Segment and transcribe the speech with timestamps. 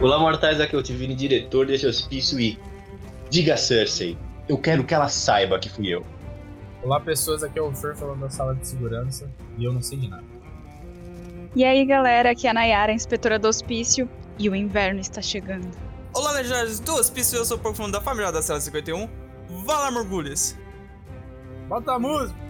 [0.00, 2.56] Olá, mortais, aqui é o Tivini, diretor desse hospício e...
[3.28, 4.16] Diga, Cersei,
[4.48, 6.06] eu quero que ela saiba que fui eu.
[6.84, 9.28] Olá, pessoas, aqui é o Fer falando da sala de segurança
[9.58, 10.22] e eu não sei de nada.
[11.52, 14.08] E aí, galera, aqui é a Nayara, inspetora do hospício,
[14.38, 15.68] e o inverno está chegando.
[16.14, 19.08] Olá, legendários do hospício, eu sou o Pokémon da família da Cela 51.
[19.64, 20.56] Vá lá, Mergulhos.
[21.68, 22.47] Bota a música!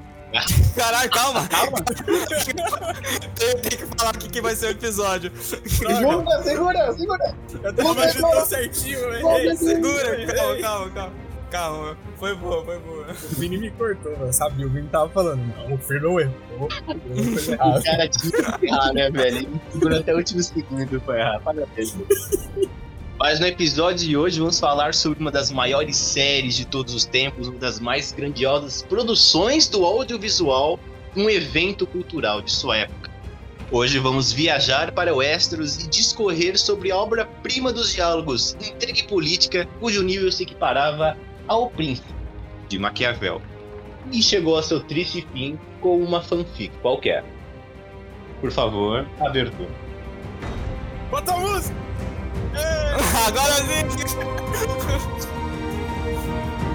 [0.76, 1.78] Caralho, calma, calma.
[3.34, 5.32] tem, tem, que falar o que vai ser o episódio.
[5.40, 7.34] Segura, segura, segura.
[7.62, 9.56] Eu tava imaginando certinho, velho.
[9.56, 11.28] Segura, calma, calma, calma.
[11.50, 13.06] Calma, foi boa, foi boa.
[13.10, 16.34] O Vini me cortou, eu sabia, o Vini tava falando, não, o Fer não errou.
[16.58, 19.38] O cara tinha que errar, né, velho?
[19.38, 21.40] Ele segurou até o último segundo pra errar.
[21.40, 21.96] Parabéns.
[23.18, 27.04] Mas no episódio de hoje vamos falar sobre uma das maiores séries de todos os
[27.04, 30.78] tempos, uma das mais grandiosas produções do audiovisual,
[31.16, 33.10] um evento cultural de sua época.
[33.72, 39.68] Hoje vamos viajar para Westeros e discorrer sobre a obra-prima dos diálogos, intriga e política,
[39.80, 41.16] cujo nível se equiparava
[41.48, 42.14] ao Príncipe,
[42.68, 43.42] de Maquiavel.
[44.12, 47.24] E chegou a seu triste fim com uma fanfic qualquer.
[48.40, 49.74] Por favor, abertura.
[51.10, 51.87] Bota a música!
[53.26, 53.84] Agora sim!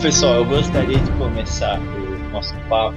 [0.00, 2.96] pessoal, eu gostaria de começar o nosso papo.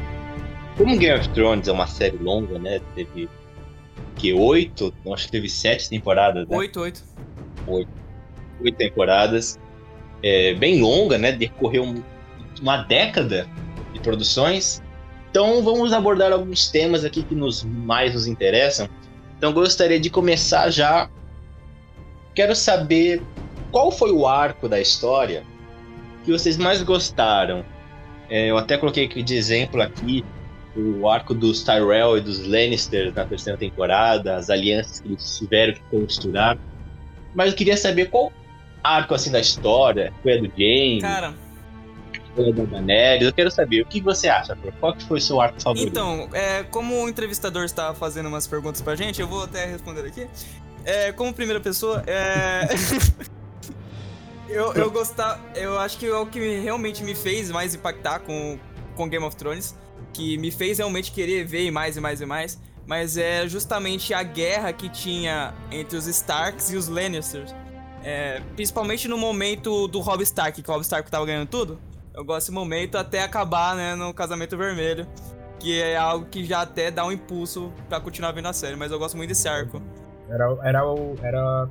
[0.77, 2.79] Como Game of Thrones é uma série longa, né?
[2.95, 3.27] Teve
[4.15, 6.55] que oito, acho que teve sete temporadas, né?
[6.55, 7.03] Oito, oito.
[7.67, 7.89] Oito,
[8.63, 9.59] oito temporadas.
[10.23, 11.33] É, bem longa, né?
[11.33, 12.01] Decorreu um,
[12.61, 13.49] uma década
[13.91, 14.81] de produções.
[15.29, 18.87] Então vamos abordar alguns temas aqui que nos mais nos interessam.
[19.37, 21.09] Então gostaria de começar já.
[22.33, 23.21] Quero saber
[23.73, 25.43] qual foi o arco da história
[26.23, 27.65] que vocês mais gostaram?
[28.29, 30.23] É, eu até coloquei aqui de exemplo aqui
[30.75, 35.73] o arco dos Tyrell e dos Lannister na terceira temporada, as alianças que eles tiveram
[35.73, 36.57] que costurar.
[37.35, 38.31] Mas eu queria saber qual
[38.83, 41.33] arco assim da história, foi a do James, Cara.
[43.21, 44.57] Eu quero saber o que você acha?
[44.79, 45.89] Qual que foi o seu arco favorito?
[45.89, 50.03] então, é, como o entrevistador está fazendo umas perguntas pra gente, eu vou até responder
[50.07, 50.27] aqui.
[50.83, 52.67] É, como primeira pessoa, é.
[54.53, 55.39] eu, eu gostar.
[55.55, 58.57] Eu acho que é o que realmente me fez mais impactar com,
[58.95, 59.75] com Game of Thrones.
[60.13, 62.61] Que me fez realmente querer ver mais e mais e mais.
[62.85, 67.53] Mas é justamente a guerra que tinha entre os Starks e os Lannisters.
[68.03, 71.79] É, principalmente no momento do Robb Stark, que o Robb Stark tava ganhando tudo.
[72.13, 75.07] Eu gosto desse momento até acabar, né, no Casamento Vermelho.
[75.59, 78.75] Que é algo que já até dá um impulso pra continuar vendo a série.
[78.75, 79.81] Mas eu gosto muito desse arco.
[80.29, 80.81] Era, era,
[81.21, 81.69] era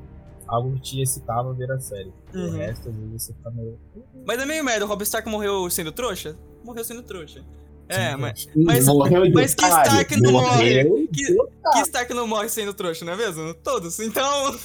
[0.53, 2.13] algo que te excitava ver a série.
[2.33, 2.47] Uhum.
[2.47, 3.79] O resto, às vezes, você fica meio...
[4.25, 6.37] Mas é meio merda, o Robb Stark morreu sendo trouxa?
[6.63, 7.43] Morreu sendo trouxa.
[7.89, 8.85] É, Sim, mas, Hum, mas,
[9.33, 11.07] mas que Stark não morre?
[11.07, 11.35] Que,
[11.73, 13.53] que Stark não morre sendo trouxa, não é mesmo?
[13.55, 13.99] Todos.
[13.99, 14.55] Então.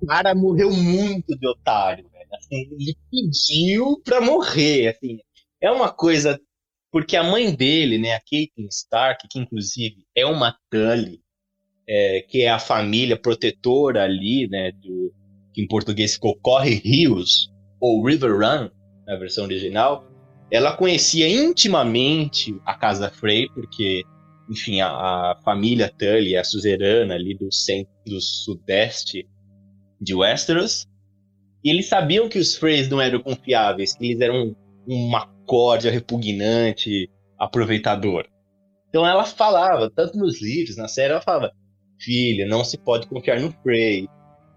[0.00, 2.28] O cara morreu muito de otário, velho.
[2.38, 5.18] Assim, ele pediu pra morrer, assim.
[5.60, 6.40] É uma coisa...
[6.92, 11.23] Porque a mãe dele, né, a Caitlyn Stark, que inclusive é uma Tully,
[11.88, 15.12] é, que é a família protetora ali, né, do,
[15.52, 17.50] que em português ficou Corre Rios,
[17.80, 18.70] ou River Run,
[19.06, 20.06] na versão original,
[20.50, 24.02] ela conhecia intimamente a Casa Frey, porque,
[24.50, 29.26] enfim, a, a família Tully é a suzerana ali do centro, do sudeste
[30.00, 30.86] de Westeros,
[31.62, 34.54] e eles sabiam que os Freys não eram confiáveis, que eles eram
[34.86, 38.26] uma corda repugnante, aproveitador.
[38.88, 41.52] Então ela falava, tanto nos livros, na série, ela falava:
[42.04, 44.08] Filha, não se pode confiar no Frey.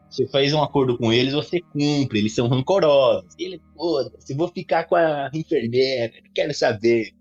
[0.10, 3.34] Você faz um acordo com eles, você cumpre, eles são rancorosos.
[3.38, 7.12] Ele, foda-se, vou ficar com a enfermeira, não quero saber.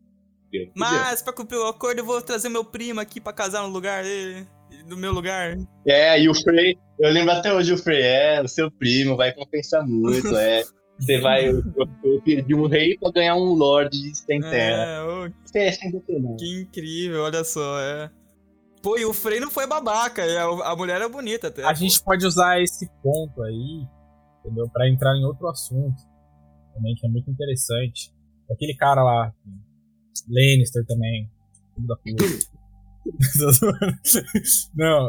[0.75, 4.05] Mas, pra cumprir o acordo, eu vou trazer meu primo aqui pra casar no lugar
[4.05, 4.47] dele.
[4.89, 5.57] No meu lugar.
[5.87, 9.33] É, e o Frey, eu lembro até hoje o Frey, é, o seu primo vai
[9.33, 10.63] compensar muito, é.
[10.99, 11.63] Você vai, eu,
[12.05, 15.05] eu perdi um rei pra ganhar um lord sem terra.
[15.55, 16.37] É, sensacional.
[16.37, 18.11] que incrível, olha só, é.
[18.87, 21.65] Pô, e o Frey não foi babaca, a, a mulher é bonita até.
[21.65, 23.85] A gente pode usar esse ponto aí,
[24.39, 24.69] entendeu?
[24.69, 26.01] Pra entrar em outro assunto
[26.73, 28.15] também, que é muito interessante.
[28.49, 29.35] Aquele cara lá,
[30.29, 31.29] Lannister também,
[31.75, 32.25] filho da puta.
[34.77, 35.09] Não,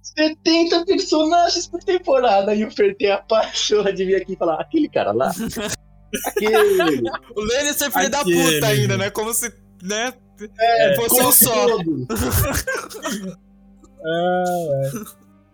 [0.00, 4.60] 70 personagens por temporada e o Fer tem a paixão de vir aqui e falar,
[4.60, 5.32] aquele cara lá.
[6.24, 7.02] aquele.
[7.34, 8.54] O Lannister é filho da Aquele.
[8.54, 9.10] puta ainda, né?
[9.10, 10.14] Como se, né?
[10.58, 11.66] É, fosse um só.
[14.04, 14.90] É, é.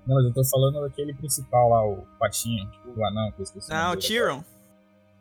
[0.06, 3.70] Não, mas eu tô falando daquele principal lá, o Patinho, o anão, que eu esqueci.
[3.70, 3.96] Não, o.
[3.96, 4.42] Tyrion.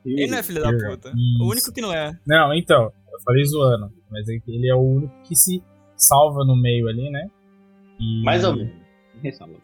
[0.04, 0.92] Ele não é filho da Tyrion.
[0.92, 1.10] puta.
[1.10, 1.44] Isso.
[1.44, 2.18] O único que não é.
[2.25, 5.64] Não, então, eu falei zoando, mas é ele é o único que se
[5.96, 7.30] salva no meio ali, né?
[8.00, 8.74] E- Mais ou menos.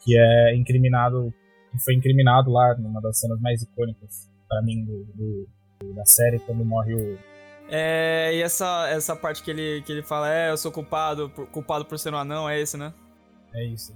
[0.03, 1.33] Que é incriminado,
[1.71, 6.37] que foi incriminado lá numa das cenas mais icônicas, pra mim, do- do- da série,
[6.39, 7.17] quando morre o.
[7.69, 11.47] É, e essa, essa parte que ele, que ele fala, é, eu sou culpado por,
[11.47, 12.93] culpado por ser um anão, é esse, né?
[13.53, 13.95] É isso.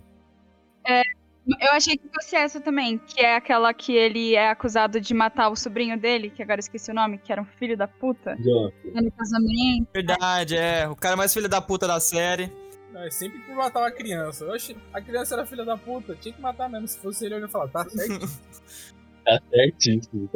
[1.60, 5.50] Eu achei que fosse essa também, que é aquela que ele é acusado de matar
[5.50, 8.36] o sobrinho dele, que agora eu esqueci o nome, que era um filho da puta,
[8.36, 9.88] no casamento.
[9.94, 10.88] Verdade, é.
[10.88, 12.52] O cara mais filho da puta da série.
[12.92, 14.46] Não, é sempre por matar uma criança.
[14.46, 16.88] Oxe, a criança era filha da puta, tinha que matar mesmo.
[16.88, 18.28] Se fosse ele, eu ia falar, tá certo.
[19.24, 20.30] Tá certíssimo.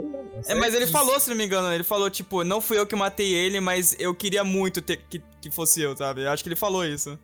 [0.48, 2.96] É, mas ele falou, se não me engano, ele falou, tipo, não fui eu que
[2.96, 6.24] matei ele, mas eu queria muito ter, que, que fosse eu, sabe?
[6.24, 7.20] Eu acho que ele falou isso.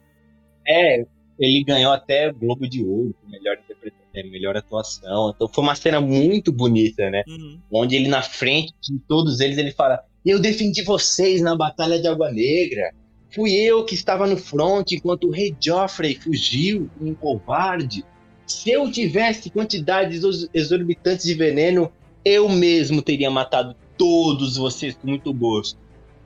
[0.67, 1.05] É,
[1.39, 5.33] ele ganhou até Globo de Ouro, melhor interpretação, é, melhor atuação.
[5.35, 7.23] Então foi uma cena muito bonita, né?
[7.27, 7.59] Uhum.
[7.71, 12.07] Onde ele na frente de todos eles ele fala: "Eu defendi vocês na batalha de
[12.07, 12.93] Água Negra.
[13.33, 18.03] Fui eu que estava no front enquanto o rei Joffrey fugiu, um covarde.
[18.47, 21.91] Se eu tivesse quantidades ex- exorbitantes de veneno,
[22.23, 25.79] eu mesmo teria matado todos vocês com muito gosto.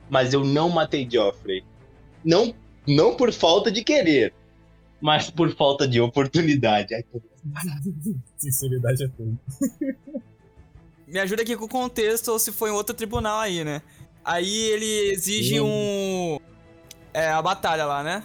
[0.08, 1.64] Mas eu não matei Joffrey.
[2.24, 2.54] Não,
[2.86, 4.32] não por falta de querer,
[5.00, 6.94] mas por falta de oportunidade.
[6.94, 7.04] Ai,
[8.36, 9.38] Sinceridade é tudo.
[11.06, 13.80] Me ajuda aqui com o contexto ou se foi em outro tribunal aí, né?
[14.24, 15.60] Aí ele exige Sim.
[15.60, 16.38] um.
[17.14, 18.24] É, a batalha lá, né?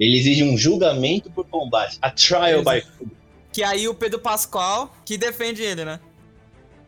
[0.00, 3.10] Ele exige um julgamento por combate, a trial by food,
[3.56, 5.98] Que aí o Pedro Pascoal que defende ele, né?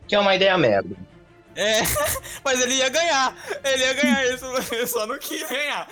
[0.07, 0.95] que é uma ideia merda.
[1.55, 1.79] É,
[2.45, 3.35] mas ele ia ganhar.
[3.63, 5.87] Ele ia ganhar isso, ele só não quis ganhar.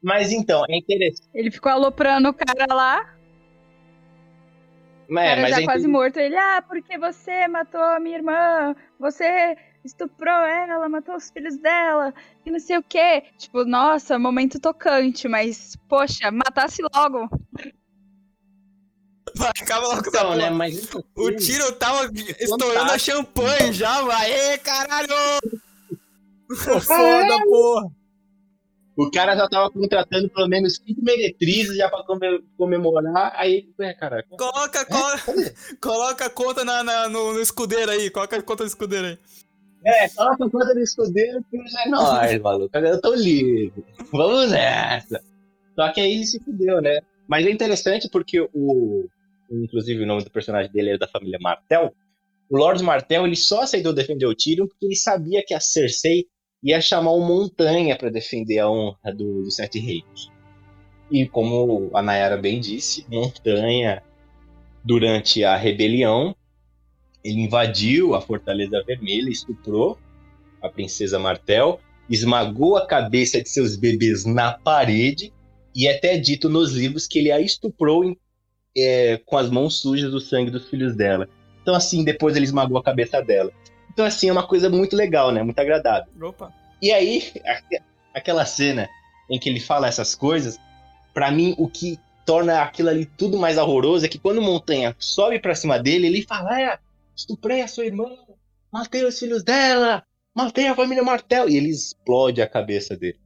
[0.00, 1.28] Mas então, é interessante.
[1.34, 3.16] Ele ficou aloprando o cara lá,
[5.08, 6.18] o É, cara mas já é quase morto.
[6.18, 12.14] Ele, ah, porque você matou a minha irmã, você estuprou ela, matou os filhos dela,
[12.46, 13.24] e não sei o quê.
[13.36, 17.28] Tipo, nossa, momento tocante, mas, poxa, matasse logo.
[19.38, 20.50] Acaba logo com essa Então, né?
[20.50, 24.32] Mas isso- O tiro tava estourando a champanhe já, vai.
[24.32, 25.08] Ê, caralho!
[26.80, 27.90] Foda, porra!
[28.96, 33.32] o cara já tava contratando pelo menos cinco meretrizes já pra come- comemorar.
[33.36, 34.22] Aí, é, cara.
[34.28, 35.22] Coloca, coloca,
[35.80, 38.10] coloca a conta na, na- no, no escudeiro aí.
[38.10, 39.18] Coloca a conta no escudeiro aí.
[39.86, 42.76] É, coloca a conta do escudeiro que é nóis, maluco.
[42.76, 43.72] Eu tô livre.
[44.12, 45.22] Vamos nessa.
[45.74, 47.00] Só que aí ele se fudeu, né?
[47.26, 49.08] Mas é interessante porque o.
[49.50, 51.92] Inclusive o nome do personagem dele é da família Martel.
[52.48, 56.26] O Lord Martel ele só aceitou defender o Tyrion porque ele sabia que a Cersei
[56.62, 60.30] ia chamar o Montanha pra defender a honra do- dos Sete Reinos.
[61.10, 64.02] E como a Nayara bem disse, Montanha,
[64.84, 66.34] durante a rebelião,
[67.24, 69.98] ele invadiu a Fortaleza Vermelha, estuprou
[70.62, 75.32] a princesa Martel, esmagou a cabeça de seus bebês na parede
[75.74, 78.16] e é até dito nos livros que ele a estuprou em-
[78.76, 81.28] é, com as mãos sujas do sangue dos filhos dela.
[81.62, 83.52] Então assim, depois ele esmagou a cabeça dela.
[83.92, 85.42] Então assim, é uma coisa muito legal, né?
[85.42, 86.10] Muito agradável.
[86.22, 86.52] Opa.
[86.80, 87.80] E aí, aque-
[88.14, 88.88] aquela cena
[89.28, 90.58] em que ele fala essas coisas,
[91.12, 95.38] pra mim o que torna aquilo ali tudo mais horroroso é que quando Montanha sobe
[95.38, 96.78] pra cima dele, ele fala: é,
[97.14, 98.06] estuprei a sua irmã,
[98.72, 100.02] matei os filhos dela,
[100.34, 101.48] matei a família Martel.
[101.48, 103.18] E ele explode a cabeça dele.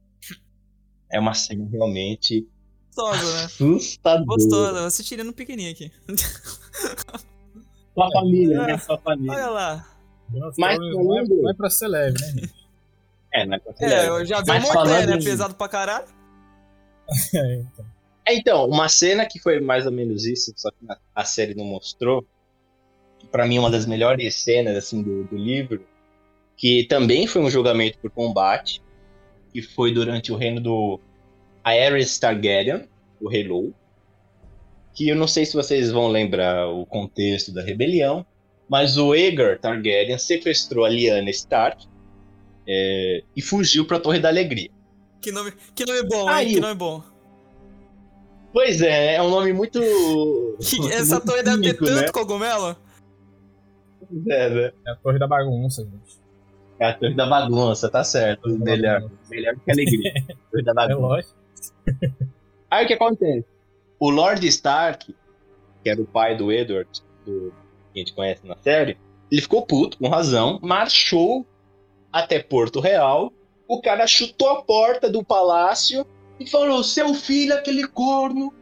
[1.11, 2.47] É uma cena realmente
[2.95, 3.43] Gostosa, né?
[3.45, 4.25] assustadora.
[4.25, 4.79] Gostosa.
[4.79, 5.91] Eu assistiria no pequenininho aqui.
[7.93, 8.77] Sua família, né?
[8.77, 9.33] Sua família.
[9.33, 9.87] Olha lá.
[10.57, 12.53] Mas não, é, falando- não é pra ser leve, né, gente?
[13.33, 14.07] É, não é pra ser É, leve.
[14.09, 15.17] eu já vi Mas Montanha, falando né?
[15.23, 16.05] Pesado pra caralho.
[17.35, 17.85] É, então.
[18.27, 20.77] É, então, uma cena que foi mais ou menos isso, só que
[21.13, 22.25] a- série não mostrou,
[23.31, 25.85] pra mim é uma das melhores cenas assim do, do livro,
[26.57, 28.81] que também foi um julgamento por combate,
[29.53, 30.99] que foi durante o reino do
[31.65, 32.87] Aerys Targaryen,
[33.19, 33.73] o Rei Low,
[34.93, 38.25] que eu não sei se vocês vão lembrar o contexto da rebelião,
[38.69, 41.85] mas o Aegar Targaryen sequestrou a Lyanna Stark
[42.67, 44.69] é, e fugiu pra Torre da Alegria.
[45.21, 46.53] Que nome, que nome bom, Aí, hein?
[46.55, 47.03] Que nome bom.
[48.53, 49.79] Pois é, é um nome muito.
[50.61, 52.11] Que- Essa muito torre deve ter químico, tanto né?
[52.11, 52.77] cogumelo.
[54.29, 54.71] É, né?
[54.87, 56.19] É a torre da bagunça, gente.
[56.79, 58.47] É a torre da bagunça, tá certo.
[58.49, 60.13] Melhor, melhor que a alegria.
[60.51, 60.99] torre da É bagunça.
[60.99, 61.44] lógico.
[62.69, 63.45] Aí o que acontece?
[63.99, 65.15] O Lord Stark,
[65.83, 66.89] que era o pai do Edward,
[67.25, 67.53] do,
[67.93, 68.97] que a gente conhece na série,
[69.31, 71.45] ele ficou puto, com razão, marchou
[72.11, 73.31] até Porto Real.
[73.67, 76.05] O cara chutou a porta do palácio
[76.39, 78.53] e falou: Seu filho, aquele corno,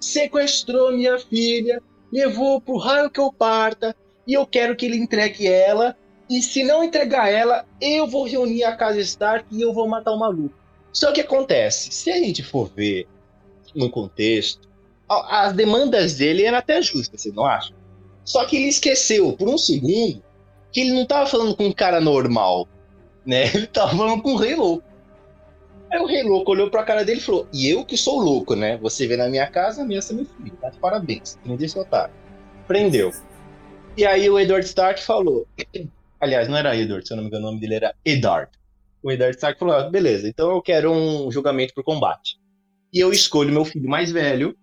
[0.00, 1.82] sequestrou minha filha,
[2.12, 3.94] levou pro raio que eu parta,
[4.26, 5.96] e eu quero que ele entregue ela.
[6.28, 10.12] E se não entregar ela, eu vou reunir a casa Stark e eu vou matar
[10.12, 10.54] o maluco.
[10.96, 13.06] Só que acontece, se a gente for ver
[13.74, 14.66] no contexto,
[15.06, 17.74] as demandas dele eram até justas, você não acha?
[18.24, 20.22] Só que ele esqueceu por um segundo
[20.72, 22.66] que ele não estava falando com um cara normal,
[23.26, 23.48] né?
[23.52, 24.82] Ele estava falando com um rei louco.
[25.92, 28.56] Aí o rei louco olhou pra cara dele e falou: E eu que sou louco,
[28.56, 28.78] né?
[28.78, 30.56] Você vem na minha casa, ameaça meu filho.
[30.60, 31.38] Tá de parabéns.
[31.42, 32.14] Prende esse otário.
[32.66, 33.12] Prendeu.
[33.98, 35.46] E aí o Edward Stark falou:
[36.18, 37.94] Aliás, não era Edward, se eu não me engano, o nome dele era
[39.06, 42.40] O Eddard Stark falou: ah, beleza, então eu quero um julgamento por combate.
[42.92, 44.58] E eu escolho meu filho mais velho,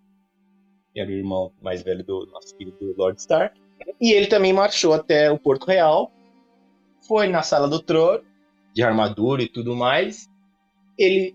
[0.92, 3.58] que era o irmão mais velho do nosso filho do Lord Stark.
[3.98, 6.12] E ele também marchou até o Porto Real,
[7.08, 8.22] foi na sala do trono,
[8.74, 10.28] de armadura e tudo mais.
[10.98, 11.34] Ele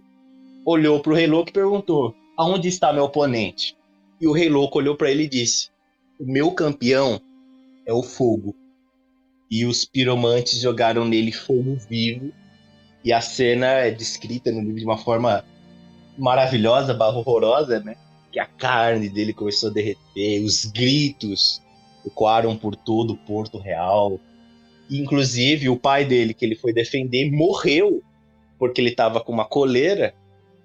[0.64, 3.76] olhou para o Rei Louco e perguntou: Aonde está meu oponente?
[4.22, 5.72] E o Rei Louco olhou para ele e disse:
[6.20, 7.20] O meu campeão
[7.88, 8.56] é o fogo.
[9.50, 12.32] E os piromantes jogaram nele fogo vivo.
[13.04, 15.44] E a cena é descrita no livro de uma forma
[16.18, 17.96] maravilhosa, horrorosa, né?
[18.32, 21.62] Que a carne dele começou a derreter, os gritos
[22.06, 24.20] ecoaram por todo o Porto Real.
[24.90, 28.04] Inclusive, o pai dele, que ele foi defender, morreu
[28.60, 30.14] porque ele estava com uma coleira.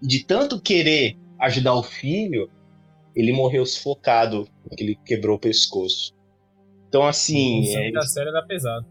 [0.02, 2.50] De tanto querer ajudar o filho,
[3.14, 6.12] ele morreu sufocado, porque ele quebrou o pescoço.
[6.88, 7.62] Então, assim.
[7.62, 7.92] O é...
[7.92, 8.86] da série era pesado.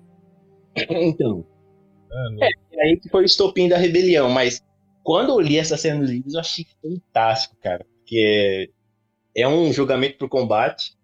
[0.89, 1.45] então.
[2.41, 4.62] É, é, aí que foi o estopim da rebelião, mas
[5.03, 7.86] quando eu li essa cena dos livros, eu achei fantástico, cara.
[8.00, 8.72] Porque
[9.36, 10.96] é um julgamento por combate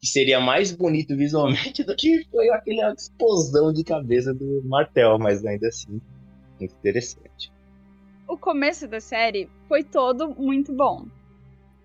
[0.00, 5.44] que seria mais bonito visualmente do que foi aquela explosão de cabeça do Martel, mas
[5.44, 6.00] ainda assim,
[6.60, 7.50] muito interessante.
[8.28, 11.06] O começo da série foi todo muito bom,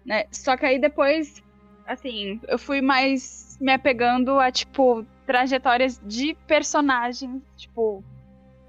[0.05, 0.25] né?
[0.31, 1.41] Só que aí depois,
[1.87, 8.03] assim, eu fui mais me apegando a, tipo, trajetórias de personagens, tipo,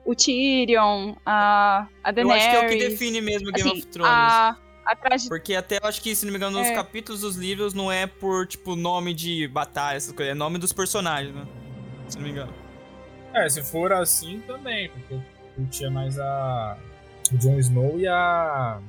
[0.04, 2.42] o Tyrion, a, a Daenerys.
[2.45, 4.12] Eu acho que é o que define mesmo Game assim, of Thrones.
[4.12, 5.28] A, a traje...
[5.28, 6.75] Porque até eu acho que, se não me engano, nos É.
[6.75, 10.73] capítulos dos livros não é por, tipo, nome de batalha, essas coisas, é nome dos
[10.73, 11.47] personagens, né?
[12.09, 12.52] Se não me engano.
[13.35, 15.23] É, se for assim também, porque eu
[15.54, 16.76] curtia mais a.
[17.33, 18.80] O Jon Snow e a.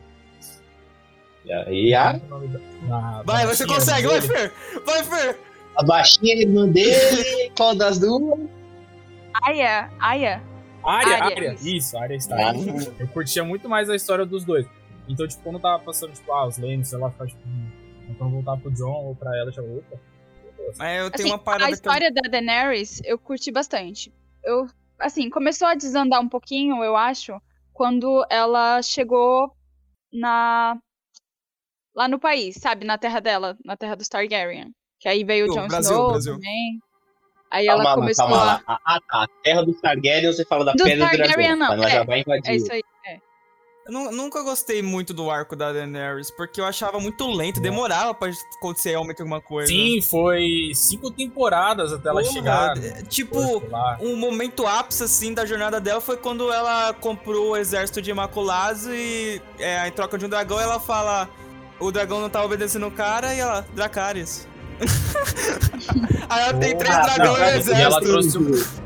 [1.46, 4.22] E a, e a, é Vai, você consegue, vai?
[4.22, 4.52] Fer!
[4.86, 5.40] Vai, Fer!
[5.78, 8.40] a baixinha irmã dele, qual das duas?
[9.44, 10.42] Aya, Aya.
[10.84, 11.56] Arya, Arya, Arya.
[11.62, 11.98] isso.
[11.98, 12.36] Arya está.
[12.36, 12.54] Ah.
[13.00, 14.66] Eu curtia muito mais a história dos dois.
[15.08, 17.42] Então, tipo, quando tava passando, tipo, ah, os Lanes, sei lá, ficava, tipo,
[18.10, 20.00] então voltar pro John ou pra ela, tipo, opa.
[20.78, 24.14] Mas eu tenho Assim, uma parada a que eu- história da Daenerys eu curti bastante.
[24.44, 24.68] Eu,
[25.00, 27.34] assim, começou a desandar um pouquinho, eu acho,
[27.74, 29.52] quando ela chegou
[30.14, 30.78] na
[31.96, 34.72] lá no país, sabe, na terra dela, na terra dos Targaryen.
[35.00, 36.34] Que aí veio o Jon Snow Brasil.
[36.36, 36.80] também.
[37.52, 38.62] Aí Calma ela começou calma a lá.
[38.66, 39.28] Ah, ah, tá.
[39.44, 41.56] Terra do Targaryen, você fala da Do Pedra do Targaryen, Dragão.
[41.58, 42.50] não, Mas nós é, já vai invadir.
[42.50, 42.82] É isso aí.
[43.84, 48.14] Eu nu- nunca gostei muito do arco da Daenerys, porque eu achava muito lento, demorava
[48.14, 49.68] pra acontecer realmente alguma coisa.
[49.70, 52.78] Sim, foi cinco temporadas até ela Porra, chegar.
[52.78, 53.40] é, tipo,
[54.00, 58.94] um momento ápice, assim, da jornada dela foi quando ela comprou o exército de Imaculazo
[58.94, 61.28] e, é, em troca de um dragão, ela fala...
[61.80, 63.66] O dragão não tá obedecendo o cara e ela...
[63.74, 64.48] Dracarys.
[66.30, 67.82] Aí ela tem três Ah, dragões no e exército.
[67.82, 68.82] ela trouxe um-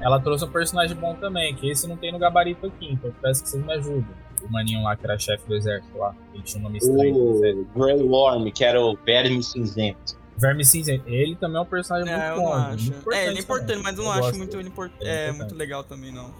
[0.00, 3.14] Ela trouxe um personagem bom também, que esse não tem no gabarito aqui, então eu
[3.20, 4.06] peço que vocês me ajudem.
[4.48, 7.16] O maninho lá que era chefe do exército lá, ele tinha um nome estranho.
[7.16, 10.16] O Grey Worm, que era o Verme Cinzento.
[10.36, 12.54] Verme Cinzento, ele também é um personagem É, eu muito não bom.
[12.54, 12.92] acho.
[12.92, 13.42] muito É, ele é também.
[13.42, 14.92] importante, mas eu não Eu acho muito, import...
[15.00, 16.30] É é, muito legal também, não.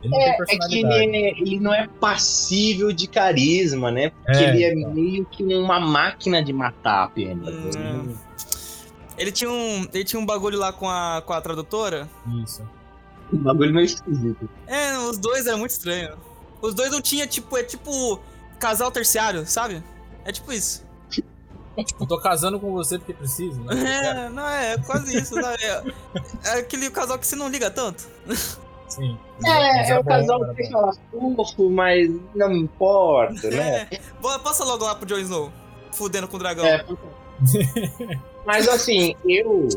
[0.00, 4.10] Ele não tem É que ele, é- ele não é passível de carisma, né?
[4.10, 4.94] Porque É, ele é então.
[4.94, 7.52] meio que uma máquina de matar apenas.
[7.76, 8.14] Hum,
[9.18, 12.08] Ele tinha um, ele tinha um bagulho lá com a, com a tradutora.
[12.44, 12.62] Isso.
[13.32, 14.48] Um bagulho meio esquisito.
[14.66, 16.16] É, os dois eram muito estranhos.
[16.62, 18.20] Os dois não tinha, tipo, é tipo
[18.58, 19.82] casal terciário, sabe?
[20.24, 20.86] É tipo isso.
[21.84, 23.74] Tipo, tô casando com você porque preciso, né?
[24.26, 25.62] É, não, é quase isso, sabe?
[25.62, 25.82] É,
[26.44, 28.04] é aquele casal que você não liga tanto.
[28.88, 29.16] Sim.
[29.40, 30.92] Mas É, é era o bom, casal era que fala
[31.36, 33.88] fofo, mas não importa, né?
[33.90, 34.00] É.
[34.20, 35.52] Boa, Passa logo lá pro Jon Snow,
[35.92, 36.64] fudendo com o dragão.
[36.66, 36.84] É,
[38.48, 39.68] Mas assim, eu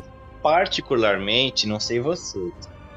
[0.42, 2.54] particularmente, não sei vocês,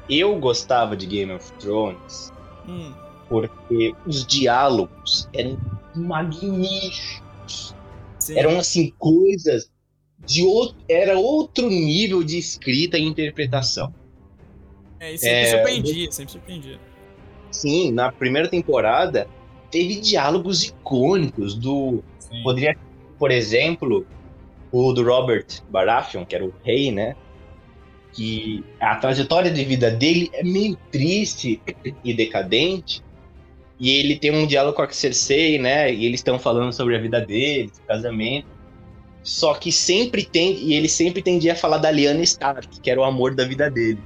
[0.09, 2.31] eu gostava de Game of Thrones
[2.65, 2.93] Hum.
[3.27, 5.59] porque os diálogos eram
[5.93, 7.75] magníficos.
[8.17, 8.37] Sim.
[8.39, 9.69] Eram assim coisas
[10.25, 13.93] de outro, era outro nível de escrita e interpretação.
[14.97, 16.79] É, e sempre É, surpreendia, sempre surpreendia.
[17.51, 19.27] Sim, na primeira temporada
[19.69, 22.41] teve diálogos icônicos do Sim.
[22.43, 22.77] poderia,
[23.19, 24.07] por exemplo,
[24.75, 27.15] o do Robert Baratheon, que era o rei, né?
[28.11, 31.61] Que a trajetória de vida dele é meio triste
[32.03, 33.01] e decadente.
[33.79, 35.93] E ele tem um diálogo com a Cersei, né?
[35.93, 38.47] E eles estão falando sobre a vida deles, o casamento.
[39.23, 42.99] Só que sempre tem, e ele sempre tendia a falar da Lyanna Stark, que era
[42.99, 43.99] o amor da vida dele.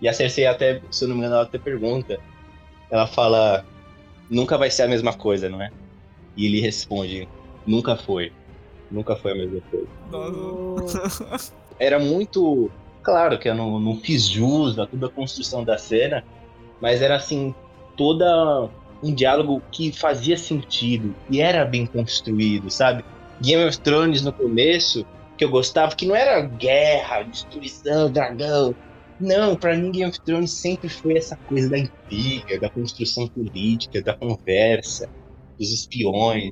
[0.00, 2.20] E a Cersei até, se eu não me engano, ela até pergunta.
[2.88, 3.66] Ela fala,
[4.30, 5.70] nunca vai ser a mesma coisa, não é?
[6.36, 7.28] E ele responde,
[7.66, 8.32] nunca foi.
[8.90, 11.52] Nunca foi a mesma coisa.
[11.78, 12.70] Era muito.
[13.02, 16.24] Claro que eu não, não fiz jus a toda a construção da cena,
[16.80, 17.54] mas era assim,
[17.96, 18.68] toda
[19.02, 23.04] um diálogo que fazia sentido e era bem construído, sabe?
[23.40, 25.06] Game of Thrones no começo,
[25.38, 28.74] que eu gostava, que não era guerra, destruição, dragão.
[29.20, 34.02] Não, pra mim Game of Thrones sempre foi essa coisa da intriga, da construção política,
[34.02, 35.08] da conversa,
[35.58, 36.50] dos espiões.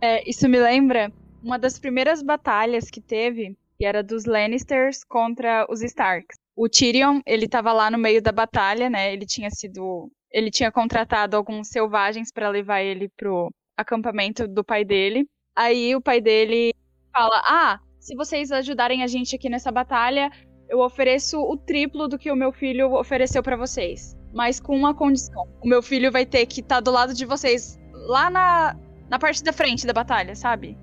[0.00, 1.10] É, isso me lembra
[1.44, 6.38] uma das primeiras batalhas que teve, que era dos Lannisters contra os Starks.
[6.56, 9.12] O Tyrion, ele tava lá no meio da batalha, né?
[9.12, 14.84] Ele tinha sido, ele tinha contratado alguns selvagens para levar ele pro acampamento do pai
[14.84, 15.28] dele.
[15.54, 16.72] Aí o pai dele
[17.12, 20.30] fala: "Ah, se vocês ajudarem a gente aqui nessa batalha,
[20.68, 24.94] eu ofereço o triplo do que o meu filho ofereceu para vocês, mas com uma
[24.94, 25.44] condição.
[25.62, 28.76] O meu filho vai ter que estar do lado de vocês lá na
[29.08, 30.78] na parte da frente da batalha, sabe?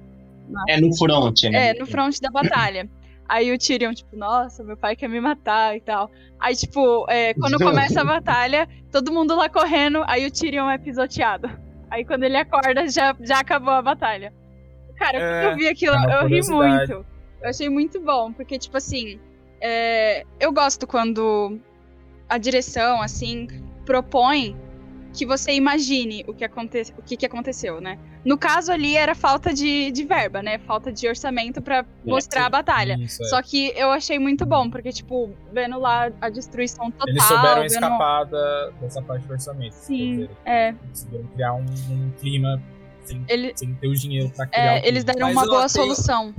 [0.69, 1.69] É no front, né?
[1.69, 2.89] É, no front da batalha.
[3.27, 6.11] Aí o Tyrion, tipo, nossa, meu pai quer me matar e tal.
[6.37, 10.77] Aí, tipo, é, quando começa a batalha, todo mundo lá correndo, aí o Tyrion é
[10.77, 11.49] pisoteado.
[11.89, 14.33] Aí quando ele acorda, já, já acabou a batalha.
[14.97, 17.05] Cara, É, quando eu vi aquilo, é eu ri muito.
[17.41, 19.19] Eu achei muito bom, porque, tipo assim,
[19.61, 21.57] é, eu gosto quando
[22.29, 23.47] a direção, assim,
[23.85, 24.55] propõe
[25.13, 27.97] que você imagine o que, aconte o que, que aconteceu, né?
[28.23, 30.57] No caso ali era falta de, de verba, né?
[30.59, 32.97] Falta de orçamento pra mostrar a batalha.
[32.99, 33.27] Isso, é.
[33.27, 37.07] Só que eu achei muito bom, porque, tipo, vendo lá a destruição total.
[37.09, 37.65] Eles souberam vendo...
[37.71, 39.73] escapar da- dessa parte do orçamento.
[39.73, 40.73] Sim, dizer, é.
[40.89, 42.61] Conseguiram criar um, um clima
[43.03, 45.67] sem, Ele- sem ter o dinheiro pra criar É, o eles deram Mas uma boa
[45.67, 46.33] tenho- solução.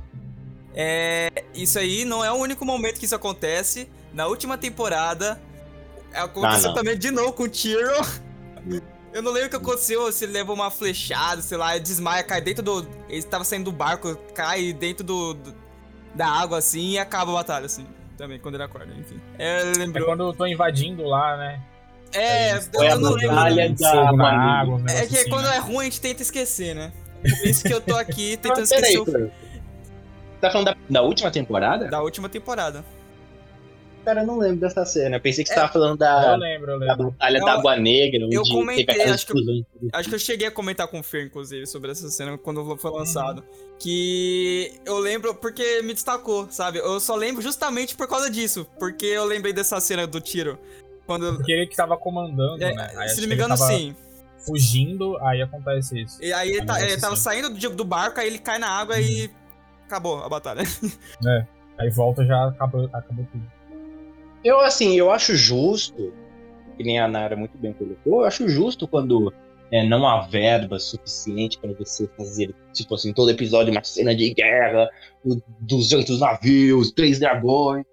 [0.74, 3.88] É, isso aí não é o único momento que isso acontece.
[4.14, 5.38] Na última temporada,
[6.14, 6.74] aconteceu Ah, não.
[6.74, 8.02] também de novo com o Tyrion.
[9.12, 12.40] Eu não lembro o que aconteceu, se ele levou uma flechada, sei lá, desmaia, cai
[12.40, 12.80] dentro do...
[13.08, 15.54] Ele estava saindo do barco, cai dentro do, do-
[16.14, 17.86] da água, assim, e acaba a batalha, assim.
[18.16, 19.20] Também, quando ele acorda, enfim.
[19.38, 20.06] É, É lembrou...
[20.06, 21.60] quando eu tô invadindo lá, né?
[22.14, 23.34] É, Foi eu a não lembro.
[23.34, 25.56] batalha da na água, um É que assim, quando né?
[25.56, 26.92] é ruim, a gente tenta esquecer, né?
[27.22, 29.30] Por isso que eu tô aqui tentando Mas peraí, esquecer o...
[30.40, 31.86] Tá falando da, da última temporada?
[31.88, 32.84] da última temporada.
[34.04, 35.16] Cara, eu não lembro dessa cena.
[35.16, 35.60] Eu pensei que você É.
[35.60, 37.10] tava falando Eu da, lembro, eu da lembro.
[37.12, 38.26] Batalha Eu- da Água Negra.
[38.30, 39.64] eu comentei, acho que eu-.
[39.92, 42.90] Acho que eu cheguei a comentar com o Fer, inclusive, sobre essa cena quando foi
[42.90, 43.44] lançado.
[43.78, 46.78] Que eu lembro porque me destacou, sabe?
[46.78, 48.66] Eu só lembro justamente por causa disso.
[48.78, 50.58] Porque eu lembrei dessa cena do tiro.
[51.06, 51.34] Quando.
[51.36, 52.88] Porque ele que tava comandando, é, né?
[53.08, 53.94] Se não me ele engano, tava sim.
[54.46, 56.18] Fugindo, aí acontece isso.
[56.22, 57.22] E aí ele, tá- ele tava assim.
[57.22, 59.30] saindo do, do barco, aí ele cai na água e.
[59.86, 60.62] Acabou a batalha.
[61.78, 63.44] Aí volta já acabou, acabou tudo.
[64.44, 66.12] Eu, assim, eu acho justo,
[66.76, 69.32] que nem a Nara muito bem colocou, eu acho justo quando
[69.70, 74.34] é, não há verba suficiente pra você fazer, tipo assim, todo episódio uma cena de
[74.34, 74.88] guerra,
[75.60, 77.84] 200 navios, três dragões.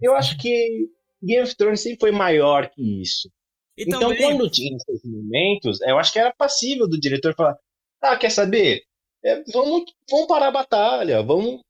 [0.00, 0.88] Eu acho que
[1.22, 3.30] Game of Thrones sempre foi maior que isso.
[3.76, 4.18] E então, também.
[4.18, 7.56] quando tinha esses momentos, eu acho que era passível do diretor falar:
[8.02, 8.82] ah, quer saber?
[9.24, 11.60] É, vamos, vamos parar a batalha, vamos,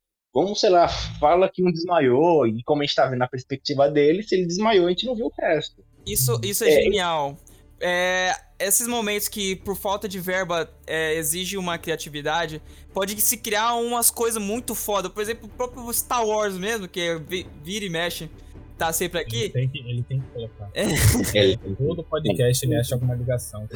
[0.42, 0.86] vamos, sei lá,
[1.18, 4.46] fala que um desmaiou, e como a gente tá vendo na perspectiva dele, se ele
[4.46, 5.82] desmaiou, a gente não viu o resto.
[6.06, 6.82] Isso, isso é, É.
[6.82, 7.36] genial.
[7.80, 12.60] É, esses momentos que, por falta de verba, é, exige uma criatividade,
[12.92, 15.10] pode se criar umas coisas muito foda.
[15.10, 18.30] Por exemplo, o próprio Star Wars mesmo, que é vi- vira e mexe,
[18.78, 19.48] tá sempre Ele aqui.
[19.50, 20.70] tem que, ele tem que colocar.
[20.74, 23.66] Ele, Todo podcast ele acha alguma ligação.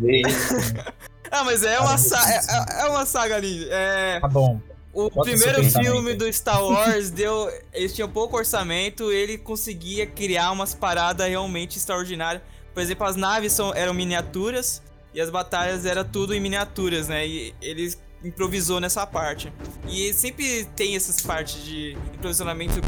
[0.00, 0.22] vez.
[1.32, 3.64] Ah, mas é uma, sa é, é uma saga ali.
[3.70, 4.60] É, Tá bom.
[4.92, 7.50] O Bota primeiro filme do Star Wars deu.
[7.72, 12.42] Eles tinham pouco orçamento, ele conseguia criar umas paradas realmente extraordinárias.
[12.74, 17.26] Por exemplo, as naves são, eram miniaturas e as batalhas era tudo em miniaturas, né?
[17.26, 17.92] E ele
[18.24, 19.52] improvisou nessa parte.
[19.88, 22.80] E sempre tem essas partes de improvisionamento.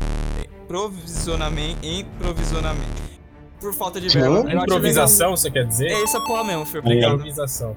[0.67, 1.85] Provisionamento.
[1.85, 3.03] Improvisionamento.
[3.63, 4.29] Por falta de verba.
[4.39, 4.65] Eu legal.
[4.65, 5.87] Improvisação, você quer dizer?
[5.87, 6.81] É essa porra mesmo, Fer.
[6.81, 7.15] Obrigado.
[7.15, 7.77] Improvisação.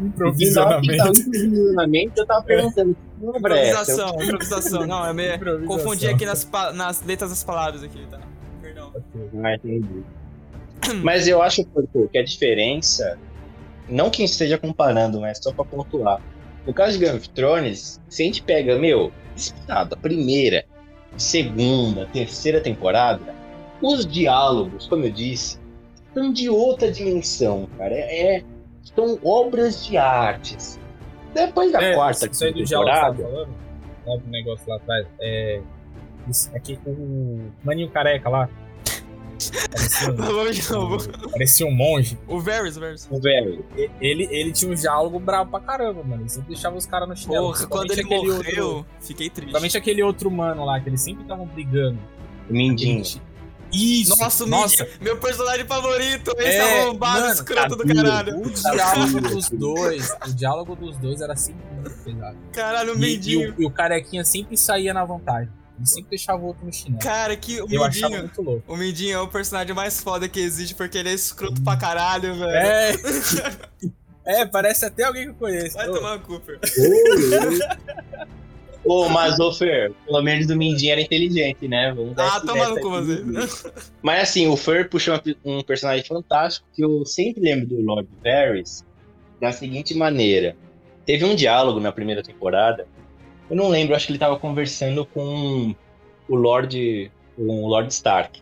[0.00, 1.20] Improvisionamento.
[1.20, 2.96] Improvisionamento, eu tava perguntando.
[3.20, 3.38] é?
[3.38, 4.86] Improvisação, improvisação.
[4.86, 5.34] Não, é meio...
[5.34, 5.76] Improvisação.
[5.76, 8.20] Confundi aqui nas, nas letras das palavras aqui, tá?
[8.60, 8.92] Perdão.
[9.42, 10.04] Ah, entendi.
[11.02, 13.18] Mas eu acho Porto, que a diferença,
[13.88, 16.20] não que esteja comparando, mas só pra pontuar.
[16.66, 20.64] No caso de Game of Thrones, se a gente pega, meu, disputado, a primeira,
[21.16, 23.41] segunda, terceira temporada,
[23.82, 25.58] os diálogos, como eu disse,
[26.14, 27.94] são de outra dimensão, cara.
[27.94, 28.44] É, é-
[28.94, 30.78] são obras de artes.
[31.34, 33.54] Depois da É, quarta isso aí do diálogo que você temporada, tava falando,
[34.06, 35.60] lá do negócio lá atrás, é.
[36.28, 38.48] Isso aqui, o maninho careca lá.
[39.70, 40.14] Parecia um,
[40.88, 41.30] novo.
[41.30, 42.16] parecia um monge.
[42.28, 43.08] O Varys, Varys.
[43.10, 43.16] o
[43.76, 46.22] E- Ele, ele tinha um diálogo bravo pra caramba, mano.
[46.22, 47.46] Ele sempre deixava os caras no chinelo.
[47.52, 49.34] Porra, quando ele morreu, outro- fiquei triste.
[49.40, 51.98] Principalmente aquele outro mano lá, que eles sempre estavam brigando.
[52.48, 53.02] o Mindinho.
[53.72, 54.14] Isso!
[54.16, 57.94] Nossa, o nossa, meu personagem favorito, esse É, arrombado mano, escroto do sabia.
[58.02, 58.38] caralho.
[58.38, 62.36] o diálogo dos dois, o diálogo dos dois era sempre muito pesado.
[62.52, 63.54] Caralho, o E, e Mindinho.
[63.56, 65.48] o, e o carequinha sempre saía na vantagem.
[65.78, 67.02] Ele sempre deixava o outro no chinelo.
[67.02, 68.10] Cara, que o Eu Mindinho.
[68.10, 68.62] muito louco.
[68.72, 72.34] O Mindinho é o personagem mais foda que existe porque ele é escroto pra caralho,
[72.38, 72.50] velho.
[72.52, 72.92] É.
[74.42, 75.74] é, parece até alguém que eu conheço.
[75.76, 76.60] Vai Ô, tomar no cu, Fer.
[78.84, 81.92] Ô, mas, ô Fer, pelo menos o Mindinho era inteligente, né?
[81.94, 82.80] Vamos dar Ah, cu aqui.
[82.82, 83.72] você.
[84.02, 88.84] Mas assim, o Fer puxou um personagem fantástico que eu sempre lembro do Lord Varys
[89.40, 90.56] da seguinte maneira.
[91.06, 92.86] Teve um diálogo na primeira temporada.
[93.48, 95.74] Eu não lembro, acho que ele tava conversando com
[96.28, 98.40] o Lord, com o Lord Stark.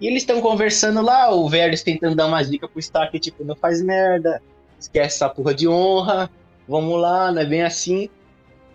[0.00, 3.54] E eles estão conversando lá, o Varys tentando dar uma dica pro Stark, tipo, não
[3.54, 4.42] faz merda,
[4.78, 6.28] esquece essa porra de honra,
[6.66, 8.10] vamos lá, não é bem assim.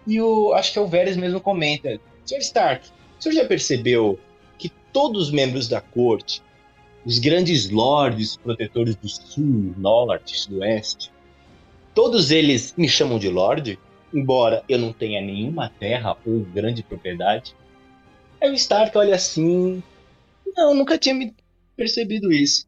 [0.08, 2.38] E o, acho que é o Varys mesmo comenta, Sr.
[2.38, 2.90] Stark,
[3.20, 4.18] o senhor já percebeu
[4.58, 6.42] que todos os membros da corte,
[7.06, 11.12] os grandes lords protetores do sul, norte, do oeste,
[11.94, 13.78] todos eles me chamam de lord,
[14.14, 17.54] embora eu não tenha nenhuma terra ou grande propriedade.
[18.42, 19.84] Aí o Stark olha assim,
[20.56, 21.36] não, nunca tinha me
[21.76, 22.66] percebido isso.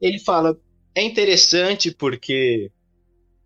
[0.00, 0.58] Ele fala,
[0.94, 2.70] é interessante porque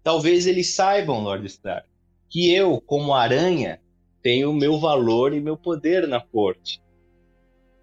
[0.03, 1.87] talvez eles saibam, Lord Stark,
[2.31, 3.81] que eu, como aranha,
[4.23, 6.81] tenho meu valor e meu poder na corte.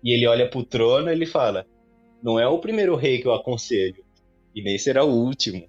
[0.04, 1.66] E ele olha pro trono e ele fala:
[2.22, 4.04] Não é o primeiro rei que eu aconselho,
[4.54, 5.68] e nem será o último.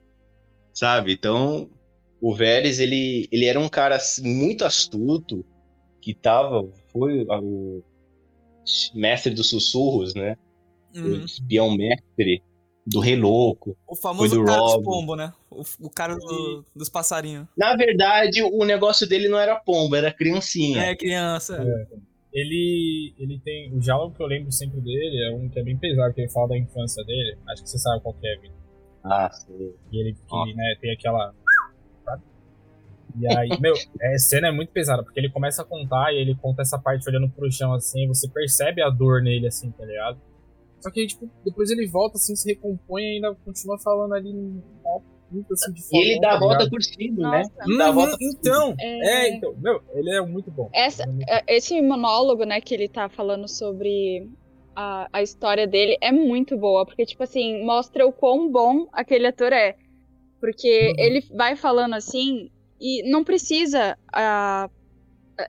[0.73, 1.13] Sabe?
[1.13, 1.71] Então,
[2.21, 5.45] o Varys, ele, ele era um cara assim, muito astuto,
[6.01, 7.83] que tava, foi o
[8.95, 10.37] mestre dos sussurros, né?
[10.97, 11.25] O Uhum.
[11.25, 12.43] espião mestre
[12.87, 13.77] do Rei Louco.
[13.89, 14.85] O famoso do cara dos Rob.
[14.85, 15.33] pombos, né?
[15.51, 17.47] O, o cara do- dos passarinhos.
[17.57, 20.83] Na verdade, o negócio dele não era pomba, era criancinha.
[20.83, 21.65] É, criança.
[22.33, 23.73] Ele, ele tem.
[23.73, 26.31] O diálogo que eu lembro sempre dele é um que é bem pesado, que ele
[26.31, 27.39] fala da infância dele.
[27.49, 28.57] Acho que você sabe qual que é, Vitor.
[29.05, 29.73] Ah, sim.
[29.93, 31.33] E ele, que, né, tem aquela.
[32.05, 32.23] sabe?
[33.21, 36.35] E aí, meu, a cena é muito pesada, porque ele começa a contar e ele
[36.35, 40.19] conta essa parte olhando pro chão assim, você percebe a dor nele, assim, tá ligado?
[40.85, 44.31] Só que aí, tipo, depois ele volta assim, se recompõe e ainda continua falando ali
[44.85, 46.71] mó puta, assim, de E ele fodão, dá a tá volta ligado?
[46.71, 47.43] por cima, né?
[47.65, 50.71] Ele dá a Uhum, volta então, É, é, então, meu, ele é muito bom.
[50.75, 54.29] Essa- Ele é muito é, Esse monólogo, né, que ele tá falando sobre
[54.77, 59.27] a, a história dele é muito boa, porque, tipo assim, mostra o quão bom aquele
[59.27, 59.75] ator é.
[60.41, 60.95] Porque Uhum.
[60.99, 64.69] ele vai falando assim e não precisa ah,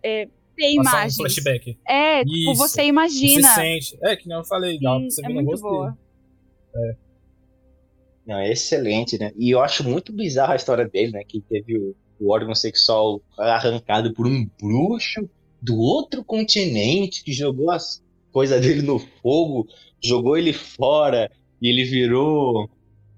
[0.04, 1.16] é, ter Passar um imagens.
[1.16, 1.78] flashback.
[1.88, 2.56] É, tipo, Isso.
[2.56, 3.48] você imagina.
[3.50, 3.98] Você sente.
[4.04, 5.98] É, que nem eu falei, dá pra você é ver no muito boa.
[6.74, 6.96] dele.
[8.26, 9.32] Não, é excelente, né?
[9.38, 11.24] E eu acho muito bizarra a história dele, né?
[11.28, 15.30] Que teve o, o órgão sexual arrancado por um bruxo
[15.62, 19.68] do outro continente que jogou as coisas dele no fogo,
[20.04, 22.70] jogou ele fora e ele virou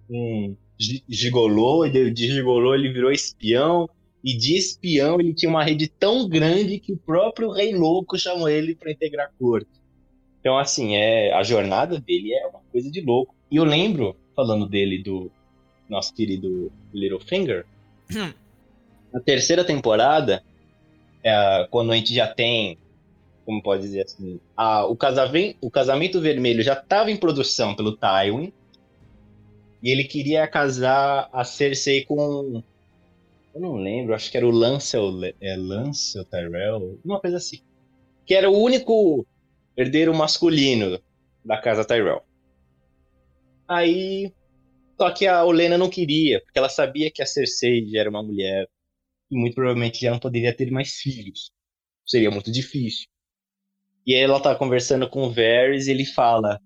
[0.10, 3.90] um gi- gigolô, e de de gigolô ele virou espião.
[4.24, 8.50] E de espião ele tinha uma rede tão grande que o próprio Rei Louco chamou
[8.50, 9.70] ele para integrar a corte.
[10.40, 13.36] Então, assim, é, a jornada dele é uma coisa de louco.
[13.52, 15.32] E eu lembro, falando dele, do
[15.90, 17.66] nosso querido Littlefinger,
[18.14, 18.34] Hum.
[19.14, 20.44] na terceira temporada,
[21.24, 22.78] é, quando a gente já tem,
[23.46, 27.96] como pode dizer assim, a- o, casamento, o casamento vermelho já estava em produção pelo
[27.96, 28.52] Tywin,
[29.84, 32.64] e ele queria casar a Cersei com.
[33.58, 37.58] Eu não lembro, acho que era o Lancel, é, Lancel Tyrell, uma coisa assim.
[38.24, 39.26] Que era o único
[39.76, 41.02] herdeiro masculino
[41.44, 42.22] da casa Tyrell.
[43.68, 44.32] Aí.
[44.96, 48.22] Só que a Olena não queria, porque ela sabia que a Cersei já era uma
[48.22, 48.68] mulher
[49.30, 51.52] e muito provavelmente já não poderia ter mais filhos.
[52.06, 53.08] Seria muito difícil.
[54.06, 56.60] E aí ela tá conversando com o Varys e ele fala: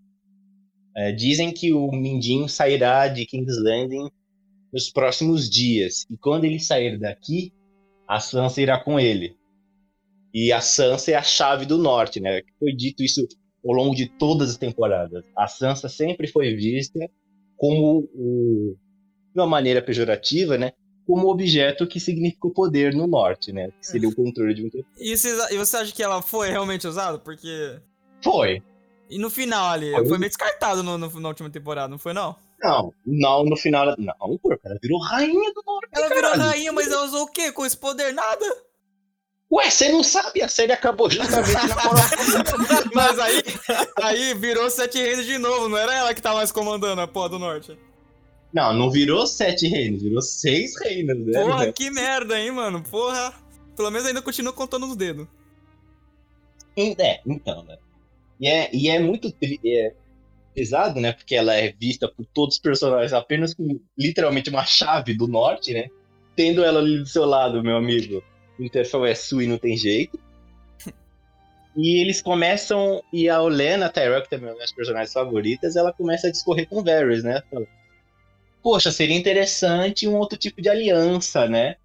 [0.95, 4.09] É, dizem que o Mindinho sairá de King's Landing
[4.71, 6.05] nos próximos dias.
[6.09, 7.53] E quando ele sair daqui,
[8.07, 9.35] a Sansa irá com ele.
[10.33, 12.41] E a Sansa é a chave do norte, né?
[12.59, 13.27] Foi dito isso
[13.65, 15.23] ao longo de todas as temporadas.
[15.37, 16.99] A Sansa sempre foi vista
[17.57, 18.75] como, o,
[19.33, 20.71] de uma maneira pejorativa, né?
[21.05, 23.69] Como objeto que significa o poder no norte, né?
[23.79, 26.87] Que seria o controle de um E você, e você acha que ela foi realmente
[26.87, 27.19] usada?
[27.19, 27.79] Porque.
[28.23, 28.63] Foi.
[29.09, 32.13] E no final ali, foi, foi meio descartado no, no, na última temporada, não foi
[32.13, 32.35] não?
[32.63, 33.95] Não, não no final.
[33.97, 35.89] Não, porco, ela virou rainha do norte.
[35.93, 36.33] Ela caralho.
[36.33, 37.51] virou rainha, mas ela usou o quê?
[37.51, 38.45] Com esse poder nada?
[39.51, 40.41] Ué, você não sabe?
[40.41, 43.43] A série acabou justamente na Mas aí,
[44.01, 47.29] aí virou Sete Reinos de novo, não era ela que tá mais comandando a porra
[47.29, 47.77] do norte.
[48.53, 51.43] Não, não virou Sete Reinos, virou Seis Reinos, né?
[51.43, 52.81] Porra, que merda, hein, mano?
[52.83, 53.33] Porra.
[53.75, 55.27] Pelo menos ainda continua contando os dedos.
[56.77, 57.77] É, então, né?
[58.39, 59.33] E é, e é muito
[59.65, 59.93] é
[60.53, 61.13] pesado, né?
[61.13, 65.73] Porque ela é vista por todos os personagens apenas com literalmente uma chave do norte,
[65.73, 65.89] né?
[66.35, 68.23] Tendo ela ali do seu lado, meu amigo
[68.59, 70.19] Interfell é sua e não tem jeito.
[71.73, 73.01] E eles começam.
[73.13, 76.67] E a Olena Tyrell, que também é uma das personagens favoritas, ela começa a discorrer
[76.67, 77.41] com Varys, né?
[77.49, 77.65] Fala,
[78.61, 81.77] Poxa, seria interessante um outro tipo de aliança, né?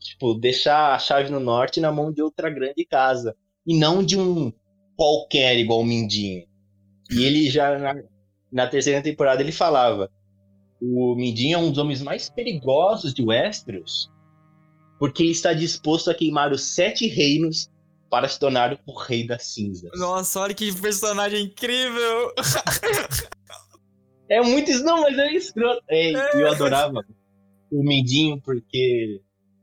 [0.00, 3.36] Tipo, deixar a chave no norte na mão de outra grande casa.
[3.66, 4.52] E não de um
[4.96, 6.44] qualquer igual o Mindinho.
[7.10, 7.78] E ele já,
[8.54, 10.10] na, terceira temporada, ele falava:
[10.80, 14.08] o Mindinho é um dos homens mais perigosos de Westeros
[14.98, 17.68] porque ele está disposto a queimar os sete reinos
[18.10, 19.90] para se tornar o rei das cinzas.
[19.98, 22.32] Nossa, olha que personagem incrível!
[24.30, 25.82] é muito isso, não, mas é escroto.
[25.90, 27.04] É, eu adorava
[27.70, 29.20] o Mindinho porque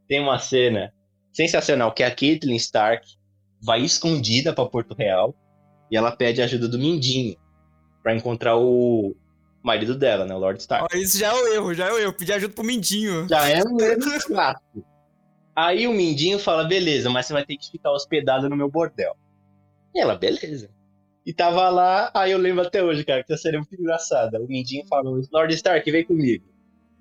[0.08, 0.94] tem uma cena
[1.32, 3.08] sensacional que a Caitlyn Stark
[3.64, 5.34] vai escondida para Porto Real
[5.90, 7.36] e ela pede ajuda do Mindinho
[8.02, 9.16] para encontrar o
[9.64, 10.88] marido dela, né, o Lord Stark.
[10.92, 13.28] Oh, isso já é o erro, já é o erro, pedir ajuda pro Mindinho.
[13.28, 14.84] Já é um erro clássico.
[15.56, 19.16] Aí o Mindinho fala, beleza, mas você vai ter que ficar hospedado no meu bordel.
[19.94, 20.70] E ela, beleza.
[21.26, 24.42] E tava lá, aí eu lembro até hoje, cara, que essa série é muito engraçada.
[24.42, 26.46] O Mindinho falou, Lord Stark, vem comigo.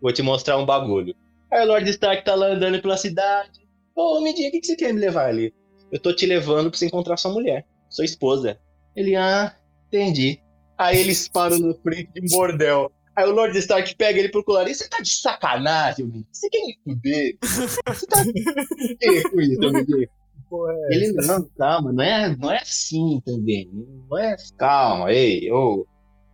[0.01, 1.15] Vou te mostrar um bagulho.
[1.51, 3.61] Aí o Lord Stark tá lá andando pela cidade.
[3.95, 5.55] Ô, oh, Mindinho, o que, que você quer me levar ali?
[5.91, 8.59] Eu tô te levando pra você encontrar sua mulher, sua esposa.
[8.95, 9.55] Ele, ah,
[9.89, 10.41] entendi.
[10.81, 12.91] Aí eles param no frente de um bordel.
[13.15, 14.67] Aí o Lord Stark pega ele pro colar.
[14.67, 16.27] E você tá de sacanagem, amigo?
[16.33, 17.37] Você quer me fuder?
[17.43, 20.03] Você tá de com isso, amigo?
[20.03, 23.71] É ele não, calma, não é, não é assim também.
[24.09, 24.35] Não é.
[24.59, 25.87] Calma, ei, ô,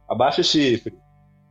[0.09, 0.95] abaixa o chifre.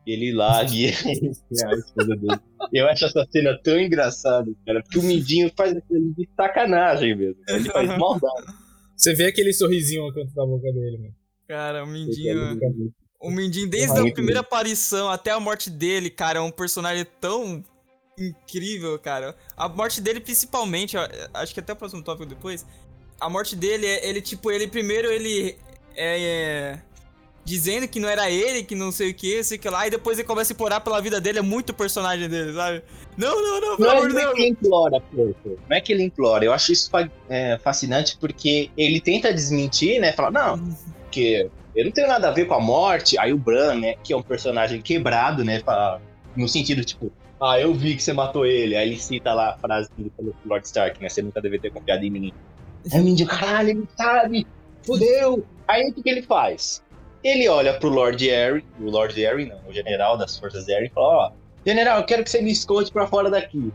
[0.08, 0.91] Ele lá guia.
[2.73, 7.41] Eu acho essa cena tão engraçada, cara, porque o Mindinho faz aquilo de sacanagem mesmo.
[7.49, 8.53] Ele faz maldade.
[8.95, 11.25] Você vê aquele sorrisinho no canto da boca dele, mano.
[11.47, 12.60] Cara, o Mindinho.
[13.19, 17.63] O Mindinho, desde a primeira aparição até a morte dele, cara, é um personagem tão
[18.17, 19.36] incrível, cara.
[19.55, 20.95] A morte dele, principalmente,
[21.34, 22.65] acho que até o próximo tópico depois.
[23.19, 25.58] A morte dele, é, ele, tipo, ele primeiro ele
[25.95, 26.21] é,
[26.75, 26.81] é,
[27.45, 30.17] dizendo que não era ele, que não sei o que, sei que lá, e depois
[30.17, 32.84] ele começa a implorar pela vida dele, é muito personagem dele, sabe?
[33.17, 34.25] Não, não, não, pelo amor de Deus.
[34.25, 35.60] Não é que ele implora, pouco.
[35.69, 36.43] Não é que ele implora.
[36.43, 36.89] Eu acho isso
[37.29, 40.12] é, fascinante porque ele tenta desmentir, né?
[40.12, 40.75] Fala, não, uhum.
[41.15, 43.17] Porque eu não tenho nada a ver com a morte.
[43.17, 45.99] Aí o Bran, né, que é um personagem quebrado, né, pra,
[46.36, 47.10] no sentido, tipo,
[47.41, 48.75] ah, eu vi que você matou ele.
[48.75, 52.04] Aí ele cita lá a frase pro Lord Stark, né, você nunca deve ter confiado
[52.04, 52.34] em mim.
[52.91, 54.45] Aí o Mindy, caralho, ele sabe,
[54.84, 55.45] fudeu.
[55.67, 56.84] Aí o que, que ele faz?
[57.23, 60.89] Ele olha pro Lord Harry, o Lord Harry, não, o general das forças Harry, e
[60.89, 61.32] fala, ó, oh,
[61.65, 63.73] general, eu quero que você me esconde pra fora daqui.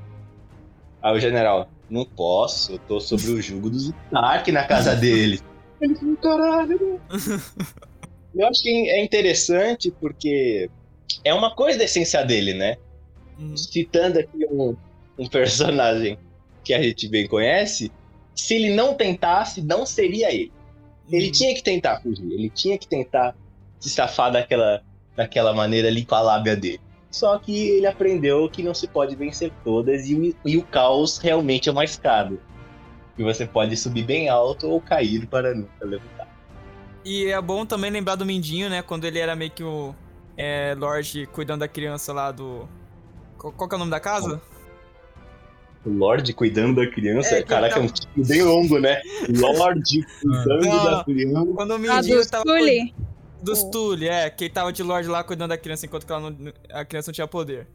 [1.03, 5.41] Aí o general, não posso, eu tô sobre o jugo dos Stark na casa dele.
[6.21, 7.01] Caralho,
[8.35, 10.71] Eu acho que é interessante porque
[11.25, 12.77] é uma coisa da essência dele, né?
[13.39, 13.57] Uhum.
[13.57, 14.77] Citando aqui um,
[15.19, 16.19] um personagem
[16.63, 17.91] que a gente bem conhece,
[18.35, 20.53] se ele não tentasse, não seria ele.
[21.11, 23.35] Ele tinha que tentar fugir, ele tinha que tentar
[23.81, 24.81] se safar daquela,
[25.17, 26.81] daquela maneira ali com a lábia dele.
[27.11, 31.69] Só que ele aprendeu que não se pode vencer todas e, e o caos realmente
[31.69, 32.39] é uma escada.
[33.21, 36.27] E você pode subir bem alto ou cair para nunca levantar.
[37.05, 38.81] E é bom também lembrar do Mindinho, né?
[38.81, 39.95] Quando ele era meio que o
[40.39, 42.67] é, Lorde cuidando da criança lá do.
[43.37, 44.41] Qual, qual que é o nome da casa?
[45.85, 47.35] O Lorde cuidando da criança?
[47.35, 47.85] É, Caraca, tava...
[47.85, 49.03] é um título bem longo, né?
[49.29, 51.47] Lorde cuidando Não, da criança.
[51.55, 52.45] Quando o Mindinho ah, tava.
[52.45, 52.95] Stully.
[53.43, 56.35] Do Stully, é, que ele tava de Lorde lá cuidando da criança enquanto não,
[56.73, 57.67] a criança não tinha poder.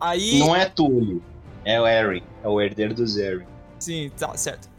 [0.00, 0.40] Aí.
[0.40, 1.22] Não é Tully,
[1.64, 3.46] é o Harry, é o herdeiro do Zeri.
[3.78, 4.71] Sim, tá, certo.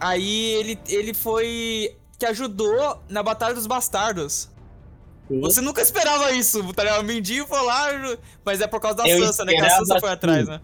[0.00, 4.50] Aí ele, ele foi que ajudou na Batalha dos Bastardos.
[5.40, 7.02] Você nunca esperava isso, tá ligado?
[7.02, 7.88] O Mindinho foi lá,
[8.44, 9.52] mas é por causa da Eu Sansa, né?
[9.52, 10.14] Que a Sansa foi assim.
[10.14, 10.60] atrás, né?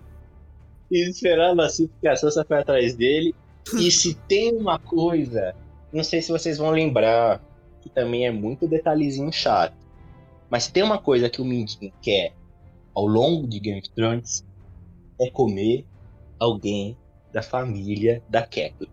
[0.90, 3.34] E esperava assim, porque a Sansa foi atrás dele.
[3.78, 5.54] E se tem uma coisa,
[5.92, 7.42] não sei se vocês vão lembrar,
[7.82, 9.76] que também é muito detalhezinho chato.
[10.48, 12.32] Mas se tem uma coisa que o Mindinho quer
[12.94, 14.44] ao longo de Game of Thrones,
[15.20, 15.84] é comer
[16.38, 16.96] alguém
[17.32, 18.88] da família da Catelyn.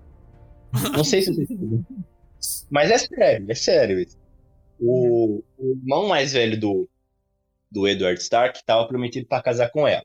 [0.96, 1.48] Não sei se.
[2.70, 4.18] Mas é sério, é sério isso.
[4.80, 6.90] O, o irmão mais velho do,
[7.70, 10.04] do Edward Stark estava prometido para casar com ela.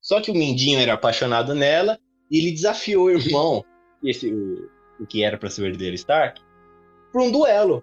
[0.00, 1.98] Só que o Mindinho era apaixonado nela
[2.30, 3.64] e ele desafiou o irmão,
[4.02, 6.40] esse, o, o que era para ser o herdeiro Stark,
[7.12, 7.82] para um duelo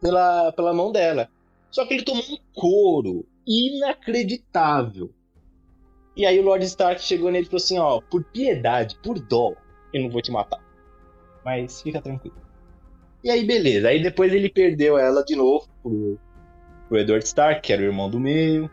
[0.00, 1.28] pela, pela mão dela.
[1.70, 5.12] Só que ele tomou um couro inacreditável.
[6.16, 9.54] E aí o Lord Stark chegou nele e falou assim: Ó, por piedade, por dó,
[9.92, 10.65] eu não vou te matar.
[11.46, 12.34] Mas fica tranquilo.
[13.22, 13.86] E aí, beleza.
[13.86, 16.18] Aí depois ele perdeu ela de novo pro,
[16.88, 18.68] pro Edward Stark, que era o irmão do meio.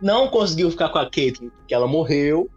[0.00, 2.48] Não conseguiu ficar com a Caitlyn porque ela morreu.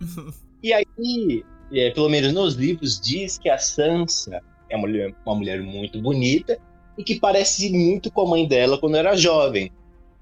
[0.62, 5.34] e aí, é, pelo menos nos livros, diz que a Sansa é uma mulher, uma
[5.34, 6.60] mulher muito bonita
[6.96, 9.72] e que parece muito com a mãe dela quando era jovem.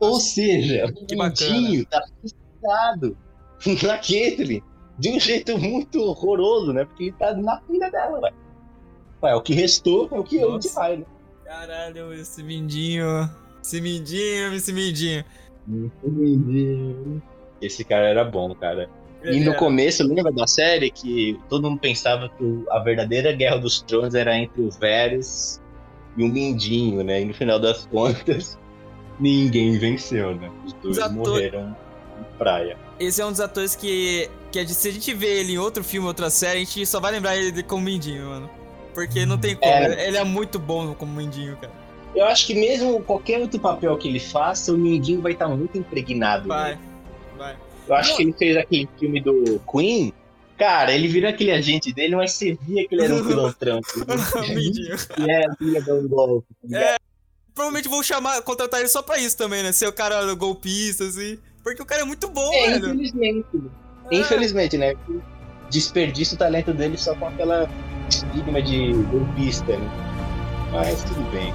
[0.00, 1.52] Ou seja, Que o bacana.
[1.52, 3.18] Mindinho tá fixado
[3.86, 4.62] na Caitlyn
[4.98, 6.84] de um jeito muito horroroso, né?
[6.84, 8.32] Porque ele tá na filha dela, ué.
[9.22, 11.04] Ué, o que restou é o que eu te vai, né?
[11.44, 13.30] Caralho, esse Mindinho.
[13.62, 15.24] Esse Mindinho, esse Mindinho.
[17.60, 18.88] Esse cara era bom, cara.
[19.24, 19.54] E no É.
[19.54, 24.36] começo, lembra da série que todo mundo pensava que a verdadeira Guerra dos Tronos era
[24.36, 25.60] entre o Varys
[26.16, 27.22] e o Mindinho, né?
[27.22, 28.58] E no final das contas,
[29.18, 30.50] ninguém venceu, né?
[30.64, 31.74] Os dois morreram
[32.20, 32.76] em praia.
[33.00, 35.58] Esse é um dos atores que, que é de- se a gente vê ele em
[35.58, 38.50] outro filme, outra série, a gente só vai lembrar ele como Mindinho, mano.
[38.94, 39.70] Porque não tem como.
[39.70, 40.08] É.
[40.08, 41.72] Ele é muito bom como Mindinho, cara.
[42.14, 45.76] Eu acho que mesmo qualquer outro papel que ele faça, o Mindinho vai estar muito
[45.76, 46.48] impregnado.
[46.48, 46.80] Vai, nele.
[47.36, 47.56] vai.
[47.86, 50.12] Eu acho que ele fez aquele filme do Queen.
[50.56, 53.80] Cara, ele virou aquele agente dele, mas você via que ele era um pilantrão.
[54.48, 54.96] Mindinho.
[55.18, 56.46] E é, dar um golpe.
[56.62, 57.00] tá ligado?
[57.54, 59.72] Provavelmente vão chamar, contratar ele só pra isso também, né?
[59.72, 61.38] Ser o cara golpista, assim.
[61.62, 62.94] Porque o cara é muito bom, É, velho.
[62.94, 63.46] infelizmente.
[64.10, 64.94] Infelizmente, né?
[65.70, 67.68] Desperdiça o talento dele só com aquela
[68.08, 69.90] estigma de golpista, né?
[70.72, 71.52] Mas tudo bem.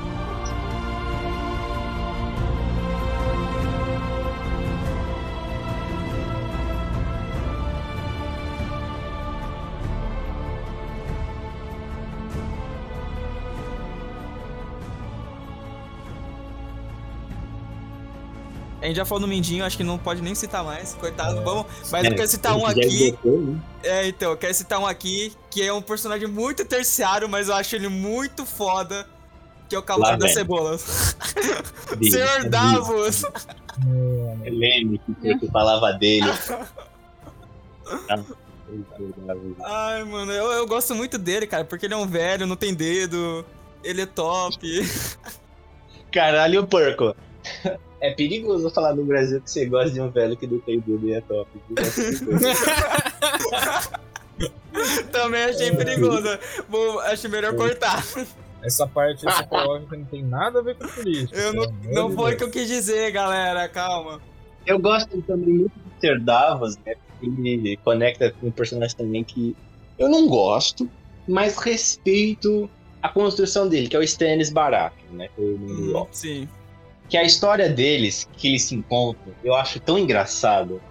[18.82, 21.42] A gente já falou no Mindinho, acho que não pode nem citar mais, coitado.
[21.44, 22.82] Vamos, mas eu É, quero citar um aqui.
[22.82, 23.60] esgotou, né?
[23.84, 27.54] É, então, eu quero citar um aqui que é um personagem muito terciário, mas eu
[27.56, 29.08] acho ele muito foda.
[29.70, 30.34] Que é o Cavalo Lá da vem.
[30.34, 30.78] Cebola.
[31.98, 33.24] Bicho, Senhor Davos!
[34.44, 36.28] Eu lembro que você falava dele.
[39.64, 42.74] Ai, mano, eu, eu gosto muito dele, cara, porque ele é um velho, não tem
[42.74, 43.46] dedo,
[43.84, 44.60] ele é top.
[46.12, 47.16] Caralho, porco.
[48.02, 51.08] É perigoso falar no Brasil que você gosta de um velho que não tem dedo
[51.08, 51.48] e é top.
[55.12, 56.28] Também achei perigoso.
[56.68, 58.04] Vou, acho melhor cortar.
[58.64, 61.38] Essa parte psicológica não tem nada a ver com política.
[61.38, 64.20] Eu não, não foi o que eu quis dizer, galera, calma.
[64.66, 66.96] Eu gosto também muito de Ser Davos, né?
[66.96, 69.56] Porque ele conecta com um personagem também que
[69.98, 70.90] eu não gosto,
[71.28, 72.70] mas respeito
[73.02, 75.28] a construção dele, que é o Stannis Baratheon, né?
[75.92, 76.14] Gosta.
[76.14, 76.48] Sim.
[77.12, 80.82] Que a história deles, que eles se encontram, eu acho tão engraçado.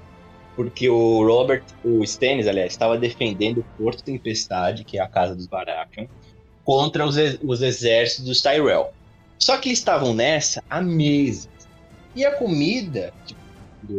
[0.55, 5.35] Porque o Robert, o Stannis, aliás, estava defendendo o Porto Tempestade, que é a casa
[5.35, 6.07] dos Baratheon,
[6.63, 8.93] contra os, os exércitos dos Tyrell.
[9.39, 11.49] Só que eles estavam nessa há meses.
[12.15, 13.41] E a comida, tipo,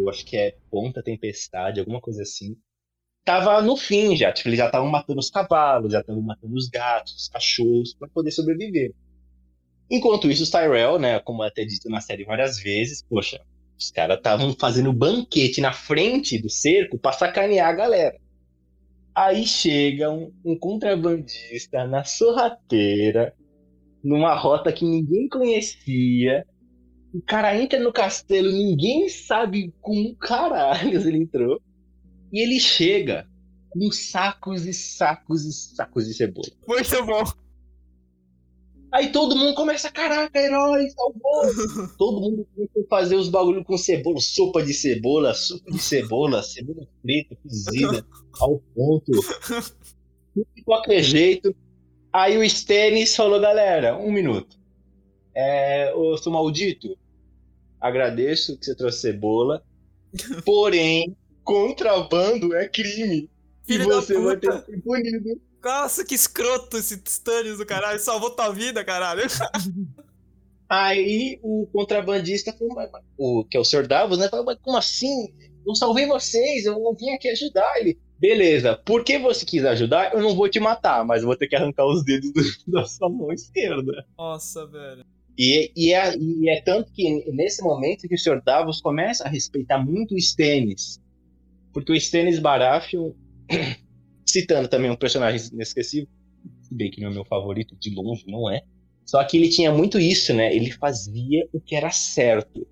[0.07, 2.55] acho que é Ponta Tempestade, alguma coisa assim,
[3.25, 4.31] tava no fim já.
[4.31, 8.07] Tipo, eles já estavam matando os cavalos, já estavam matando os gatos, os cachorros, para
[8.09, 8.93] poder sobreviver.
[9.91, 13.41] Enquanto isso, os Tyrell, né, como é até dito na série várias vezes, poxa,
[13.77, 18.17] os caras estavam fazendo banquete na frente do cerco pra sacanear a galera.
[19.13, 23.33] Aí chega um, um contrabandista na sorrateira,
[24.01, 26.45] numa rota que ninguém conhecia.
[27.13, 31.61] O cara entra no castelo, ninguém sabe como caralhos ele entrou.
[32.31, 33.27] E ele chega
[33.71, 36.47] com sacos e sacos e sacos de cebola.
[36.65, 37.40] Muito bom.
[38.91, 41.87] Aí todo mundo começa, caraca, herói, salvou.
[41.97, 46.43] todo mundo começa a fazer os bagulho com cebola, sopa de cebola, sopa de cebola,
[46.43, 48.05] cebola frita, cozida,
[48.39, 49.11] ao ponto.
[50.33, 51.55] Tudo De qualquer jeito.
[52.11, 54.59] Aí o Stannis falou, galera, um minuto.
[55.33, 56.97] É, ô, seu maldito,
[57.79, 59.63] agradeço que você trouxe cebola,
[60.43, 61.15] porém,
[61.45, 63.29] contrabando é crime.
[63.63, 65.41] Filho e você vai ter que ser punido.
[65.63, 67.99] Nossa, que escroto esse Stannis do caralho.
[67.99, 69.21] Salvou tua vida, caralho.
[70.69, 72.55] Aí o contrabandista
[73.17, 73.87] o, que é o Sr.
[73.87, 74.29] Davos, né?
[74.29, 75.33] Falou, mas como assim?
[75.67, 77.99] Eu salvei vocês, eu não vim aqui ajudar ele.
[78.17, 81.55] Beleza, porque você quis ajudar, eu não vou te matar, mas eu vou ter que
[81.55, 82.41] arrancar os dedos do-
[82.71, 84.05] da sua mão esquerda.
[84.17, 85.03] Nossa, velho.
[85.37, 88.41] E, e, é, e é tanto que nesse momento que o Sr.
[88.43, 91.01] Davos começa a respeitar muito o Stannis.
[91.73, 93.11] Porque o Stannis Baratheon,
[94.25, 96.07] citando também um personagem inesquecível,
[96.61, 98.61] se bem que não é meu favorito, de longe não é.
[99.05, 100.55] Só que ele tinha muito isso, né?
[100.55, 102.65] Ele fazia o que era certo.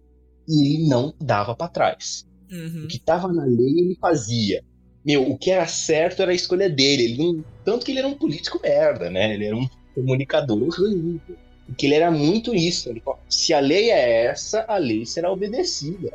[0.47, 2.25] E ele não dava pra trás.
[2.51, 2.85] Uhum.
[2.85, 4.63] O que tava na lei, ele fazia.
[5.05, 7.03] Meu, o que era certo era a escolha dele.
[7.03, 9.33] Ele não- tanto que ele era um político merda, né?
[9.33, 11.19] Ele era um comunicador horrível.
[11.65, 12.89] Porque ele era muito isso.
[12.89, 16.11] Ele falava, se a lei é essa, a lei será obedecida.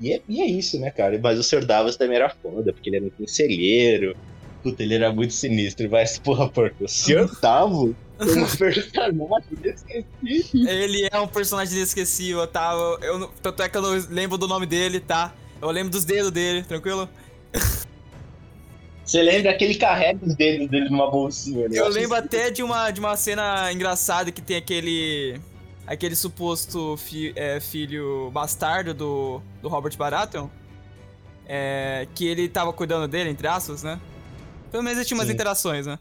[0.00, 1.18] E é, e é isso, né, cara?
[1.22, 1.64] Mas o Sr.
[1.64, 4.16] Davos também era foda, porque ele era um conselheiro.
[4.64, 5.86] Puta, ele era muito sinistro.
[5.92, 7.30] Mas, porra, porque o Sr.
[7.40, 10.68] Davos é um personagem esqueci.
[10.68, 12.72] Ele é um personagem inesquecível, tá?
[13.02, 15.32] Eu, tanto é que eu não lembro do nome dele, tá?
[15.60, 17.08] Eu lembro dos dedos dele, tranquilo?
[19.04, 21.78] Você lembra que ele carrega os dedos dele numa bolsinha, né?
[21.78, 25.38] Eu lembro até de uma, de uma cena engraçada que tem aquele.
[25.86, 30.48] aquele suposto fi- é, filho bastardo do, do Robert Baratheon.
[31.46, 34.00] É, que ele tava cuidando dele, entre aspas, né?
[34.74, 35.34] Pelo menos ele tinha umas Sim.
[35.34, 35.96] interações, né?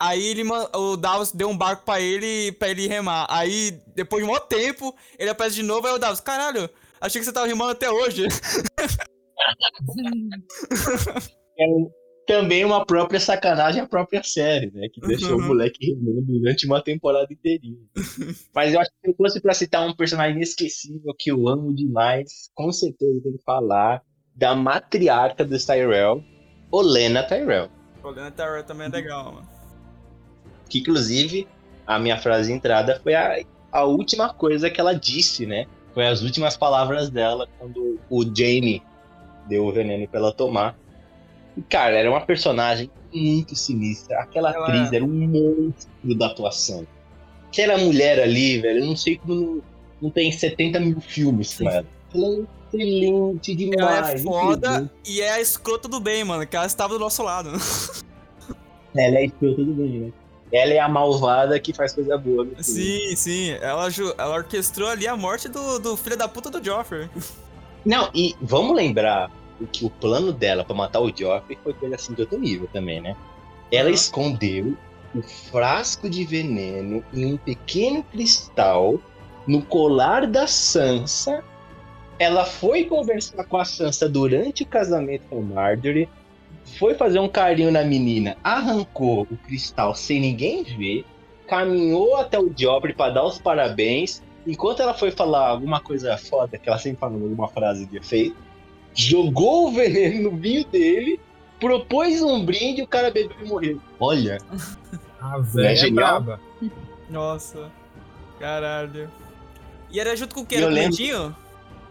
[0.00, 0.44] Aí ele,
[0.74, 3.26] o Davos deu um barco pra ele para ele remar.
[3.28, 7.20] Aí, depois de um maior tempo, ele aparece de novo, aí o Davos, caralho, achei
[7.20, 8.24] que você tava rimando até hoje.
[11.60, 11.66] é
[12.26, 14.88] também uma própria sacanagem à própria série, né?
[14.90, 15.44] Que deixou Uhum.
[15.44, 17.76] o moleque remando durante uma temporada inteirinha.
[18.54, 21.74] Mas eu acho que se eu fosse pra citar um personagem inesquecível que eu amo
[21.74, 24.00] demais, com certeza tem que falar
[24.34, 26.24] da matriarca dos Tyrell,
[26.72, 27.68] Olena Tyrell.
[28.04, 29.48] O Leonard Tyrell também é legal, mano.
[30.68, 31.48] Que inclusive
[31.86, 33.42] a minha frase de entrada foi a,
[33.72, 35.66] a última coisa que ela disse, né?
[35.94, 38.82] Foi as últimas palavras dela quando o Jamie
[39.48, 40.76] deu o veneno pra ela tomar.
[41.56, 44.20] E, cara, era uma personagem muito sinistra.
[44.20, 44.96] Aquela Ela atriz é.
[44.96, 46.86] era um monstro da atuação.
[47.48, 49.62] Aquela mulher ali, velho, eu não sei como não,
[50.02, 51.86] não tem 70 mil filmes com ela.
[52.12, 52.42] Ela é
[52.76, 53.76] demais.
[53.76, 54.90] Ela é foda incrível.
[55.06, 57.50] e é a escrota do bem, mano, que ela estava do nosso lado.
[58.96, 60.12] Ela é escrota do bem, né?
[60.52, 62.46] Ela é a malvada que faz coisa boa.
[62.60, 63.50] Sim, sim.
[63.60, 67.10] Ela, ela orquestrou ali a morte do, do filho da puta do Joffrey.
[67.84, 71.96] Não, e vamos lembrar o que o plano dela pra matar o Joffrey foi coisa
[71.96, 73.16] assim de outro nível também, né?
[73.72, 73.94] Ela Aham.
[73.94, 74.76] escondeu
[75.14, 79.00] o frasco de veneno em um pequeno cristal
[79.46, 81.42] no colar da Sansa.
[82.18, 86.08] Ela foi conversar com a Sansa durante o casamento com Marjorie,
[86.78, 91.04] foi fazer um carinho na menina, arrancou o cristal sem ninguém ver,
[91.46, 96.56] caminhou até o Joffrey pra dar os parabéns, enquanto ela foi falar alguma coisa foda,
[96.56, 98.36] que ela sempre fala alguma frase de efeito,
[98.94, 101.20] jogou o veneno no vinho dele,
[101.60, 103.80] propôs um brinde e o cara bebeu e morreu.
[103.98, 104.38] Olha,
[105.24, 106.20] A velha é genial?
[106.20, 106.40] braba.
[107.08, 107.70] Nossa.
[108.38, 109.10] Caralho.
[109.90, 110.56] E era junto com o que?
[110.56, 111.34] Era o Mindinho?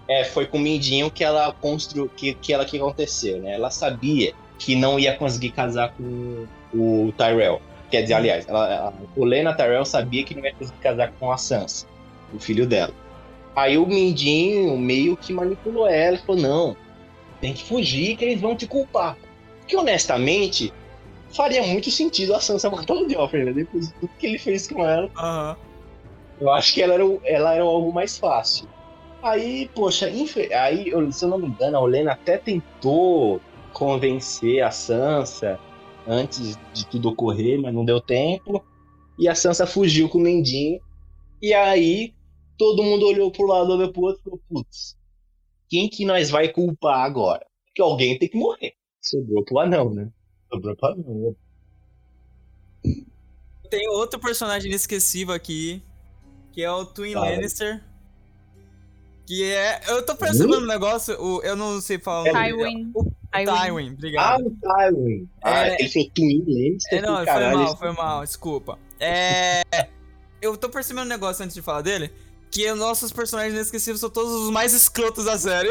[0.08, 3.54] É, foi com o Mindinho que ela construiu, que, que ela que aconteceu, né?
[3.54, 7.62] Ela sabia que não ia conseguir casar com o Tyrell.
[7.90, 11.38] Quer dizer, aliás, ela, a Olena Tyrell sabia que não ia conseguir casar com a
[11.38, 11.86] Sansa,
[12.34, 12.94] o filho dela.
[13.56, 16.78] Aí o Mindinho meio que manipulou ela e falou: não,
[17.40, 19.16] tem que fugir que eles vão te culpar.
[19.68, 20.74] Que honestamente,
[21.36, 23.54] faria muito sentido a Sansa matar o Joffrey, né?
[23.54, 25.10] Depois do que ele fez com ela.
[25.16, 25.56] Aham.
[26.42, 28.68] Eu acho que ela era, o- ela era algo mais fácil.
[29.24, 33.40] Aí, poxa, aí, se eu não me engano, a Olena até tentou
[33.72, 35.58] convencer a Sansa
[36.06, 38.62] antes de tudo ocorrer, mas não deu tempo.
[39.18, 40.82] E a Sansa fugiu com o Mendinho.
[41.42, 42.14] E aí,
[42.58, 44.98] todo mundo olhou pro lado, olhou pro outro e falou: putz,
[45.70, 47.46] quem que nós vai culpar agora?
[47.68, 48.74] Porque alguém tem que morrer.
[49.00, 50.10] Sobrou pro anão, né?
[50.52, 51.36] Sobrou pro anão.
[52.84, 52.94] né?
[53.70, 55.82] Tem outro personagem inesquecível aqui,
[56.52, 57.30] que é o Twin Fala.
[57.30, 57.93] Lannister.
[59.26, 59.82] Que é.
[59.88, 62.46] Eu tô pensando no negócio, o, eu não sei falar o nome.
[62.50, 62.92] Tywin.
[62.94, 63.46] O Tywin.
[63.46, 64.42] Tywin, Ah, obrigado.
[64.48, 65.30] o Tywin.
[65.42, 65.76] Ah, É.
[65.80, 67.00] ele falou Twin Lannister.
[67.00, 68.80] É, não, foi caralho, mal, foi mal, desculpa.
[69.00, 69.62] É.
[70.42, 72.12] Eu tô percebendo um negócio antes de falar dele.
[72.52, 75.70] Que os nossos personagens inesquecíveis são todos os mais escrotos da série.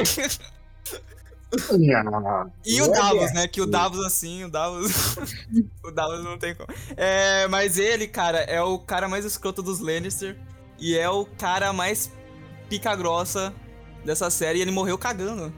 [2.65, 3.47] E o é Davos, né?
[3.47, 3.67] Que o.
[3.67, 5.15] Davos, assim, o Davos.
[5.85, 6.69] o Davos não tem como.
[6.97, 10.37] É, mas ele, cara, é o cara mais escroto dos Lannister.
[10.81, 12.11] e é o cara mais
[12.73, 13.53] pica grossa
[14.03, 15.53] dessa série e ele morreu cagando.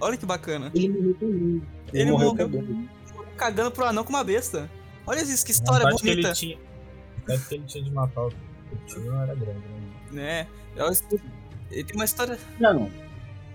[0.00, 0.72] Olha que bacana.
[0.74, 1.62] Ele morreu também.
[1.92, 2.88] Ele morreu cagando.
[3.36, 4.68] cagando pro anão com uma besta.
[5.06, 6.28] Olha isso, que história vontade que bonita.
[6.28, 6.58] ele tinha,
[7.48, 8.32] que ele tinha de matar o
[8.88, 9.60] Tyrion era grande,
[10.10, 10.10] né?
[10.10, 10.46] Né?
[11.70, 12.36] Ele tem uma história.
[12.58, 12.90] Não,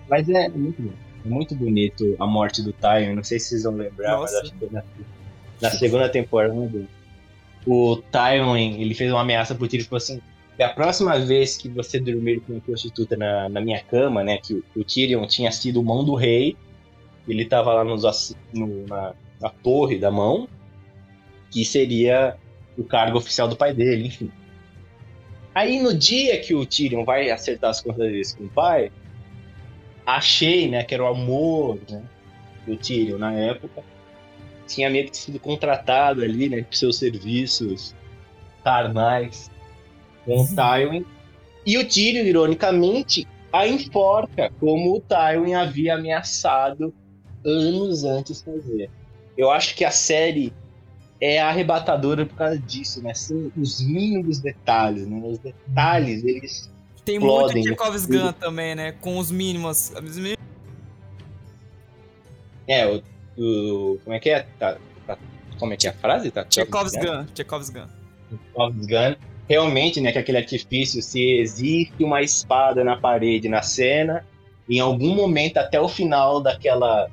[0.08, 0.92] mas é muito bom.
[1.24, 3.14] É muito bonito a morte do Tywin.
[3.14, 4.34] Não sei se vocês vão lembrar, Nossa.
[4.34, 4.82] mas acho que na,
[5.60, 6.54] na segunda temporada
[7.66, 10.22] o Tywin ele fez uma ameaça pro Tyrion e falou assim:
[10.58, 14.38] da próxima vez que você dormir com uma prostituta na, na minha cama, né?
[14.38, 16.56] Que o, o Tyrion tinha sido mão do rei,
[17.26, 20.48] ele tava lá nos, no- na, na torre da mão,
[21.50, 22.36] que seria
[22.76, 24.30] o cargo oficial do pai dele, enfim.
[25.54, 28.90] Aí no dia que o Tyrion vai acertar as contas dele com o pai,
[30.06, 32.02] achei, né, que era o amor né,
[32.66, 33.82] do Tyrion na época,
[34.66, 37.94] tinha meio que sido contratado ali, né, por seus serviços
[38.64, 39.50] carnais
[40.24, 41.04] com o Tywin.
[41.66, 46.92] E o Tyrion, ironicamente, a enforca, como o Tywin havia ameaçado
[47.44, 48.90] anos antes de fazer.
[49.36, 50.52] Eu acho que a série
[51.20, 53.14] é arrebatadora por causa disso, né?
[53.14, 55.20] São os mínimos detalhes, né?
[55.24, 56.70] Os detalhes, eles
[57.04, 57.76] Tem muito Explodem, de né?
[57.76, 58.92] Chekhov's Gun também, né?
[58.92, 59.90] Com os mínimos.
[59.90, 60.38] os mínimos-
[62.66, 63.02] É, o,
[63.36, 64.46] o- Como é que é?
[64.58, 65.18] Tá, tá-
[65.58, 66.30] como é que é a frase?
[66.30, 67.26] Tá, Chekhov's Gun.
[67.34, 67.86] Chekhov's Gun.
[68.56, 69.16] Chekhov's Gun.
[69.48, 74.26] Realmente, né, que aquele artifício, se existe uma espada na parede na cena,
[74.68, 77.10] em algum momento até o final daquela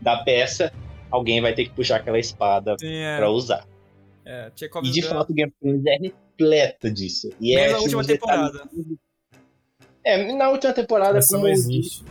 [0.00, 0.72] da peça,
[1.10, 3.16] alguém vai ter que puxar aquela espada Sim, é.
[3.18, 3.66] pra usar.
[4.24, 4.50] é
[4.82, 7.30] E de fato o Game of Thrones é repleta disso.
[7.40, 8.70] E Menos é a última detalhes- temporada.
[10.02, 12.04] É, na última temporada, Essa como existe.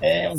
[0.00, 0.32] é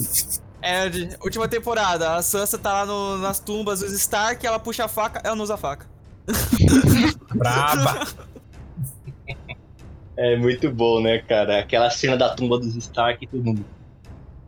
[0.62, 2.16] É, de última temporada.
[2.16, 5.44] A Sansa tá lá no- nas tumbas dos Stark, ela puxa a faca, ela não
[5.44, 5.88] usa a faca.
[7.36, 8.08] Braba!
[10.18, 11.60] É muito bom, né, cara?
[11.60, 13.66] Aquela cena da tumba dos Stark e todo mundo.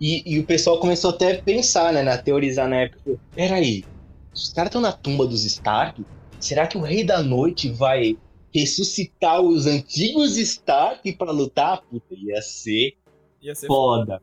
[0.01, 3.20] E, e o pessoal começou até a pensar, né, na teorizar na época.
[3.36, 3.86] Peraí,
[4.34, 6.03] os caras estão na tumba dos Stark?
[6.39, 8.17] Será que o Rei da Noite vai
[8.53, 11.82] ressuscitar os antigos Stark pra lutar?
[11.84, 12.97] Puta, ia ser
[13.41, 14.22] Ia ser foda.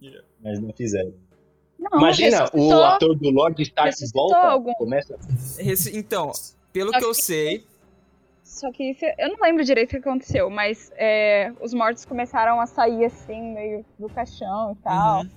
[0.00, 0.24] Ia.
[0.42, 1.12] Mas não fizeram.
[1.78, 4.72] Não, Imagina, o ator do Lord Stark volta, algum.
[4.74, 5.18] começa...
[5.92, 6.32] Então,
[6.72, 7.64] pelo que eu sei,
[8.54, 12.60] Só que isso- eu não lembro direito o que aconteceu, mas é, os mortos começaram
[12.60, 15.22] a sair assim, meio do caixão e tal.
[15.22, 15.30] Uhum.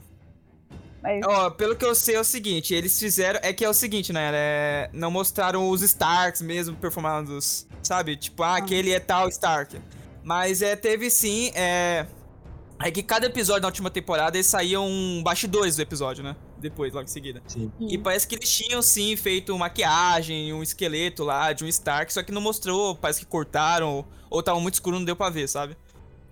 [1.02, 3.40] Mas Ó, pelo que eu sei é o seguinte, eles fizeram.
[3.42, 4.30] É que é o seguinte, né?
[4.34, 7.40] é, não mostraram os Starks mesmo performando,
[7.82, 8.16] sabe?
[8.16, 9.80] Tipo, ah, aquele é tal Stark.
[10.24, 11.52] Mas é, teve sim.
[11.56, 12.06] É,
[12.84, 14.88] é que cada episódio na última temporada eles saíam
[15.24, 16.36] bastidores do episódio, né?
[16.60, 17.42] Depois, logo em seguida.
[17.48, 17.72] Sim.
[17.80, 22.24] E parece que eles tinham sim feito maquiagem, um esqueleto lá de um Stark, só
[22.24, 25.78] que não mostrou, parece que cortaram, ou tava muito escuro, não deu pra ver, sabe?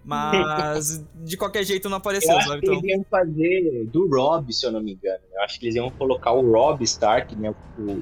[0.03, 2.61] Mas de qualquer jeito não Eu apareceu, acho sabe?
[2.61, 2.79] que Então.
[2.79, 5.19] eles iam fazer do Rob, se eu não me engano.
[5.33, 7.53] Eu acho que eles iam colocar o Rob Stark, né?
[7.77, 8.01] O,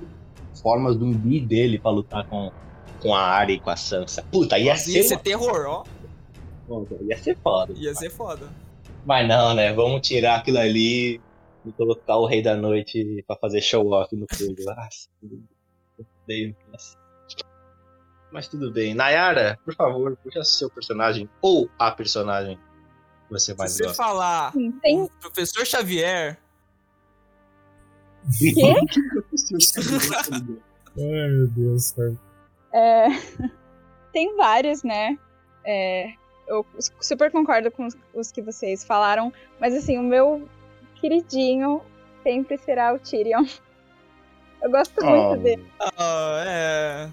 [0.61, 2.51] formas do umbi dele pra lutar com,
[3.01, 4.23] com a Arya e com a Sansa.
[4.31, 5.83] Puta, ia Nossa, ia ser, ser terror, ó.
[6.69, 7.73] uma- ia ser foda.
[7.75, 8.47] Ia ser foda.
[9.05, 9.73] Mas não, né?
[9.73, 11.19] Vamos tirar aquilo ali
[11.65, 14.55] e colocar o Rei da Noite pra fazer show off no fogo.
[14.65, 15.09] Nossa,
[16.23, 16.97] odeio essa.
[18.31, 18.93] Mas tudo bem.
[18.95, 24.03] Nayara, por favor, puxa seu personagem ou a personagem que você mais Se você gosta.
[24.03, 26.39] falar assim, tem o professor Xavier,
[30.97, 32.15] Ai, meu Deus, cara.
[32.73, 33.07] É,
[34.13, 35.17] tem vários, né?
[35.65, 36.13] É,
[36.47, 36.65] eu
[37.01, 40.47] super concordo com os, os que vocês falaram, mas assim, o meu
[41.07, 41.81] queridinho
[42.23, 43.43] sempre será o Tyrion.
[44.63, 45.05] Eu gosto Oh.
[45.29, 45.67] muito dele.
[45.97, 47.09] ah, é.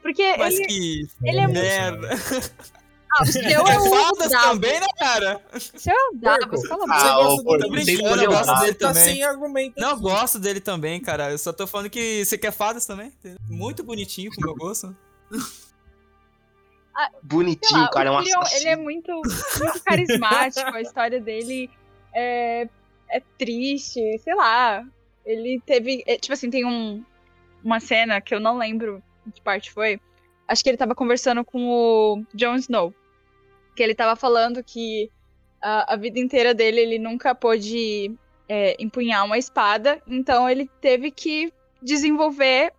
[0.00, 1.60] Porque Mas ele, que ele é muito.
[1.60, 2.08] merda.
[3.16, 4.48] Ah, o seu é É o fadas Davos.
[4.48, 5.40] também, né, cara?
[5.54, 6.94] O seu é o Davos, cala a boca.
[6.94, 7.78] Ah, Você gosta ô, do pô, Davos?
[7.78, 9.02] você brincando, eu gosto dele tá também.
[9.04, 9.74] sem argumento.
[9.80, 11.30] Não, eu gosto dele também, cara.
[11.30, 13.12] Eu só tô falando que você quer fadas também.
[13.48, 14.96] Muito bonitinho com o meu gosto.
[15.30, 21.20] Sei Bonitinho, lá, cara, é um o Tyrion, ele é muito, muito carismático, a história
[21.20, 21.68] dele
[22.14, 22.68] é,
[23.14, 24.84] é triste, sei lá.
[25.24, 26.02] Ele teve.
[26.06, 27.02] é, tipo assim, tem um,
[27.62, 29.02] uma cena que eu não lembro
[29.32, 30.00] que parte foi.
[30.48, 32.92] Acho que ele tava conversando com o Jon Snow.
[33.76, 35.10] Que ele tava falando que
[35.62, 38.12] a, a vida inteira dele ele nunca pôde
[38.48, 42.72] é, empunhar uma espada, então ele teve que desenvolver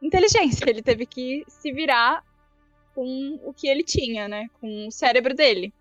[0.00, 2.22] inteligência, ele teve que se virar
[2.94, 4.48] com o que ele tinha, né?
[4.60, 5.72] Com o cérebro dele.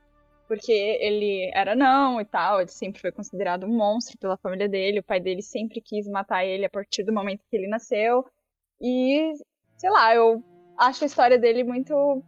[0.54, 5.00] Porque ele era não e tal, ele sempre foi considerado um monstro pela família dele,
[5.00, 8.24] o pai dele sempre quis matar ele a partir do momento que ele nasceu.
[8.80, 9.34] E,
[9.78, 10.44] sei lá, eu
[10.78, 12.24] acho a história dele muito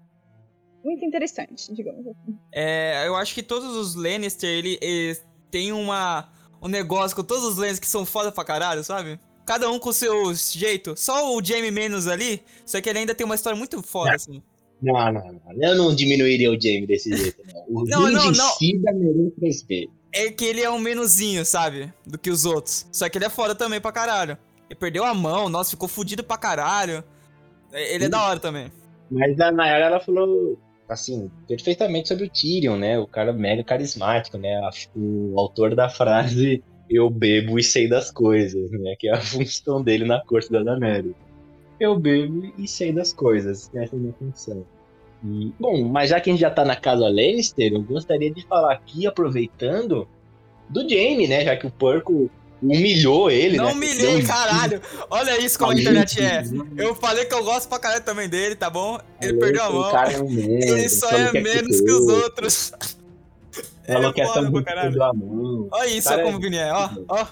[0.83, 2.35] muito interessante, digamos assim.
[2.51, 6.27] É, eu acho que todos os Lannister, ele, eles têm uma,
[6.59, 9.19] um negócio com todos os Lannisters que são foda pra caralho, sabe?
[9.45, 10.95] Cada um com o seu jeito.
[10.97, 14.15] Só o Jaime menos ali, só que ele ainda tem uma história muito foda, É.
[14.15, 14.41] assim.
[14.81, 15.41] Não, não, não.
[15.61, 17.81] Eu não diminuiria o Jamie desse jeito, não.
[17.81, 18.49] O Não, não, não.
[18.53, 19.93] Cida merece respeito.
[20.13, 21.91] É que ele é um menuzinho, sabe?
[22.05, 22.87] Do que os outros.
[22.91, 24.37] Só que ele é foda também pra caralho.
[24.69, 27.03] Ele perdeu a mão, nossa, ficou fudido pra caralho.
[27.71, 28.11] É, Ele é Sim.
[28.11, 28.71] da hora também.
[29.11, 30.57] Mas a Nayara, ela falou,
[30.89, 32.97] assim, perfeitamente sobre o Tyrion, né?
[32.97, 34.59] O cara mega carismático, né?
[34.95, 38.95] O autor da frase eu bebo e sei das coisas, né?
[38.97, 41.13] Que é a função dele na corte da Daenerys.
[41.79, 43.69] Eu bebo e sei das coisas.
[43.73, 44.65] Essa é a minha função.
[45.23, 48.45] E, bom, mas já que a gente já tá na casa Lannister, eu gostaria de
[48.45, 50.07] falar aqui, aproveitando,
[50.69, 51.43] do Jaime, né?
[51.45, 52.29] Já que o porco
[52.61, 53.71] humilhou ele, Não né?
[53.73, 54.81] humilhei, um- caralho.
[55.09, 56.43] Olha isso como a internet é.
[56.77, 58.97] Eu falei que eu gosto pra caralho também dele, tá bom?
[59.21, 59.89] Ele perdeu a mão.
[59.97, 62.71] é um Ele só é que menos que os outros.
[63.87, 64.87] Falou que é tão pra muito caralho.
[64.89, 65.67] perdeu a mão.
[65.71, 66.71] Olha isso, ó como o Vini é.
[66.73, 67.25] Ó, ó.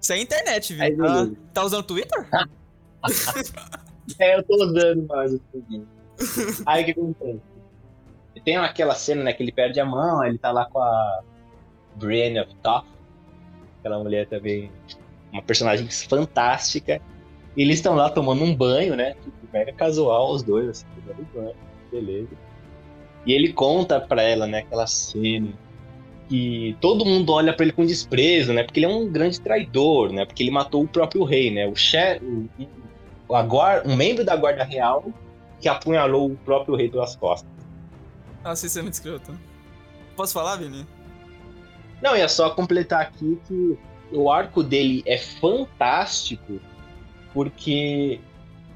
[0.00, 1.06] Isso é internet, Aí, Vini.
[1.06, 2.26] Ah, tá usando Twitter?
[4.18, 5.86] É, eu tô usando mais o plugin.
[6.66, 7.40] Aí o que acontece?
[8.44, 11.22] Tem aquela cena, né, que ele perde a mão, ele tá lá com a
[11.94, 12.88] Brienne of Top,
[13.78, 14.70] aquela mulher também,
[15.32, 17.00] uma personagem fantástica.
[17.56, 19.14] E eles estão lá tomando um banho, né?
[19.14, 21.56] Tipo, mega casual, os dois, assim, tomando banho,
[21.90, 22.30] beleza.
[23.26, 25.52] E ele conta pra ela, né, aquela cena
[26.30, 28.62] que todo mundo olha pra ele com desprezo, né?
[28.62, 30.24] Porque ele é um grande traidor, né?
[30.24, 31.66] Porque ele matou o próprio rei, né?
[31.66, 32.48] O chefe, o,
[33.34, 35.04] a guar- um membro da guarda real
[35.60, 37.50] que apunhalou o próprio rei pelas costas.
[38.42, 39.38] Nossa, isso é muito escroto.
[40.16, 40.86] Posso falar, Vini?
[42.02, 43.78] Não, é só completar aqui que
[44.12, 46.58] o arco dele é fantástico
[47.32, 48.20] porque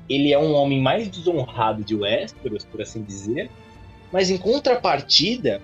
[0.09, 3.51] ele é um homem mais desonrado de Westeros, por assim dizer,
[4.13, 5.61] mas em contrapartida,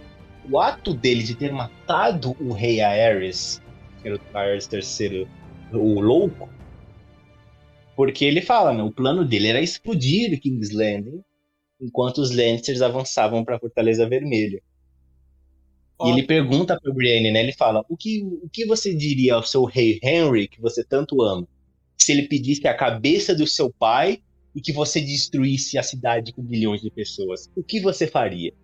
[0.51, 3.63] o ato dele de ter matado o rei Aerys,
[4.01, 5.29] que era o Aerys III,
[5.73, 6.49] o louco,
[8.01, 11.23] porque ele fala, né, o plano dele era explodir King's Landing
[11.79, 14.63] enquanto os Lannisters avançavam para a Fortaleza Vermelha.
[15.99, 16.09] Ó.
[16.09, 17.41] E ele pergunta pra Brienne, né?
[17.41, 21.21] Ele fala: o que, o que você diria ao seu rei Henry, que você tanto
[21.21, 21.47] ama,
[21.99, 24.23] se ele pedisse a cabeça do seu pai
[24.55, 27.51] e que você destruísse a cidade com milhões de pessoas?
[27.55, 28.55] O que você faria?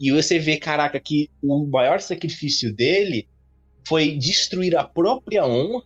[0.00, 3.28] E você vê, caraca, que o maior sacrifício dele
[3.86, 5.84] foi destruir a própria honra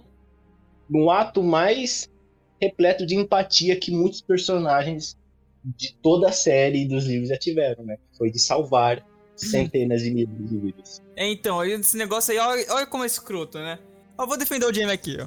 [0.88, 2.10] no ato mais
[2.60, 5.16] repleto de empatia que muitos personagens
[5.64, 7.98] de toda a série e dos livros já tiveram, né?
[8.16, 9.04] Foi de salvar
[9.34, 11.02] centenas de milhares de vidas.
[11.16, 13.78] É, então, esse negócio aí, olha, olha como é escroto, né?
[14.18, 15.26] Eu vou defender o Jamie aqui, ó.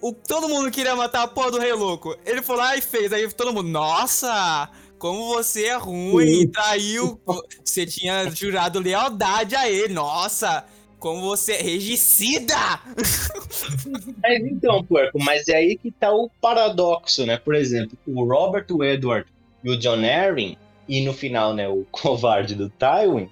[0.00, 2.16] O, todo mundo queria matar a porra do Rei Louco.
[2.24, 3.12] Ele foi lá e fez.
[3.12, 7.20] Aí todo mundo, nossa, como você é ruim, traiu.
[7.62, 9.92] Você tinha jurado lealdade a ele.
[9.92, 10.64] Nossa,
[11.00, 12.54] como você é regicida!
[14.22, 17.38] Mas então, porco, mas é aí que tá o paradoxo, né?
[17.38, 19.26] Por exemplo, o Robert Edward
[19.64, 23.28] e o John Arryn, e no final, né, o covarde do Tywin,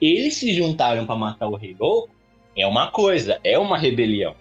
[0.00, 2.10] eles se juntaram pra matar o Rei Louco,
[2.56, 4.34] é uma coisa, é uma rebelião.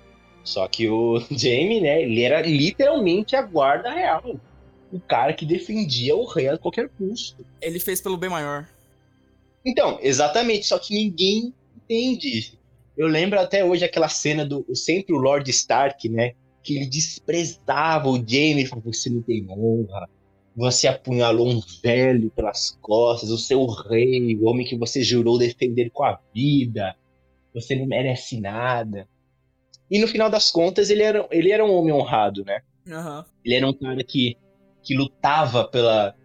[0.43, 4.35] Só que o Jaime, né, ele era literalmente a guarda real.
[4.91, 7.45] O cara que defendia o rei a qualquer custo.
[7.61, 8.67] Ele fez pelo bem maior.
[9.65, 12.62] Então, exatamente, só que ninguém entende isso.
[12.97, 16.33] Eu lembro até hoje aquela cena do sempre o Lord Stark, né?
[16.61, 20.07] Que ele desprezava o Jaime, falou, você não tem honra,
[20.55, 25.89] você apunhalou um velho pelas costas, o seu rei, o homem que você jurou defender
[25.89, 26.95] com a vida,
[27.53, 29.07] você não merece nada.
[29.89, 32.61] E no final das contas, ele era, ele era um homem honrado, né?
[32.87, 33.25] Aham.
[33.43, 34.37] Ele era um cara que,
[34.81, 36.15] que lutava pela.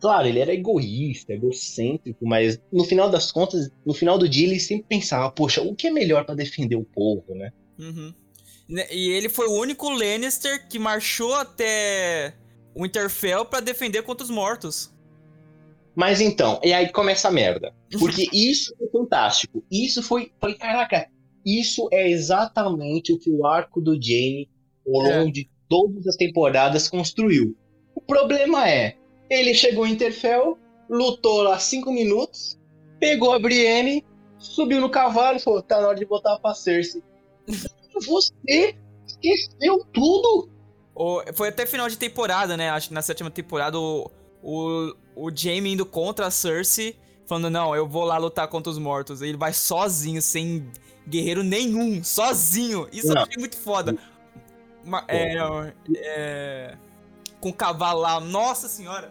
[0.00, 4.60] Claro, ele era egoísta, egocêntrico, mas no final das contas, no final do dia, ele
[4.60, 7.50] sempre pensava: poxa, o que é melhor pra defender o povo, né?
[7.78, 8.14] Uhum.
[8.68, 12.34] Ne- E ele foi o único Lannister que marchou até
[12.74, 14.94] o Winterfell pra defender contra os mortos.
[15.96, 17.74] Mas então, e aí começa a merda.
[17.98, 19.64] Porque isso foi fantástico.
[19.70, 20.30] Isso foi.
[20.40, 21.08] Falei, caraca,
[21.44, 24.48] isso é exatamente o que o arco do Jaime,
[24.86, 25.18] ao É.
[25.18, 27.56] longo de todas as temporadas, construiu.
[27.96, 28.96] O problema é,
[29.30, 30.58] ele chegou em Interfell,
[30.88, 32.58] lutou lá cinco minutos,
[32.98, 34.04] pegou a Brienne,
[34.38, 37.02] subiu no cavalo e falou: tá na hora de botar pra Cersei.
[38.06, 38.76] Você
[39.06, 40.48] esqueceu tudo?
[40.94, 42.70] O- foi até final de temporada, né?
[42.70, 44.10] Acho que na sétima temporada o,
[44.42, 48.78] o, o Jaime indo contra a Cersei, falando, não, eu vou lá lutar contra os
[48.78, 49.20] mortos.
[49.22, 50.70] Ele vai sozinho, sem
[51.08, 52.88] guerreiro nenhum, sozinho.
[52.92, 53.22] Isso eu Não.
[53.22, 53.96] achei muito foda.
[55.08, 55.36] É,
[55.96, 56.76] é,
[57.40, 59.10] com o cavalo lá, nossa senhora.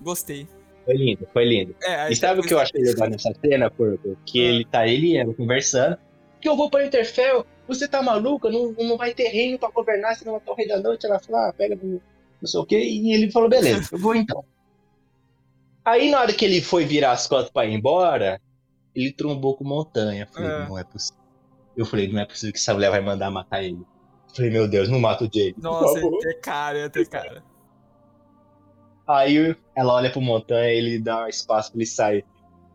[0.00, 0.46] Gostei.
[0.84, 1.74] Foi lindo, foi lindo.
[1.82, 4.16] É, E sabe o que eu achei legal nessa cena, Porco?
[4.24, 4.48] Que Ah.
[4.48, 5.98] ele tá, ele e ela conversando.
[6.40, 8.48] Que eu vou pra Interfell, você tá maluca?
[8.50, 11.04] Não, não vai ter reino pra governar, senão vai ter o rei da noite.
[11.04, 12.00] Ela falou, ah, pega não
[12.46, 12.78] sei o quê.
[12.78, 14.44] E ele falou, beleza, eu vou então.
[15.84, 18.40] Aí na hora que ele foi virar as costas pra ir embora,
[18.94, 20.24] ele trombou com montanha.
[20.30, 20.68] Eu falei, É.
[20.68, 21.18] não é possível.
[21.76, 23.78] Eu falei, não é possível que essa mulher vai mandar matar ele.
[24.28, 27.42] Eu falei, meu Deus, não mata o por Nossa, ter cara, ia ter cara.
[29.08, 32.24] Aí ela olha pro montanha, ele dá um espaço pra ele sair.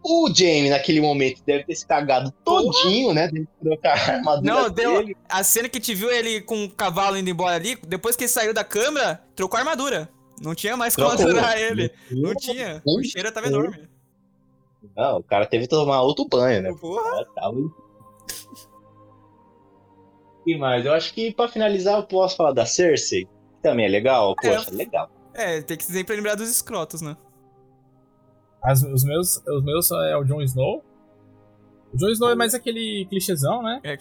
[0.06, 3.30] O Jamie, naquele momento, deve ter se cagado todinho, né?
[3.30, 4.98] Deve trocar a armadura Não, deu.
[5.00, 5.16] dele.
[5.30, 8.30] A cena que te viu ele com o cavalo indo embora ali, depois que ele
[8.30, 10.10] saiu da câmera, trocou a armadura.
[10.42, 11.90] Não tinha mais como aturar ele.
[12.12, 12.82] Não tinha.
[12.86, 13.88] O cheiro tava enorme.
[14.98, 16.74] Não, o cara teve que tomar outro banho, né?
[16.82, 17.26] Porra.
[17.36, 17.56] Tava-
[20.46, 20.86] E mais?
[20.86, 24.36] Eu acho que pra finalizar eu posso falar da Cersei, que também é legal.
[24.44, 24.56] É.
[24.58, 25.10] Poxa, legal.
[25.34, 27.16] É, tem que sempre lembrar dos escrotos, né?
[28.64, 30.84] As- os, meus, os meus é o Jon Snow.
[31.94, 33.80] O Jon Snow é mais aquele clichêzão, né?
[33.84, 33.94] É,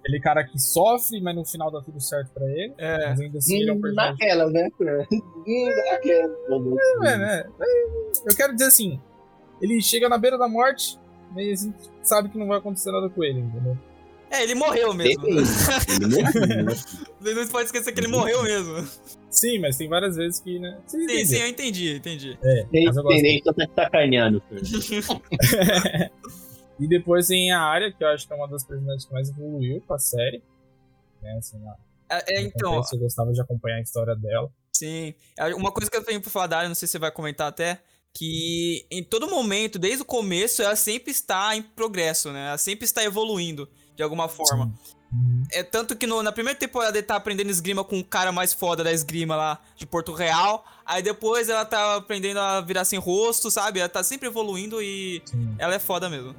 [0.00, 2.74] Aquele cara que sofre, mas no final dá tudo certo pra ele.
[2.76, 3.08] é.
[3.08, 4.12] Mas ainda assim ele é um personagem.
[4.12, 4.68] Naquela, né?
[5.10, 6.34] Hum, Naquela.
[7.08, 7.44] É, né?
[8.26, 9.00] Eu quero dizer assim,
[9.62, 10.98] ele chega na beira da morte,
[11.32, 13.78] mas a gente sabe que não vai acontecer nada com ele, entendeu?
[14.34, 15.22] É, ele morreu mesmo.
[15.22, 15.50] Depende.
[15.88, 16.74] Ele morreu, né?
[17.20, 18.86] Você não pode esquecer que ele morreu mesmo.
[19.30, 20.78] Sim, mas tem várias vezes que, né?
[20.86, 21.26] Você Sim, entendeu.
[21.26, 22.38] sim, eu entendi, entendi.
[22.42, 22.84] É, Tem
[23.42, 24.42] tá sacaneando.
[26.78, 29.28] E depois tem a área, que eu acho que é uma das personagens que mais
[29.28, 30.42] evoluiu com a série.
[31.22, 31.76] Né, assim, na,
[32.10, 34.50] É, é, então, eu gostava de acompanhar a história dela.
[34.72, 35.14] Sim.
[35.38, 37.12] É, Uma coisa que eu tenho pra falar da área, não sei se você vai
[37.12, 37.80] comentar até,
[38.12, 42.48] que em todo momento, desde o começo, ela sempre está em progresso, né?
[42.48, 44.72] Ela sempre está evoluindo, de alguma forma.
[45.12, 45.42] Uhum.
[45.52, 48.52] É tanto que no- na primeira temporada ele tá aprendendo esgrima com o cara mais
[48.52, 50.64] foda da esgrima lá de Porto Real.
[50.84, 53.78] Aí depois ela tá aprendendo a virar sem rosto, sabe?
[53.80, 55.54] Ela tá sempre evoluindo e Sim.
[55.58, 56.34] ela é foda mesmo.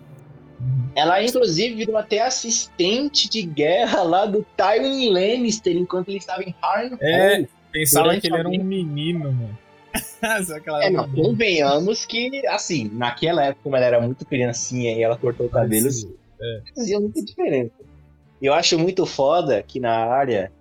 [0.60, 0.90] Uhum.
[0.96, 6.54] Ela, inclusive, virou até assistente de guerra lá do Tywin Lannister enquanto ele estava em
[6.62, 6.98] Harrenhal.
[7.02, 9.58] É, pensava que ele era um menino, mano.
[10.82, 15.46] É, não, convenhamos que, assim, naquela época, como ela era muito criancinha e ela cortou
[15.46, 15.88] o cabelo,
[16.42, 16.62] é.
[16.76, 17.74] fazia muita diferença.
[18.42, 20.52] Eu acho muito foda que na área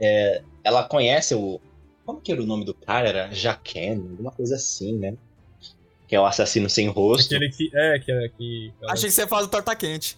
[0.00, 1.60] é, ela conhece o.
[2.04, 3.08] Como que era o nome do cara?
[3.08, 5.14] Era Jaquen, alguma coisa assim, né?
[6.06, 7.34] Que é o assassino sem rosto.
[7.34, 7.70] Aquele que.
[7.74, 8.72] É, que é que.
[8.80, 10.16] ela- Achei que você ia falar do Torta Quente.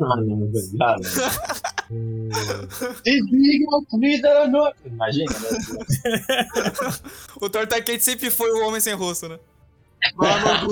[0.00, 0.50] Ah, não,
[0.80, 1.02] ah, não.
[3.04, 4.76] Desliga o vida da noite.
[4.86, 5.48] Imagina, né?
[7.40, 9.38] O Torta Quente sempre foi o homem sem rosto, né?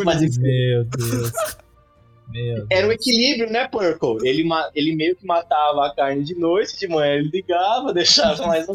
[0.04, 1.32] Mas Meu Deus.
[2.70, 4.28] Era o equilíbrio, né, Purple?
[4.28, 8.68] Ele, ele meio que matava a carne de noite, de manhã ele ligava, deixava mais
[8.68, 8.74] um.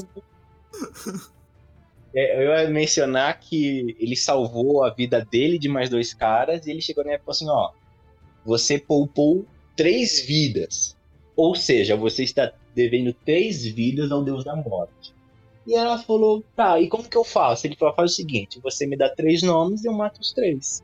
[2.14, 6.72] É, eu ia mencionar que ele salvou a vida dele de mais dois caras e
[6.72, 7.72] ele chegou na época assim: ó,
[8.45, 9.45] você poupou
[9.76, 10.95] três vidas.
[11.36, 15.14] Ou seja, você está devendo três vidas ao Deus da Morte.
[15.68, 17.68] E ela falou: tá, e como que eu faço?
[17.68, 20.84] Ele falou: faz o seguinte, você me dá três nomes e eu mato os três.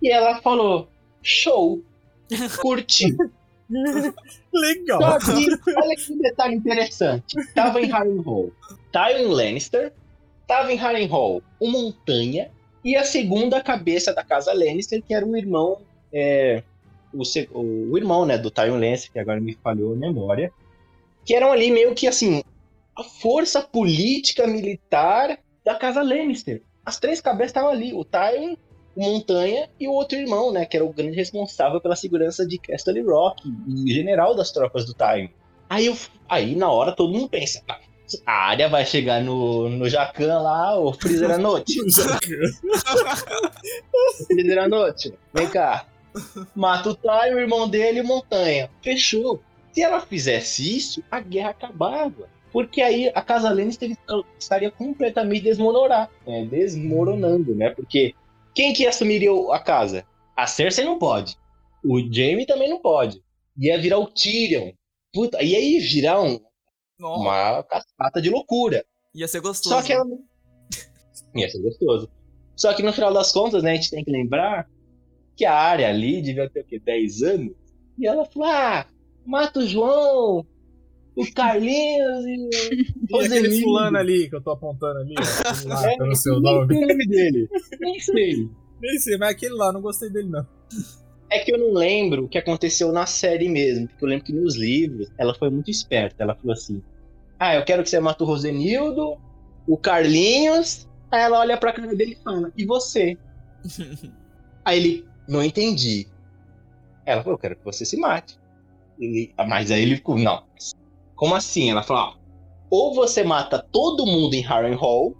[0.00, 0.88] E ela falou:
[1.24, 1.82] show,
[2.60, 3.16] curti.
[4.52, 5.18] Legal.
[5.18, 7.34] Que, olha que detalhe interessante.
[7.54, 8.50] Tava em Harrenhal
[8.92, 9.92] Tywin Lannister,
[10.46, 12.50] tava em Harrenhal o Montanha
[12.84, 15.78] e a segunda cabeça da casa Lannister, que era o irmão,
[16.12, 16.62] é,
[17.12, 17.22] o,
[17.90, 20.52] o irmão, né, do Tywin Lannister, que agora me falhou a memória,
[21.24, 22.42] que eram ali meio que assim
[22.94, 26.62] a força política militar da casa Lannister.
[26.84, 30.76] As três cabeças estavam ali, o Tywin, o Montanha e o outro irmão, né, que
[30.76, 35.30] era o grande responsável pela segurança de Castle Rock e general das tropas do Tywin.
[35.68, 35.96] Aí, eu,
[36.28, 37.78] aí na hora todo mundo pensa, "Ah,
[38.26, 41.74] a área vai chegar no, no Jacan lá, o Freezer à noite.
[44.26, 45.86] Freezer à noite, vem cá.
[46.54, 48.70] Mata o Tywin, o irmão dele e o Montanha.
[48.82, 49.40] Fechou.
[49.72, 52.28] Se ela fizesse isso, a guerra acabava.
[52.52, 53.96] Porque aí a Casa Lannister
[54.38, 56.44] estaria completamente desmoronar, né?
[56.44, 57.70] desmoronando, né?
[57.70, 58.14] Porque
[58.54, 60.06] quem que assumiria a casa?
[60.36, 61.36] A Cersei não pode.
[61.84, 63.22] O Jaime também não pode.
[63.58, 64.72] Ia virar o Tyrion.
[65.12, 66.40] Puta, e aí virar um-
[66.98, 68.84] uma cascata de loucura.
[69.14, 69.74] ia ser gostoso.
[69.74, 70.04] Só que ela.
[71.36, 72.08] Ia ser gostoso.
[72.56, 74.68] Só que no final das contas, né, a gente tem que lembrar
[75.36, 76.78] que a área ali devia ter o quê?
[76.80, 77.54] 10 anos?
[77.98, 78.86] E ela falou: ah,
[79.26, 80.44] mata o João,
[81.16, 82.50] o Carlinhos e o
[83.10, 83.62] E aquele Rosemiro.
[83.62, 86.74] fulano ali que eu tô apontando ali, ó, aquele lá, É, pelo seu nem nome.
[86.74, 87.48] sei o nome dele.
[87.80, 88.48] Nem sei.
[88.80, 90.46] Nem sei, mas aquele lá, não gostei dele não.
[91.30, 94.32] É que eu não lembro o que aconteceu na série mesmo, porque eu lembro que
[94.32, 96.22] nos livros ela foi muito esperta.
[96.22, 96.82] Ela falou assim:
[97.38, 99.16] Ah, eu quero que você mate o Rosenildo,
[99.66, 100.88] o Carlinhos.
[101.10, 103.16] Aí ela olha pra cara dele e fala, e você?
[104.64, 106.06] Aí ele, não entendi.
[107.06, 108.38] Ela falou, eu quero que você se mate.
[109.00, 110.42] E- mas aí ele ficou, não.
[111.24, 111.70] Como assim?
[111.70, 112.14] Ela falou, ó,
[112.68, 115.14] ou você mata todo mundo em Harrenhal,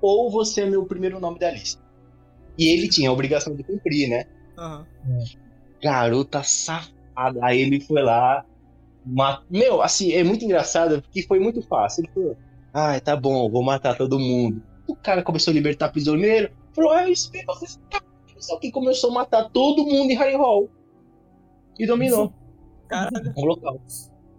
[0.00, 1.82] ou você é meu primeiro nome da lista.
[2.56, 4.26] E ele tinha a obrigação de cumprir, né?
[4.56, 4.86] Aham.
[5.82, 7.40] Garota safada.
[7.42, 8.44] Aí ele foi lá.
[9.04, 12.04] ma- Meu, assim, é muito engraçado porque foi muito fácil.
[12.04, 12.36] Ele falou:
[12.72, 14.62] Ai, tá bom, vou matar todo mundo.
[14.86, 16.52] O cara começou a libertar prisioneiro.
[16.72, 18.00] Falou: É isso mesmo, você tá.
[18.38, 20.68] Só que começou a matar todo mundo em Harrenhal.
[21.76, 22.32] E dominou
[22.86, 23.32] Caralho.
[23.36, 23.80] o local.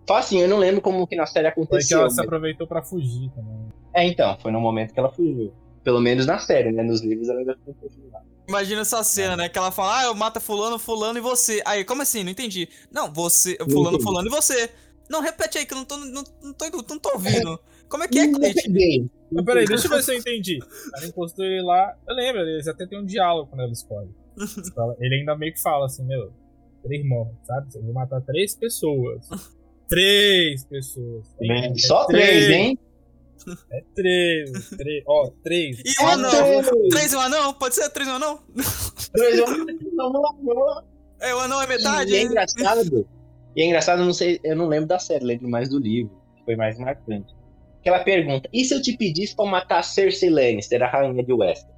[0.09, 1.99] Fácil, eu não lembro como que na série Foi que aconteceu.
[1.99, 3.69] ela se mas- aproveitou pra fugir também.
[3.93, 5.53] É, então, foi no momento que ela fugiu.
[5.83, 6.81] Pelo menos na série, né?
[6.81, 8.19] Nos livros ela ainda ficou fugindo lá.
[8.47, 9.47] Imagina essa cena, né?
[9.49, 11.61] Que ela fala, ah, eu mato fulano, fulano e você.
[11.63, 12.23] Aí, como assim?
[12.23, 12.67] Não entendi.
[12.91, 14.03] Não, você, fulano, entendi.
[14.03, 14.71] fulano e você.
[15.07, 17.59] Não, repete aí que eu não tô, não, não tô, não tô ouvindo.
[17.87, 19.09] Como é que é, peguei.
[19.31, 20.57] Mas peraí, deixa eu ver se eu entendi.
[20.97, 21.95] Ela encostou ele lá.
[22.07, 24.09] Eu lembro, eles até tem um diálogo quando ela escolhe.
[24.63, 26.31] Tipo, Ele ainda meio que fala assim, meu,
[26.83, 27.67] três mortos, sabe?
[27.75, 29.27] Eu vou matar três pessoas.
[29.89, 31.27] Três pessoas.
[31.39, 32.79] Tem- é Só três, hein?
[33.71, 35.03] É três, três.
[35.07, 35.79] Ó, três.
[35.79, 36.29] E o É anão?
[36.31, 36.69] três.
[36.89, 37.53] Três e um anão?
[37.53, 38.39] Pode ser três e um anão?
[39.13, 39.45] Três, lá,
[40.43, 40.83] vamos lá.
[41.21, 42.11] É, o anão é metade?
[42.11, 43.07] E é engraçado.
[43.55, 46.11] E é engraçado, eu não sei, eu não lembro da série, lembro mais do livro,
[46.37, 47.33] que foi mais marcante.
[47.81, 51.23] Que ela pergunta: e se eu te pedisse pra matar a Cersei Lannister, a rainha
[51.23, 51.75] de Westeros?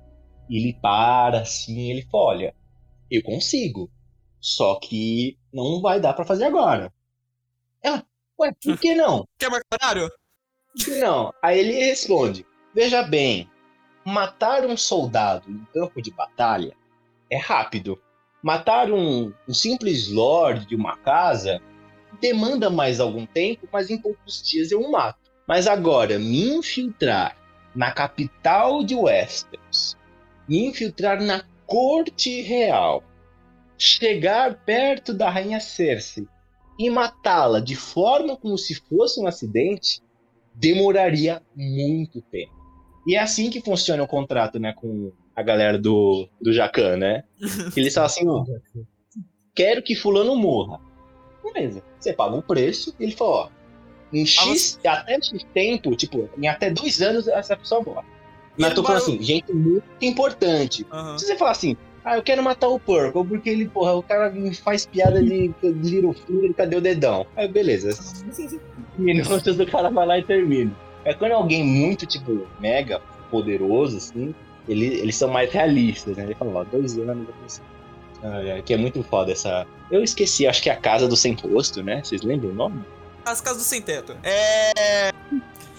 [0.50, 2.56] E ele para assim, ele fala: olha,
[3.10, 3.90] eu consigo.
[4.42, 6.92] Só que não vai dar pra fazer agora.
[7.84, 8.06] Ela,
[8.40, 9.28] ué, por que não?
[9.40, 10.12] Quer marcar horário?
[11.00, 11.34] Não?
[11.42, 13.50] Aí ele responde: Veja bem,
[14.06, 16.76] matar um soldado em campo de batalha
[17.30, 18.00] é rápido.
[18.42, 21.62] Matar um, um simples lord de uma casa
[22.20, 25.20] demanda mais algum tempo, mas em poucos dias eu o mato.
[25.48, 27.38] Mas agora, me infiltrar
[27.76, 29.98] na capital de Westeros,
[30.48, 33.04] me infiltrar na corte real,
[33.78, 36.28] chegar perto da rainha Cersei
[36.78, 40.02] e matá-la de forma como se fosse um acidente,
[40.54, 42.54] demoraria muito tempo.
[43.06, 47.24] E é assim que funciona o contrato, né, com a galera do, do Jacan, né?
[47.76, 48.46] Eles falam assim, ó,
[49.56, 50.80] quero que fulano morra.
[51.54, 53.50] Beleza, você paga o preço, e ele fala, ó,
[54.14, 58.06] em X, até X tempo, tipo, em até dois anos essa pessoa morre.
[58.58, 60.86] Mas ele tô falando assim, gente muito importante.
[60.92, 61.18] Aham.
[61.18, 64.34] Se você falar assim, ah, eu quero matar o Purple, porque ele, porra, o cara
[64.64, 67.26] faz piada de, de Little Finger, cadê o dedão?
[67.36, 67.92] Aí, beleza.
[68.98, 70.72] Minutos o cara vai lá e termina.
[71.06, 74.34] É quando alguém muito, tipo, mega poderoso, assim,
[74.68, 76.24] ele, eles são mais realistas, né?
[76.24, 77.66] Ele fala, ó, dois anos, consigo.
[78.24, 79.66] Ah, que é muito foda essa.
[79.90, 82.04] Eu esqueci, acho que é a Casa do Sem Rosto, né?
[82.04, 82.84] Vocês lembram o nome?
[83.26, 84.16] As casas do sem teto.
[84.24, 85.12] É.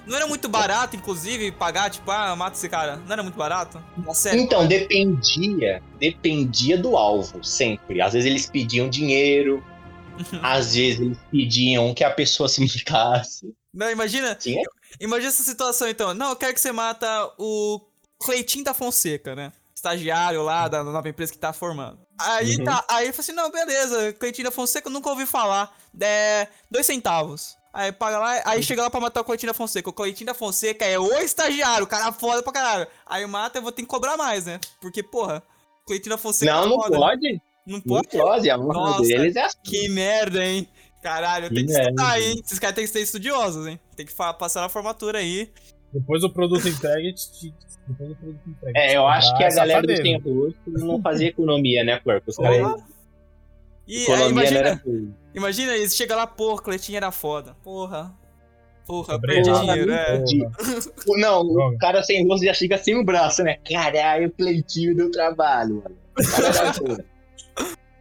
[0.07, 2.97] Não era muito barato, inclusive, pagar, tipo, ah, mata esse cara.
[2.97, 3.83] Não era muito barato?
[3.97, 4.41] Na série.
[4.41, 8.01] Então, dependia, dependia do alvo, sempre.
[8.01, 9.65] Às vezes eles pediam dinheiro,
[10.43, 13.55] às vezes eles pediam que a pessoa se matasse.
[13.73, 14.35] Não, imagina.
[14.35, 14.63] Tinha?
[15.01, 16.13] Imagina essa situação, então.
[16.15, 17.81] Não, eu quero que você mata o
[18.21, 19.53] Cleitinho da Fonseca, né?
[19.75, 21.99] Estagiário lá da nova empresa que tá formando.
[22.21, 22.65] Aí Uhum.
[22.65, 25.75] tá, aí ele falou assim: não, beleza, Cleitinho da Fonseca eu nunca ouvi falar.
[26.01, 27.57] É, dois centavos.
[27.73, 29.89] Aí paga lá, aí chega lá pra matar o Cleitinho da Fonseca.
[29.89, 32.87] O Cleitinho da Fonseca é o estagiário, o cara foda pra caralho.
[33.07, 34.61] Aí mata, eu vou ter que cobrar mais, né?
[34.81, 35.43] Porque, porra,
[35.87, 36.97] Cleitinho da Fonseca Não, é não foda.
[36.97, 37.33] pode.
[37.67, 38.09] Não Não pode?
[38.09, 39.57] pode, a Nossa, deles é assim.
[39.65, 40.69] Que merda, hein?
[41.03, 42.43] Caralho, tem que Que estudar, hein?
[42.45, 43.81] Esses caras têm que ser estudiosos, hein?
[43.97, 45.51] Tem que passar na formatura aí.
[45.93, 47.15] Depois o produto entregue.
[47.89, 48.79] Depois o produto entregue.
[48.79, 52.31] É, eu acho que a galera do Rosto não fazia economia, né, Porco?
[52.31, 52.83] Os caras.
[53.93, 54.83] E aí, Economia não imagina,
[55.35, 57.55] imagina, eles chegam lá, porra, Cleitinho era foda.
[57.63, 58.11] Porra.
[58.87, 60.19] Porra, perdi dinheiro, é.
[61.05, 61.21] Porra.
[61.21, 63.59] Não, o cara sem rosto já chega sem o braço, né?
[63.71, 65.97] Caralho, o Cleitinho deu trabalho, mano.
[66.15, 67.05] Caralho,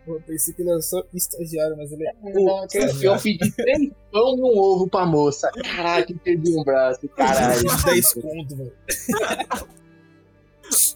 [0.06, 2.14] Pô, pensei que ele era só estagiário, mas ele é.
[2.14, 2.66] Pô,
[3.02, 5.52] eu pedi três pão e um ovo pra moça.
[5.52, 7.62] Caraca, perdi um braço, caralho.
[7.86, 8.74] 10 conto, velho.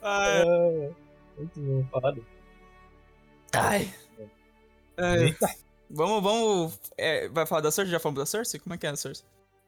[0.01, 0.89] Ai, É,
[1.37, 1.83] Muito bom.
[1.91, 2.17] Foda.
[3.53, 3.89] ai.
[4.97, 5.47] Eita.
[5.89, 6.79] Vamos, vamos.
[6.97, 7.91] é, vai falar da Cersei?
[7.91, 8.59] Já falamos da Cersei?
[8.59, 9.25] Como é que é a Cersei?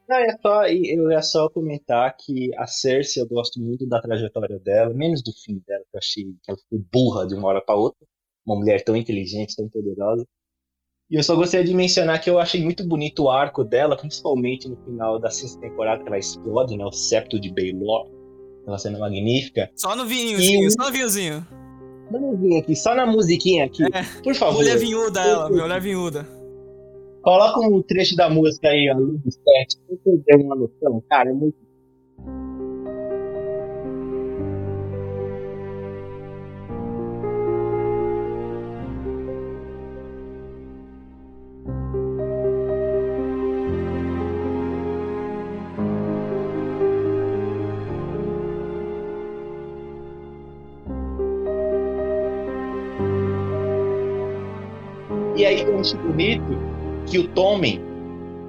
[0.09, 4.57] Não, é só, eu ia só comentar que a Cersei, eu gosto muito da trajetória
[4.59, 7.61] dela, menos do fim dela, que eu achei que ela ficou burra de uma hora
[7.61, 8.05] pra outra.
[8.45, 10.25] Uma mulher tão inteligente, tão poderosa.
[11.09, 14.67] E eu só gostaria de mencionar que eu achei muito bonito o arco dela, principalmente
[14.69, 16.85] no final da sexta temporada, que ela explode, né?
[16.85, 18.07] O septo de Baelor.
[18.61, 19.69] Aquela cena magnífica.
[19.75, 21.45] Só no vinhozinho, E- só no vinhozinho.
[22.09, 23.83] Vamos vir aqui, só na musiquinha aqui.
[24.23, 24.59] Por favor.
[24.59, 26.25] Mulher vinhuda ela, mulher vinhuda.
[27.21, 31.03] Coloca um trecho da música aí, ó, no set, pra você ter uma noção.
[31.09, 31.66] Cara, é muito.
[55.37, 56.43] E aí eu acho bonito
[57.05, 57.79] que o Tommen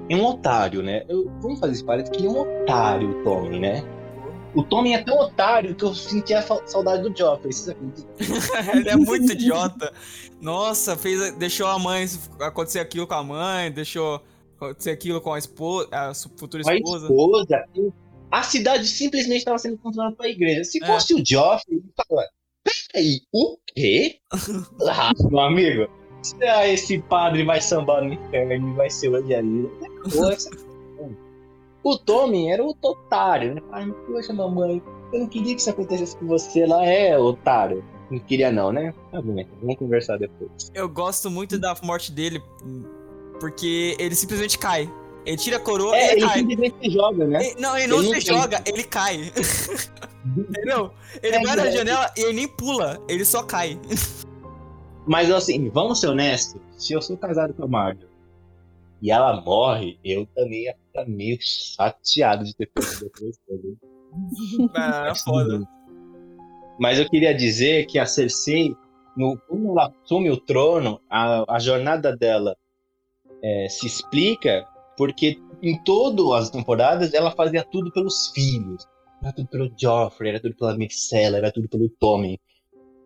[0.09, 1.05] é um otário, né?
[1.07, 3.83] Eu, vamos fazer esse parênteses que ele é um otário, o Tommen, né?
[4.55, 7.51] O Tommen é tão otário que eu sentia saudade do Joffrey,
[8.73, 9.93] ele é muito idiota.
[10.41, 12.07] Nossa, fez, deixou a mãe
[12.39, 14.23] acontecer aquilo com a mãe, deixou
[14.55, 17.05] acontecer aquilo com a esposa, a futura esposa.
[17.05, 17.65] A esposa.
[18.31, 20.63] A cidade simplesmente estava sendo controlada pela igreja.
[20.63, 20.87] Se é.
[20.87, 22.23] fosse o Joffrey, ele fala,
[22.63, 24.17] peraí, o quê?
[24.89, 25.98] ah, meu amigo,
[26.41, 29.71] ah, esse padre vai sambar no inferno, vai ser odiado.
[31.83, 33.61] O Tommy era o otário, né?
[33.71, 34.81] Ai, poxa, mamãe,
[35.13, 36.85] eu não queria que isso acontecesse com você lá.
[36.85, 37.83] É, otário.
[38.11, 38.93] Não queria não, né?
[39.11, 40.71] Tá bom, vamos conversar depois.
[40.73, 42.41] Eu gosto muito da morte dele,
[43.39, 44.91] porque ele simplesmente cai.
[45.25, 46.39] Ele tira a coroa é, e ele, ele cai.
[46.39, 47.45] simplesmente se joga, né?
[47.45, 49.31] Ele, não, ele não ele se não joga, ele cai.
[50.37, 50.91] Entendeu?
[51.21, 53.79] Ele é, vai na janela e ele nem pula, ele só cai.
[55.09, 58.07] Mas assim, vamos ser honestos, se eu sou casado com a Marvel
[59.01, 63.77] e ela morre, eu também ia ficar meio chateado de ter feito depois coisa.
[64.75, 65.67] Ah, foda.
[66.79, 68.75] Mas eu queria dizer que a Cersei,
[69.17, 72.55] no, quando ela assume o trono, a, a jornada dela
[73.41, 74.63] é, se explica
[74.95, 78.85] porque em todas as temporadas ela fazia tudo pelos filhos.
[79.23, 82.39] Era tudo pelo Joffrey, era tudo pela Myrcella, era tudo pelo Tommen.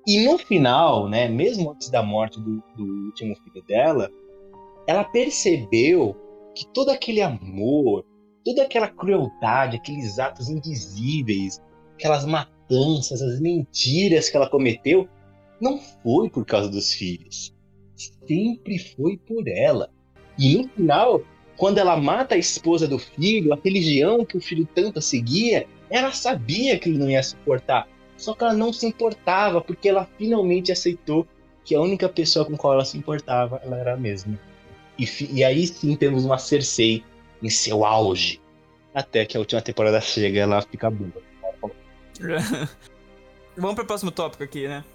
[0.06, 4.12] E no final, né, mesmo antes da morte do, do último filho dela,
[4.86, 6.16] ela percebeu
[6.54, 8.06] que todo aquele amor,
[8.44, 11.62] toda aquela crueldade, aqueles atos invisíveis,
[11.94, 15.08] aquelas matanças, as mentiras que ela cometeu,
[15.60, 17.54] não foi por causa dos filhos.
[18.28, 19.90] Sempre foi por ela.
[20.38, 21.22] E no final,
[21.56, 26.12] quando ela mata a esposa do filho, a religião que o filho tanto seguia, ela
[26.12, 27.88] sabia que ele não ia suportar.
[28.24, 31.28] Só que ela não se importava, porque ela finalmente aceitou
[31.66, 34.40] que a única pessoa com qual ela se importava, ela era a mesma.
[34.98, 37.04] E, e aí sim temos uma Cersei
[37.42, 38.40] em seu auge.
[38.94, 41.12] Até que a última temporada chega e ela fica boa.
[43.58, 44.86] Vamos para o próximo tópico aqui, né?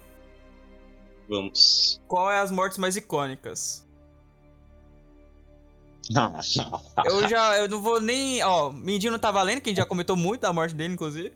[1.29, 2.01] Vamos.
[2.07, 3.87] Qual é as mortes mais icônicas?
[7.05, 9.85] eu já, eu não vou nem, ó, Mindinho não tá valendo, que a gente já
[9.85, 11.31] comentou muito da morte dele, inclusive,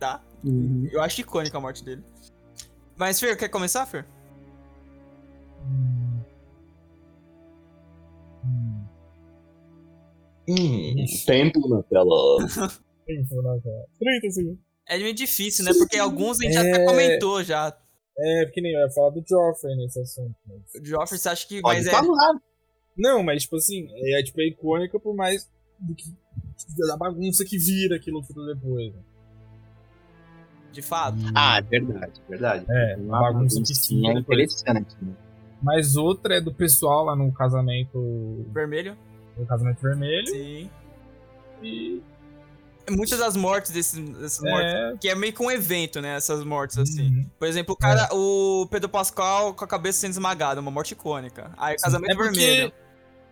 [0.00, 0.22] tá?
[0.46, 0.88] Uhum.
[0.92, 2.02] Eu acho icônica a morte dele.
[2.96, 4.06] Mas, Fer, quer começar, Fer?
[10.48, 10.94] Hum,
[11.26, 12.38] tempo na tela.
[13.04, 13.84] tempo na tela.
[13.98, 14.60] 30 segundos.
[14.88, 15.72] É meio difícil, né?
[15.76, 16.60] Porque alguns a gente é...
[16.60, 17.76] até comentou já.
[18.16, 20.34] É, porque nem eu ia falar do Joffrey nesse assunto.
[20.46, 20.80] Mas...
[20.80, 21.60] O Joffrey, você acha que.
[21.60, 22.36] Pode mas falar.
[22.36, 22.38] É...
[22.96, 26.04] Não, mas tipo assim, é, tipo, é icônica por mais do que
[26.86, 28.94] da bagunça que vira aquilo tudo depois.
[28.94, 29.02] Né?
[30.76, 31.16] De fato.
[31.34, 32.66] Ah, verdade, verdade.
[32.68, 34.06] É, uma bagunça que sim.
[34.06, 35.12] É interessante, né?
[35.62, 38.44] Mas outra é do pessoal lá no casamento.
[38.52, 38.94] Vermelho?
[39.38, 40.26] No casamento vermelho.
[40.26, 40.70] Sim.
[41.62, 42.02] E.
[42.90, 44.50] Muitas das mortes desses, dessas é...
[44.50, 45.00] mortes.
[45.00, 46.14] Que é meio que um evento, né?
[46.14, 47.08] Essas mortes, assim.
[47.08, 47.26] Uhum.
[47.38, 48.14] Por exemplo, o cara, é.
[48.14, 51.50] o Pedro Pascal com a cabeça sendo esmagada, uma morte icônica.
[51.56, 52.72] Aí o casamento é vermelho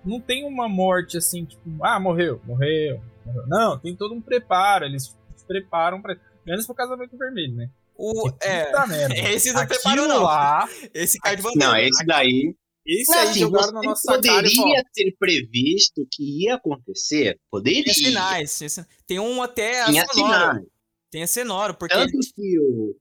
[0.04, 3.46] não tem uma morte assim, tipo, ah, morreu, morreu, morreu.
[3.46, 6.16] Não, tem todo um preparo, eles se preparam para
[6.46, 7.70] Menos pro casamento vermelho, né?
[7.96, 8.70] O, é,
[9.34, 10.22] esse não Aquilo prepara não.
[10.22, 10.68] lá.
[10.92, 11.68] Esse cai de bandeira.
[11.68, 12.54] Não, esse daí.
[12.86, 14.48] Esse não, aí assim, jogaram na nossa poderia cara.
[14.48, 17.40] Poderia ter previsto que ia acontecer.
[17.50, 17.84] Poderia.
[17.84, 18.60] Tem sinais.
[19.06, 20.70] Tem um até Tinha sonoro.
[21.10, 21.94] Tem a sonoro, porque.
[21.94, 22.96] Tanto que o,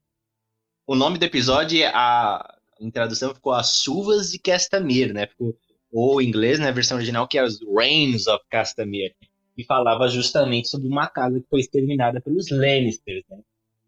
[0.87, 5.27] o nome do episódio, a, em tradução, ficou As Chuvas de Castamere, né?
[5.27, 5.57] Ficou
[5.93, 9.15] ou em inglês, na né, versão original, que é os Reigns of Castamere,
[9.56, 13.39] que falava justamente sobre uma casa que foi exterminada pelos Lannisters, né?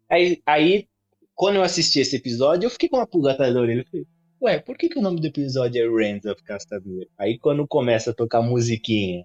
[0.08, 0.88] Aí, aí,
[1.34, 3.80] quando eu assisti esse episódio, eu fiquei com uma pulga atrás da orelha.
[3.80, 4.06] Eu falei,
[4.40, 7.10] ué, por que, que o nome do episódio é Reigns of Castamere?
[7.18, 9.24] Aí quando começa a tocar musiquinha,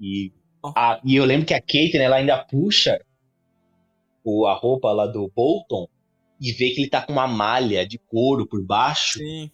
[0.00, 0.32] e,
[0.76, 3.00] a, e eu lembro que a Kate, né, ela ainda puxa
[4.22, 5.88] o, a roupa lá do Bolton
[6.40, 9.18] e vê que ele tá com uma malha de couro por baixo.
[9.18, 9.50] Sim.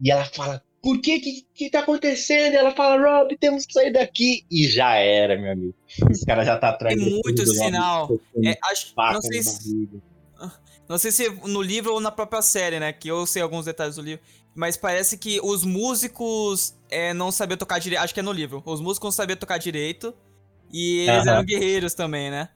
[0.00, 2.54] E ela fala, por que, que que tá acontecendo?
[2.54, 4.44] Ela fala, Rob, temos que sair daqui.
[4.50, 5.74] E já era, meu amigo.
[6.10, 8.08] Esse cara já tá atrás Tem muito sinal.
[8.44, 9.88] É, acho, não sei se,
[10.88, 12.92] não sei se no livro ou na própria série, né?
[12.92, 14.24] Que eu sei alguns detalhes do livro.
[14.54, 18.02] Mas parece que os músicos é, não sabiam tocar direito.
[18.02, 18.62] Acho que é no livro.
[18.64, 20.14] Os músicos não sabiam tocar direito.
[20.72, 22.48] E eles eram guerreiros também, né?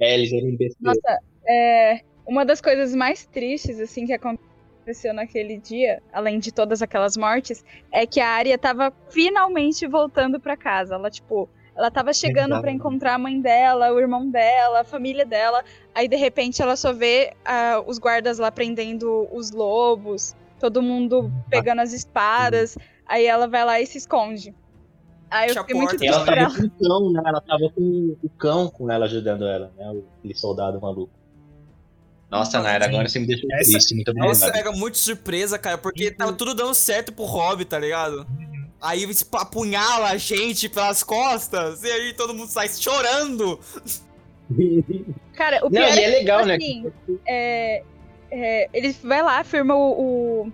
[0.00, 0.76] É, eles eram imbecil.
[0.80, 4.47] Nossa, é, uma das coisas mais tristes, assim, que aconteceu
[4.88, 7.62] aconteceu naquele dia, além de todas aquelas mortes,
[7.92, 10.94] é que a Arya tava finalmente voltando para casa.
[10.94, 15.26] Ela, tipo, ela tava chegando para encontrar a mãe dela, o irmão dela, a família
[15.26, 15.62] dela.
[15.94, 20.34] Aí, de repente, ela só vê uh, os guardas lá prendendo os lobos.
[20.58, 22.76] todo mundo pegando as espadas.
[23.06, 24.54] Aí ela vai lá e se esconde.
[25.30, 26.50] Aí eu fiquei muito ela triste por tava ela.
[26.56, 27.22] com o cão, né?
[27.26, 29.90] Ela tava com o cão com ela ajudando ela, né?
[29.90, 31.12] o- Aquele soldado maluco.
[32.30, 33.94] Nossa, Naira, agora você me deixou Essa- triste.
[33.94, 34.52] Muito Nossa, obrigado.
[34.52, 38.26] pega muito surpresa, cara, porque tava tudo dando certo pro Hobby, tá ligado?
[38.80, 43.58] Aí apunhala a gente pelas costas, e aí todo mundo sai chorando.
[45.34, 46.54] Cara, o Não, pior e é legal, né?
[46.56, 46.90] assim,
[47.26, 47.82] é,
[48.30, 50.52] é, ele vai lá, firma o,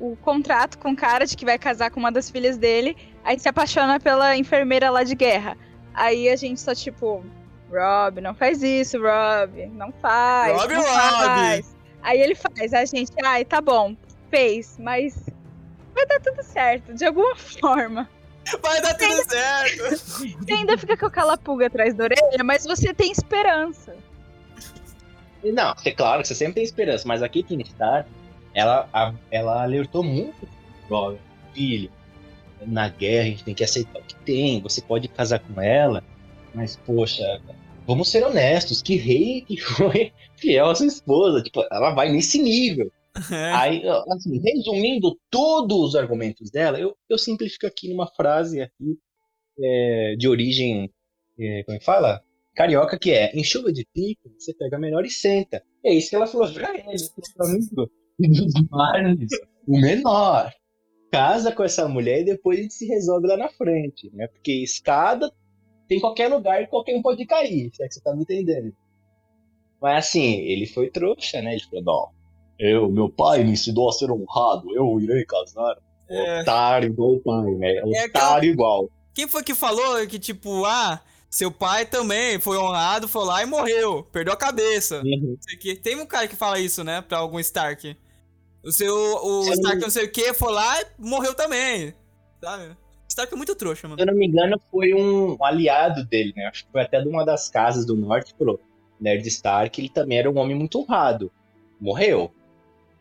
[0.00, 2.96] o, o contrato com o cara de que vai casar com uma das filhas dele,
[3.24, 5.56] aí se apaixona pela enfermeira lá de guerra.
[5.94, 7.24] Aí a gente só, tipo,
[7.70, 10.60] Rob, não faz isso, Rob, não faz.
[10.60, 10.90] Rob, não Rob.
[11.26, 11.76] faz.
[12.02, 13.94] Aí ele faz, a gente, ai, tá bom,
[14.30, 15.28] fez, mas
[15.94, 18.08] vai dar tudo certo, de alguma forma.
[18.62, 19.96] Vai dar tudo certo.
[20.38, 23.94] Você ainda fica com aquela pulga atrás da orelha, mas você tem esperança.
[25.44, 28.08] Não, é claro que você sempre tem esperança, mas a Caitlyn Stark,
[28.54, 30.48] ela, a- ela alertou muito
[30.88, 31.20] Robert,
[31.52, 31.90] filho,
[32.66, 36.02] na guerra a gente tem que aceitar o que tem, você pode casar com ela,
[36.54, 37.22] mas poxa,
[37.88, 42.40] vamos ser honestos, que rei que foi fiel à sua esposa, tipo, ela vai nesse
[42.40, 42.92] nível.
[43.32, 43.52] É.
[43.52, 43.82] Aí,
[44.12, 48.98] assim, resumindo todos os argumentos dela, eu, eu simplifico aqui numa frase aqui
[49.58, 50.92] é, de origem,
[51.40, 52.22] é, como é que fala?
[52.54, 55.62] Carioca, que é, em chuva de pico, você pega melhor e senta.
[55.84, 56.84] É isso que ela falou pra ele,
[57.34, 57.90] pro amigo.
[58.70, 59.28] Mas,
[59.66, 60.52] o menor.
[61.10, 64.26] Casa com essa mulher e depois a gente se resolve lá na frente, né?
[64.26, 65.32] Porque escada
[65.88, 68.22] tem em qualquer lugar e qualquer um pode cair, se é que você tá me
[68.22, 68.72] entendendo.
[69.80, 71.52] Mas assim, ele foi trouxa, né?
[71.52, 72.08] Ele falou, não,
[72.58, 75.76] eu, meu pai me ensinou a ser honrado, eu irei casar.
[76.08, 76.40] É.
[76.40, 77.76] Otário igual o pai, né?
[77.76, 78.90] É Otário igual.
[79.14, 83.46] Quem foi que falou que, tipo, ah, seu pai também foi honrado, foi lá e
[83.46, 85.02] morreu, perdeu a cabeça.
[85.02, 85.38] Uhum.
[85.82, 87.96] Tem um cara que fala isso, né, pra algum Stark.
[88.64, 89.52] O seu, o Sim.
[89.52, 91.94] Stark não sei o que, foi lá e morreu também,
[92.40, 92.76] sabe?
[93.08, 93.98] Stark é muito trouxa, mano.
[93.98, 96.46] Se eu não me engano, foi um aliado dele, né?
[96.46, 98.60] Acho que foi até de uma das casas do norte que falou.
[99.00, 101.30] Ned Stark, ele também era um homem muito honrado.
[101.80, 102.30] Morreu.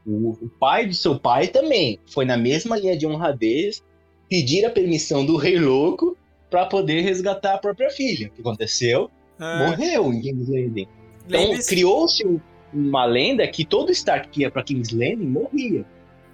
[0.06, 3.84] O, o pai do seu pai também foi na mesma linha de honradez
[4.30, 6.16] pedir a permissão do Rei Louco
[6.50, 8.28] pra poder resgatar a própria filha.
[8.28, 9.12] O que aconteceu?
[9.40, 10.88] É, Morreu em King's Landing.
[11.28, 12.40] Então, criou-se um-
[12.74, 15.86] uma lenda que todo Stark que ia pra King's Landing morria.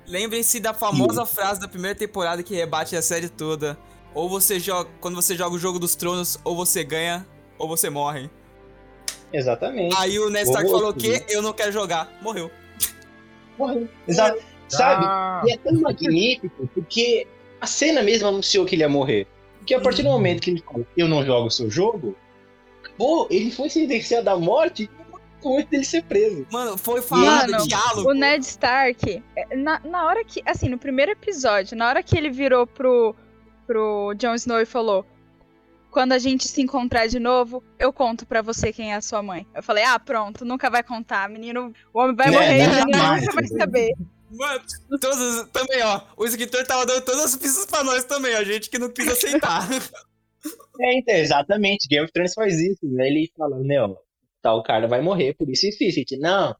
[0.07, 3.77] Lembrem-se da famosa frase da primeira temporada que rebate a série toda.
[4.13, 4.89] Ou você joga.
[4.99, 7.25] Quando você joga o jogo dos tronos, ou você ganha,
[7.57, 8.29] ou você morre.
[9.31, 9.95] Exatamente.
[9.97, 12.11] Aí o Ned Stark falou que eu não quero jogar.
[12.21, 12.51] Morreu.
[13.57, 13.87] Morreu.
[14.07, 14.39] Exato.
[14.69, 15.05] Sabe?
[15.05, 17.27] Ah, E é tão magnífico porque
[17.59, 19.27] a cena mesmo anunciou que ele ia morrer.
[19.57, 20.15] Porque a partir do Uhum.
[20.15, 22.15] momento que ele falou, eu não jogo o seu jogo,
[22.97, 24.89] pô, ele foi sentenciado à morte
[25.43, 26.47] com antes dele ser preso.
[26.51, 28.09] Mano, foi falado Mano, diálogo.
[28.09, 30.41] O Ned Stark, é, na, na hora que.
[30.45, 33.13] Assim, no primeiro episódio, na hora que ele virou pro,
[33.67, 35.05] pro Jon Snow e falou:
[35.91, 39.21] Quando a gente se encontrar de novo, eu conto pra você quem é a sua
[39.21, 39.45] mãe.
[39.53, 41.29] Eu falei: Ah, pronto, nunca vai contar.
[41.29, 43.59] Menino, o homem vai É, morrer, o menino jamais, nunca vai entendeu?
[43.59, 43.91] saber.
[44.31, 44.61] Mano,
[44.99, 46.01] todos, também, ó.
[46.17, 49.07] O escritor tava dando todas as pistas pra nós também, a gente que não quis
[49.07, 49.67] aceitar.
[50.81, 51.87] É, então, exatamente.
[51.87, 53.07] Game of Thrones faz isso, né?
[53.07, 53.95] Ele fala, meu,
[54.43, 55.89] tal cara vai morrer por isso e isso.
[55.89, 56.55] Gente, não.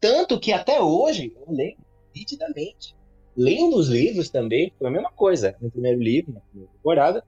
[0.00, 1.84] Tanto que até hoje, eu lembro
[2.14, 2.94] nitidamente.
[3.36, 5.56] Lendo os livros também, foi a mesma coisa.
[5.60, 7.24] No primeiro livro, na primeira temporada,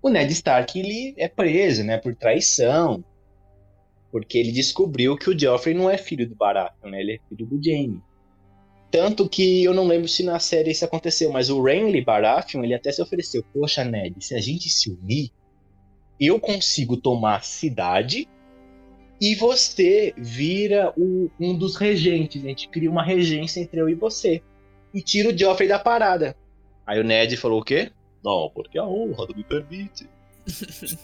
[0.00, 3.04] o Ned Stark ele é preso, né, por traição.
[4.12, 7.00] Porque ele descobriu que o Joffrey não é filho do Baratheon, né?
[7.00, 8.00] Ele é filho do Jaime.
[8.88, 12.72] Tanto que eu não lembro se na série isso aconteceu, mas o Renly Baratheon, ele
[12.72, 15.32] até se ofereceu, poxa, Ned, se a gente se unir,
[16.20, 18.28] eu consigo tomar a cidade
[19.20, 22.44] e você vira o- um dos regentes.
[22.44, 24.42] A gente cria uma regência entre eu e você.
[24.92, 26.36] E tira o Joffrey da parada.
[26.86, 27.90] Aí o Ned falou o quê?
[28.24, 30.08] Não, porque a honra não me permite.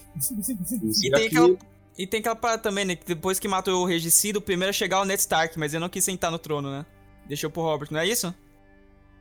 [1.02, 1.56] E tem aquela,
[1.98, 2.96] e tem aquela parada também, né?
[2.96, 5.72] Que depois que matou o regicida, o primeiro a chegar é o Ned Stark, mas
[5.74, 6.86] ele não quis sentar no trono, né?
[7.26, 8.34] Deixou pro Robert, não é isso?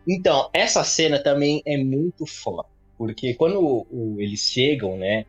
[0.07, 2.67] Então, essa cena também é muito foda.
[2.97, 5.25] Porque quando o- o- eles chegam, né?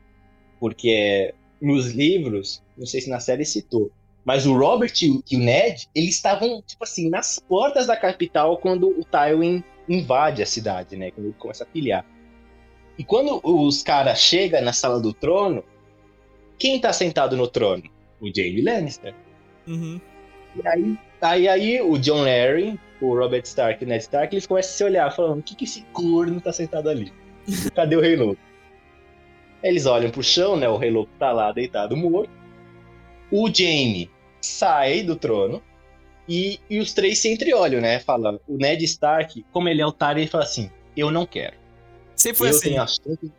[0.60, 3.90] Porque é, nos livros, não sei se na série citou,
[4.24, 8.88] mas o Robert e o- Ned, eles estavam, tipo assim, nas portas da capital quando
[8.88, 11.10] o Tywin invade a cidade, né?
[11.10, 12.04] Quando ele começa a pilhar.
[12.98, 15.64] E quando os caras chegam na sala do trono,
[16.58, 17.82] quem tá sentado no trono?
[18.20, 19.14] O Jaime Lannister.
[19.66, 20.00] Uhum.
[20.54, 24.46] E aí, aí, aí o John Larry, o Robert Stark e o Ned Stark, eles
[24.46, 27.12] começam a se olhar, falando: o que, que esse corno tá sentado ali?
[27.74, 28.40] Cadê o Rei Louco?
[29.62, 30.68] Eles olham pro chão, né?
[30.68, 32.30] O Rei Louco tá lá deitado morto.
[33.32, 34.10] O Jaime
[34.40, 35.62] sai do trono
[36.28, 37.98] E, e os três se entreolham, né?
[37.98, 41.56] Fala, o Ned Stark, como ele é otário, ele fala assim: Eu não quero.
[42.14, 42.68] Sempre foi eu assim.
[42.68, 43.32] tenho assunto.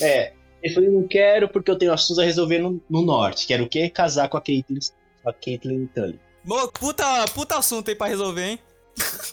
[0.00, 3.46] É, ele falou: Eu não quero porque eu tenho assuntos a resolver no, no norte.
[3.46, 3.88] Quero o quê?
[3.90, 4.78] Casar com a Caitlyn,
[5.24, 6.20] a Caitlyn Tully.
[6.44, 8.58] Mo- Puta, puta assunto aí pra resolver, hein?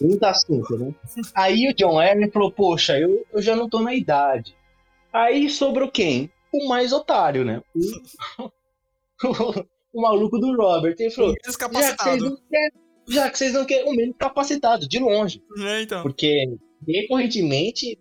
[0.01, 0.93] Muito assunto, né?
[1.35, 4.55] Aí o John Arryn falou: Poxa, eu, eu já não tô na idade.
[5.13, 6.31] Aí sobrou quem?
[6.51, 7.61] O mais otário, né?
[9.23, 9.65] O,
[9.95, 10.95] o maluco do Robert.
[10.99, 12.29] Ele falou: Já que vocês Descapacitado.
[12.29, 12.71] não querem,
[13.07, 15.41] já que vocês não querem, o menos capacitado, de longe.
[15.59, 16.03] É, então.
[16.03, 16.53] Porque
[16.87, 17.97] recorrentemente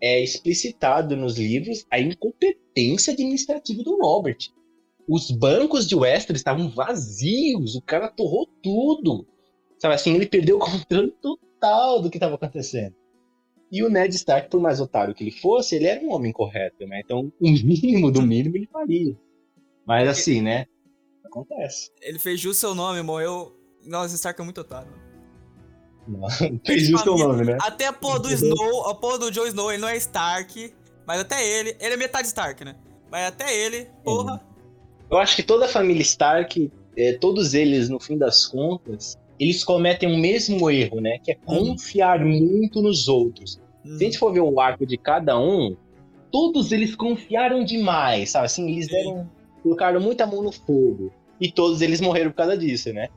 [0.00, 4.38] é explicitado nos livros a incompetência administrativa do Robert.
[5.08, 9.26] Os bancos de Westeros estavam vazios, o cara torrou tudo.
[9.78, 12.94] Sabe assim, ele perdeu o controle total do que estava acontecendo.
[13.72, 16.86] E o Ned Stark, por mais otário que ele fosse, ele era um homem correto,
[16.86, 17.00] né?
[17.04, 19.16] Então, o mínimo do mínimo ele faria.
[19.86, 20.66] Mas assim, né?
[21.40, 21.90] Acontece.
[22.00, 23.54] Ele fez jus seu nome, morreu.
[23.84, 24.92] Nossa, Stark é muito otário.
[26.06, 26.28] Não,
[26.64, 27.58] Fez justo o nome, né?
[27.60, 30.72] Até a porra do Snow, a porra do Jon Snow, ele não é Stark,
[31.06, 32.76] mas até ele, ele é metade Stark, né?
[33.10, 34.42] Mas até ele, porra,
[35.10, 39.62] Eu acho que toda a família Stark, é, todos eles, no fim das contas, eles
[39.64, 41.18] cometem o mesmo erro, né?
[41.22, 43.60] Que é confiar muito nos outros.
[43.84, 45.76] hum, Se a gente for ver o arco de cada um,
[46.32, 48.46] todos eles confiaram demais, sabe?
[48.46, 49.30] Assim, eles deram,
[49.62, 51.12] colocaram muita mão no fogo.
[51.40, 53.08] E todos eles morreram por causa disso, né?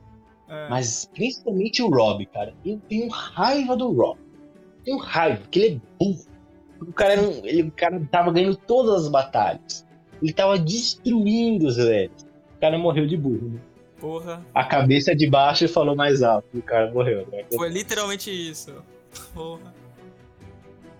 [0.48, 0.68] é.
[0.68, 2.54] Mas principalmente o Rob, cara.
[2.64, 4.18] Eu tenho raiva do Rob.
[4.84, 6.24] Tenho raiva, porque ele é burro.
[6.80, 9.86] O cara, era um- ele, o cara tava ganhando todas as batalhas.
[10.22, 12.22] Ele tava destruindo os velhos.
[12.56, 13.60] O cara morreu de burro, né?
[14.00, 14.44] porra.
[14.52, 16.48] A cabeça de baixo falou mais alto.
[16.52, 17.44] E o cara morreu, né?
[17.54, 18.74] Foi literalmente isso.
[19.32, 19.72] Porra.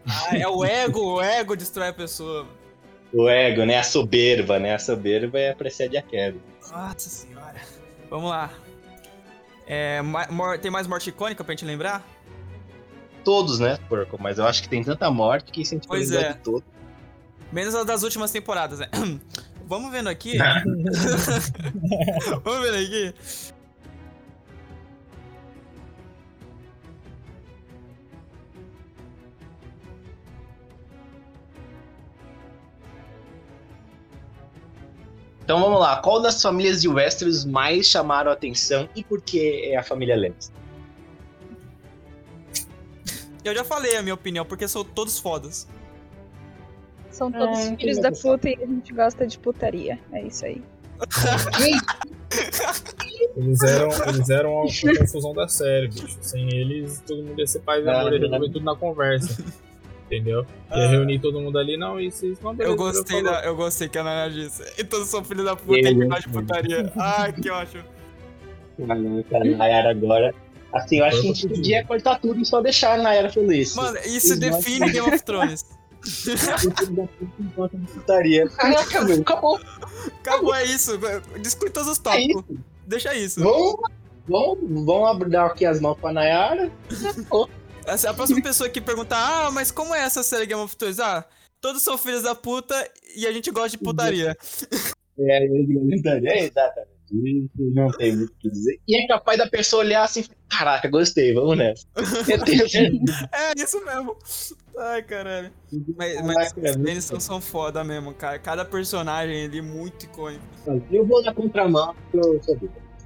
[0.04, 2.42] Ah, é o ego, o ego destrói a pessoa.
[2.44, 2.56] mano.
[3.14, 3.76] O ego, né?
[3.78, 4.74] A soberba, né?
[4.74, 6.38] A soberba é precede a queda.
[6.72, 7.60] Nossa senhora.
[8.08, 8.50] Vamos lá.
[9.66, 10.00] É,
[10.60, 12.02] tem mais morte icônica pra gente lembrar?
[13.24, 14.18] Todos, né, porco?
[14.20, 16.32] Mas eu acho que tem tanta morte que se a gente Pois é.
[16.32, 16.62] de todos.
[17.52, 18.88] Menos as das últimas temporadas, né?
[19.68, 20.36] Vamos vendo aqui.
[22.42, 23.14] Vamos vendo aqui.
[35.44, 36.00] Então vamos lá.
[36.00, 40.16] Qual das famílias de Westeros mais chamaram a atenção e por que é a família
[40.16, 40.54] Lannister?
[43.44, 45.66] Eu já falei a minha opinião, porque são todos fodas.
[47.10, 49.98] São todos É, filhos da puta e a gente gosta de putaria.
[50.12, 50.62] É isso aí.
[53.36, 56.18] Eles eram, eles eram a, a confusão da série, bicho.
[56.20, 59.44] Sem eles, todo mundo ia ser paz e amor, ia tudo na conversa.
[60.12, 60.40] Entendeu?
[60.70, 60.88] Ia Ah.
[60.88, 64.04] reunir todo mundo ali, não, isso, isso não Eu gostei, da, eu gostei que a
[64.04, 64.62] Nana disse.
[64.78, 66.92] E todos são filhos da puta Eu e que gosta de putaria.
[66.96, 67.84] Ai, que ótimo.
[68.88, 70.34] A Nayara agora.
[70.72, 73.74] Assim, eu acho que a gente podia cortar tudo e só deixar a Nayara feliz.
[73.74, 75.64] Mano, isso Os define Game of Thrones.
[77.94, 78.48] putaria.
[78.56, 79.60] Caraca, meu, acabou.
[80.20, 80.98] Acabou, é isso.
[81.40, 82.44] Discute todos os É tópicos.
[82.50, 82.58] isso.
[82.86, 83.40] Deixa isso.
[83.42, 83.76] Vamos,
[84.28, 86.70] vamos, vamos abrir aqui as mãos pra Nayara.
[87.86, 91.00] Essa- A próxima pessoa que perguntar, ah, mas como é essa série Game of Thrones?
[91.00, 91.24] Ah,
[91.60, 92.74] todos são filhos da puta
[93.16, 94.36] e a gente gosta de putaria.
[95.18, 98.80] É, é exatamente isso, não tem muito o que dizer.
[98.88, 101.86] E é capaz da pessoa olhar assim, caraca, gostei, vamos nessa.
[102.24, 102.78] Certeza.
[103.32, 104.16] É, isso mesmo.
[104.78, 105.52] Ai, caralho.
[105.96, 108.38] Mas, mas é os muito Lannister são foda mesmo, cara.
[108.38, 110.42] Cada personagem ali é muito icônico.
[110.90, 112.56] Eu vou na contramão porque eu sou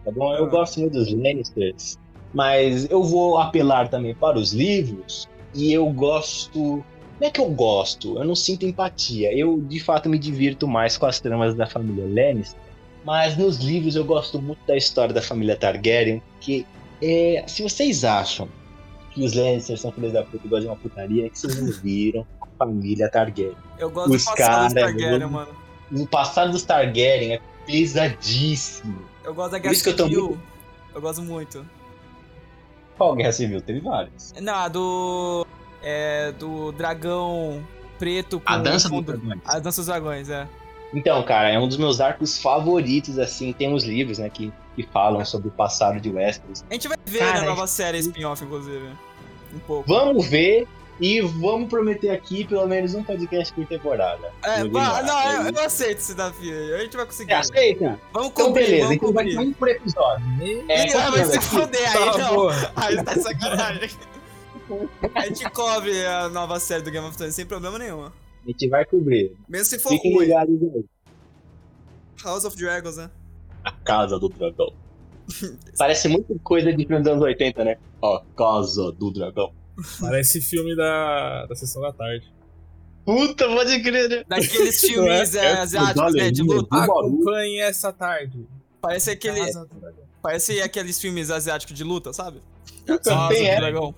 [0.05, 0.37] tá bom?
[0.37, 0.49] Eu Ah.
[0.49, 1.99] gosto muito dos Lannisters,
[2.35, 6.85] mas eu vou apelar também para os livros e eu gosto.
[7.21, 9.33] Não é que eu gosto, eu não sinto empatia.
[9.37, 12.61] Eu de fato me divirto mais com as tramas da família Lannister,
[13.05, 16.67] mas nos livros eu gosto muito da história da família Targaryen, que
[17.01, 18.49] é, se vocês acham
[19.13, 21.59] que os Lannisters são filhos da puta e gostam de uma putaria, é que vocês
[21.59, 23.57] não viram a família Targaryen.
[23.79, 25.49] Eu gosto Os do passado dos cara, Targaryen, eu- mano.
[25.93, 28.99] O passado dos Targaryen é pesadíssimo.
[29.25, 30.07] Eu gosto da Guerra Civil.
[30.07, 30.41] muito-
[30.95, 31.67] Eu gosto muito.
[32.97, 33.61] Qual guerra civil?
[33.61, 34.35] Teve várias.
[34.41, 35.47] Não, a do.
[35.83, 36.33] É.
[36.33, 37.63] Do dragão
[37.99, 38.53] preto com.
[38.53, 39.41] A dança com, dos dragões.
[39.45, 40.49] A dança dos dragões, é.
[40.95, 43.53] Então, cara, é um dos meus arcos favoritos, assim.
[43.53, 46.65] Tem uns livros, né, que, que falam sobre o passado de Westeros.
[46.71, 48.89] A gente vai ver Cara, na nova série spin-off, inclusive.
[49.55, 49.89] Um pouco.
[49.89, 50.67] Vamos ver
[51.01, 54.33] e vamos prometer aqui pelo menos um podcast por temporada.
[54.43, 55.47] É, não, Arc.
[55.47, 56.75] eu, eu aceito esse desafio aí.
[56.75, 57.31] A gente vai conseguir.
[57.35, 58.01] Você aceita?
[58.13, 58.83] Vamos Então, cobrir, beleza.
[58.85, 59.49] vamos Então vai ter cobrir.
[59.49, 60.27] um por episódio.
[60.39, 62.35] Me- É, ah, vai se foder aí, Tá, não.
[62.35, 62.73] porra.
[62.77, 63.91] Aí tá sacanagem.
[65.15, 68.05] A gente cobre a nova série do Game of Thrones sem problema nenhum.
[68.07, 68.13] A
[68.47, 69.33] gente vai cobrir.
[69.49, 70.25] Mesmo se for Fiquem ruim.
[70.27, 70.85] ligados aí.
[72.25, 73.11] House of Dragons, né?
[73.63, 74.73] A Casa do Dragão.
[75.77, 77.77] Parece muito coisa de filme dos anos 80, né?
[78.01, 79.53] Ó, Casa do Dragão.
[80.01, 82.33] Parece filme da, da sessão da tarde.
[83.05, 84.25] Puta, pode crer, né?
[84.29, 86.31] Daqueles filmes É, é, é, asiáticos, né?
[86.33, 86.67] Barulho.
[86.71, 88.47] Acompanhe essa tarde.
[88.81, 89.41] Parece aquele.
[89.41, 89.69] Casa.
[90.21, 92.43] Parece aqueles filmes asiáticos de luta, sabe?
[92.85, 93.57] Puta, tem, é.
[93.57, 93.95] Dragão.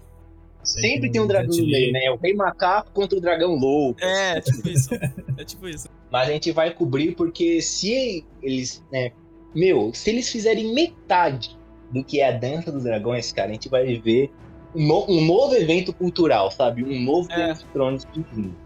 [0.63, 2.11] Sempre tem um dragão no meio, né?
[2.11, 3.99] O rei macaco contra o dragão louco.
[4.03, 4.91] É, tipo isso.
[5.39, 5.89] É tipo isso.
[6.11, 9.13] Mas a gente vai cobrir porque se eles, né?
[9.55, 11.57] Meu, se eles fizerem metade
[11.91, 14.31] do que é a dança dos dragões, cara, a gente vai ver
[14.75, 16.85] no- um novo evento cultural, sabe?
[16.85, 17.37] Um novo É.
[17.37, 18.07] Game of Thrones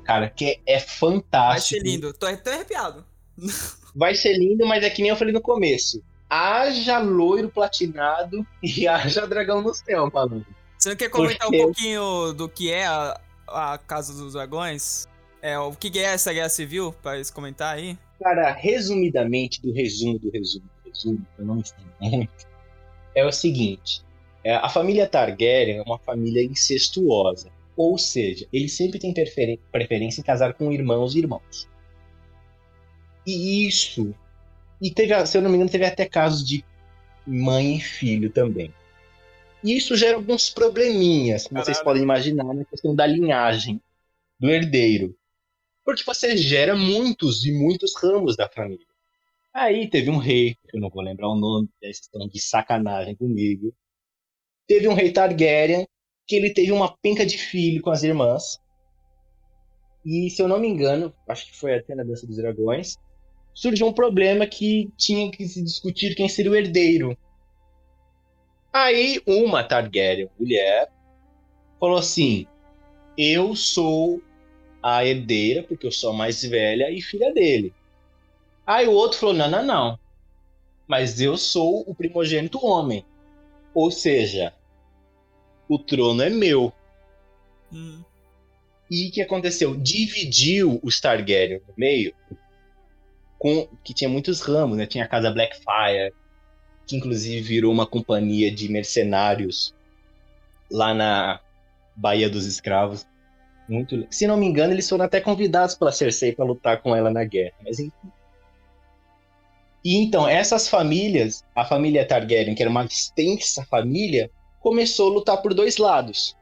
[0.05, 1.81] cara, que é Vai fantástico.
[1.81, 2.13] ser lindo.
[2.13, 3.05] Tô até arrepiado.
[3.95, 6.03] Vai ser lindo, mas é que nem eu falei no começo.
[6.29, 10.47] Haja loiro platinado e haja dragão no céu, maluco.
[10.79, 15.07] Você não quer comentar Porque- um pouquinho do que é a, a Casa dos Dragões?
[15.41, 16.95] É, o que é essa guerra civil?
[17.03, 17.99] Pra eles comentar aí?
[18.23, 22.47] Cara, resumidamente, do resumo, do resumo, do resumo, eu não me estender muito,
[23.15, 24.12] é o seguinte: é,
[24.51, 27.51] a família Targaryen é uma família incestuosa.
[27.77, 31.69] Ou seja, eles sempre têm preferência em casar com irmãos e irmãos.
[33.27, 34.15] E isso.
[34.81, 36.65] E teve, se eu não me engano, teve até casos de
[37.27, 38.75] mãe e filho também.
[39.63, 43.81] E isso gera alguns probleminhas, como vocês podem imaginar, na questão da linhagem
[44.39, 45.17] do herdeiro.
[45.85, 48.85] Porque você gera muitos e muitos ramos da família.
[49.55, 53.15] Aí teve um rei, que eu não vou lembrar o nome, vocês estão de sacanagem
[53.15, 53.73] comigo.
[54.67, 55.87] Teve um rei Targaryen,
[56.27, 58.59] que ele teve uma penca de filho com as irmãs.
[60.05, 62.97] E se eu não me engano, acho que foi até na Dança dos Dragões,
[63.55, 67.17] surgiu um problema que tinha que se discutir quem seria o herdeiro.
[68.73, 70.91] Aí uma Targaryen, mulher,
[71.79, 72.47] falou assim:
[73.17, 74.23] Eu sou
[74.83, 77.73] a herdeira, porque eu sou a mais velha e filha dele.
[78.67, 79.99] Aí o outro falou: não, não, não.
[80.87, 83.05] Mas eu sou o primogênito homem.
[83.75, 84.55] Ou seja,
[85.69, 86.73] o trono é meu.
[87.73, 88.03] Hum.
[88.91, 89.75] E o que aconteceu?
[89.75, 92.15] Dividiu os Targaryen no meio,
[93.39, 94.87] com, que tinha muitos ramos, né?
[94.87, 96.13] Tinha a casa Blackfire,
[96.87, 99.75] que inclusive virou uma companhia de mercenários
[100.71, 101.41] lá na
[101.97, 103.07] Baía dos Escravos.
[103.69, 107.11] Muito, se não me engano, eles foram até convidados pela Cersei para lutar com ela
[107.11, 107.55] na guerra.
[107.65, 108.13] Mas enfim.
[109.85, 114.31] E então, essas famílias, a família Targaryen, que era uma extensa família,
[114.61, 116.37] começou a lutar por dois lados.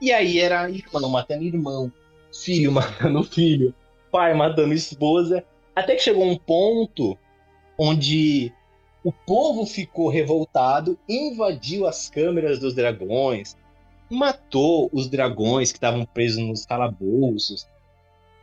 [0.00, 1.92] E aí era irmão matando irmão,
[2.42, 3.74] filho matando filho,
[4.10, 5.44] pai matando esposa.
[5.76, 7.18] Até que chegou um ponto
[7.78, 8.52] onde
[9.02, 13.56] o povo ficou revoltado, invadiu as câmeras dos dragões,
[14.08, 17.66] matou os dragões que estavam presos nos calabouços.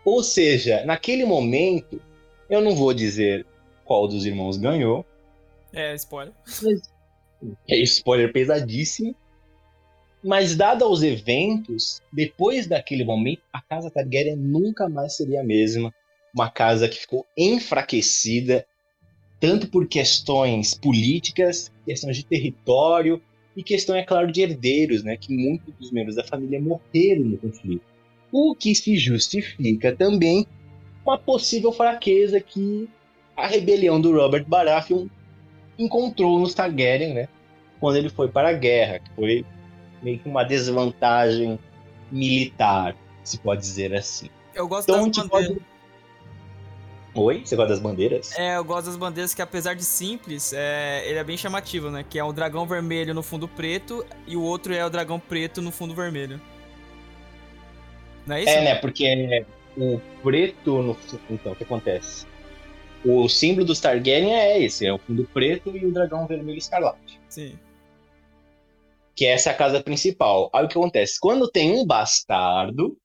[0.05, 2.01] Ou seja, naquele momento,
[2.49, 3.45] eu não vou dizer
[3.91, 5.05] qual dos irmãos ganhou,
[5.73, 6.33] É, spoiler.
[7.69, 9.13] é spoiler pesadíssimo.
[10.23, 15.93] Mas, dado aos eventos, depois daquele momento, a casa Targaryen nunca mais seria a mesma.
[16.33, 18.65] Uma casa que ficou enfraquecida,
[19.41, 23.21] tanto por questões políticas, questões de território
[23.57, 25.17] e questão, é claro, de herdeiros, né?
[25.17, 27.83] Que muitos dos membros da família morreram no conflito.
[28.31, 30.47] O que se justifica também
[31.03, 32.87] com a possível fraqueza que
[33.35, 35.07] a rebelião do Robert Baratheon
[35.77, 37.27] encontrou nos Targaryen, né?
[37.79, 39.45] Quando ele foi para a guerra, que foi
[40.01, 41.59] meio que uma desvantagem
[42.11, 44.29] militar, se pode dizer assim.
[44.53, 45.47] Eu gosto Então das bandeiras.
[45.49, 45.71] pode.
[47.13, 47.41] Oi?
[47.43, 48.37] Você gosta das bandeiras?
[48.37, 52.05] É, eu gosto das bandeiras que, apesar de simples, é, ele é bem chamativo, né?
[52.07, 55.61] Que é o dragão vermelho no fundo preto e o outro é o dragão preto
[55.61, 56.39] no fundo vermelho.
[58.25, 58.49] Não é isso?
[58.49, 58.75] É, né?
[58.75, 59.45] Porque
[59.75, 60.97] o preto no.
[61.29, 62.25] Então, o que acontece?
[63.03, 67.19] O símbolo dos Targaryen é esse: é o fundo preto e o dragão vermelho escarlate.
[67.27, 67.57] Sim.
[69.15, 70.49] Que essa é a casa principal.
[70.53, 71.19] Aí o que acontece?
[71.19, 72.97] Quando tem um bastardo,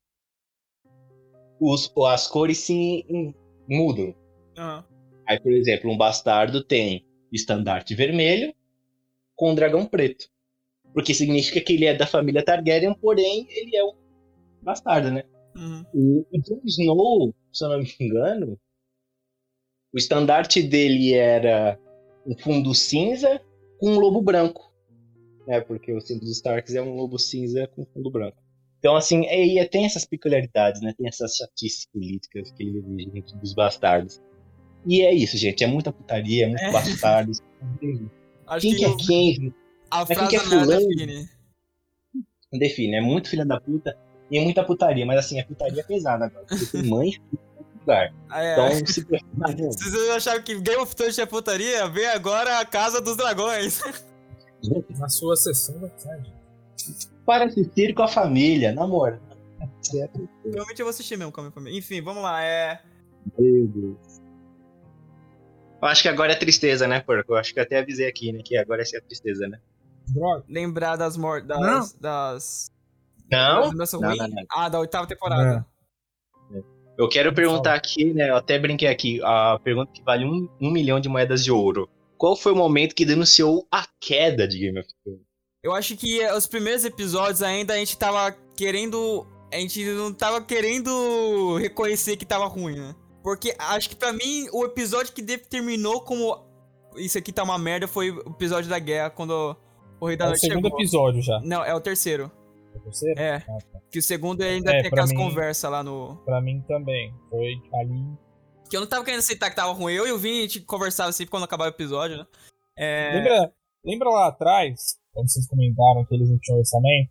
[1.61, 3.05] os, as cores se
[3.69, 4.15] mudam.
[4.57, 4.85] Aham.
[5.27, 8.55] Aí, por exemplo, um bastardo tem estandarte vermelho
[9.35, 10.29] com um dragão preto.
[10.95, 13.93] Porque significa que ele é da família Targaryen, porém ele é um
[14.63, 15.25] bastardo, né?
[15.57, 15.85] Uhum.
[15.93, 18.59] O, o Jon Snow, se eu não me engano,
[19.97, 21.79] o estandarte dele era
[22.27, 23.41] um fundo cinza
[23.81, 24.71] com um lobo branco.
[25.49, 25.59] Né?
[25.63, 28.37] Porque o símbolo dos Starks é um lobo cinza com fundo branco.
[28.79, 30.93] Então, assim, é, e tem essas peculiaridades, né?
[30.99, 34.21] Tem essas chatices políticas que ele exige dos bastardos.
[34.87, 35.65] E é isso, gente.
[35.65, 36.71] É muita putaria, é muito É.
[36.71, 37.33] bastardo.
[38.47, 39.55] Acho Quem que é quem?
[39.91, 40.89] a quem frase que é Nara fulano?
[40.89, 41.29] define.
[42.53, 43.99] Define, é muito filha da puta
[44.31, 45.07] e é muita putaria.
[45.07, 46.45] Mas, assim, é putaria pesada agora.
[46.47, 47.13] Porque tem mãe
[47.87, 48.13] lugar.
[48.33, 48.53] É.
[48.53, 53.01] Então, se Se vocês acharam que Game of Thrones é putaria, vê agora a Casa
[53.01, 53.81] dos Dragões.
[54.99, 56.33] Na sua sessão da tarde.
[57.25, 59.21] para assistir com a família, namoro.
[60.43, 61.79] Provavelmente eu vou assistir mesmo com a minha família.
[61.79, 62.43] Enfim, vamos lá.
[62.43, 62.81] É.
[63.39, 64.21] Meu Deus.
[65.81, 67.33] Eu acho que agora é tristeza, né, porco?
[67.33, 68.41] Eu acho que eu até avisei aqui, né?
[68.45, 69.61] Que agora é a tristeza, né?
[70.09, 70.45] Droga.
[70.49, 71.47] Lembrar das mortes.
[71.47, 71.93] Das.
[71.95, 72.73] das...
[73.31, 73.75] Não?
[73.75, 74.45] das Não, não, não.
[74.51, 75.67] Ah, da oitava temporada.
[76.99, 78.31] Eu quero perguntar aqui, né?
[78.31, 79.21] Eu até brinquei aqui.
[79.23, 81.89] A pergunta que vale um, um milhão de moedas de ouro.
[82.17, 85.21] Qual foi o momento que denunciou a queda de Game of Thrones?
[85.63, 89.27] Eu acho que eh, os primeiros episódios ainda a gente tava querendo.
[89.53, 92.95] A gente não tava querendo reconhecer que tava ruim, né?
[93.23, 96.47] Porque acho que pra mim o episódio que determinou como
[96.97, 99.57] isso aqui tá uma merda foi o episódio da guerra, quando
[100.01, 100.81] o Rei da É o Noite segundo chegou.
[100.81, 101.41] episódio já.
[101.45, 102.31] Não, é o terceiro.
[102.77, 103.21] É o terceiro?
[103.21, 103.37] É.
[103.37, 103.81] Ah, tá.
[103.91, 106.17] Que o segundo ainda É, tem aquelas mim- conversas lá no.
[106.25, 107.13] Pra mim também.
[107.31, 108.17] Foi ali.
[108.69, 109.95] Que eu não tava querendo aceitar que tava ruim.
[109.95, 112.27] Eu e o Vini a gente conversava sempre quando acabava o episódio, né?
[112.77, 113.13] É.
[113.15, 113.53] Lembra,
[113.85, 117.11] lembra lá atrás, quando vocês comentaram que eles não tinham orçamento?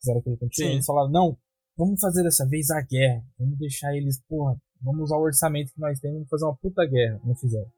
[0.00, 0.72] Fizeram aquele contínuo?
[0.72, 1.38] Eles falaram, não,
[1.78, 3.22] vamos fazer dessa vez a guerra.
[3.38, 6.84] Vamos deixar eles, porra, vamos usar o orçamento que nós temos e fazer uma puta
[6.84, 7.20] guerra.
[7.24, 7.70] Não fizeram.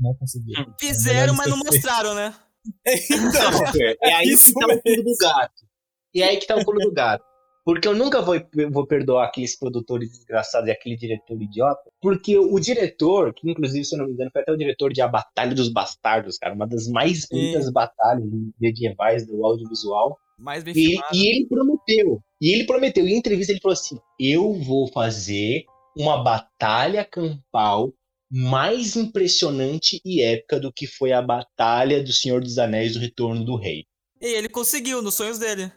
[0.00, 0.74] Não conseguiram.
[0.80, 2.34] Fizeram, mas não mostraram, né?
[2.86, 5.67] então, É aí isso que tá o pulo do gato.
[6.14, 7.24] E é aí que tá o pulo do gato.
[7.68, 8.34] Porque eu nunca vou,
[8.70, 11.82] vou perdoar aqueles produtores desgraçados e aquele diretor idiota.
[12.00, 15.02] Porque o diretor, que inclusive, se eu não me engano, foi até o diretor de
[15.02, 16.54] A Batalha dos Bastardos, cara.
[16.54, 18.24] Uma das mais bonitas batalhas
[18.58, 20.16] medievais do audiovisual.
[20.38, 22.22] Mais bem E, e ele prometeu.
[22.40, 23.06] E ele prometeu.
[23.06, 25.64] Em entrevista ele falou assim: Eu vou fazer
[25.94, 27.92] uma batalha campal
[28.30, 33.44] mais impressionante e épica do que foi a batalha do Senhor dos Anéis, o Retorno
[33.44, 33.84] do Rei.
[34.20, 35.70] E ele conseguiu, nos sonhos dele.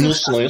[0.00, 0.48] No sonho.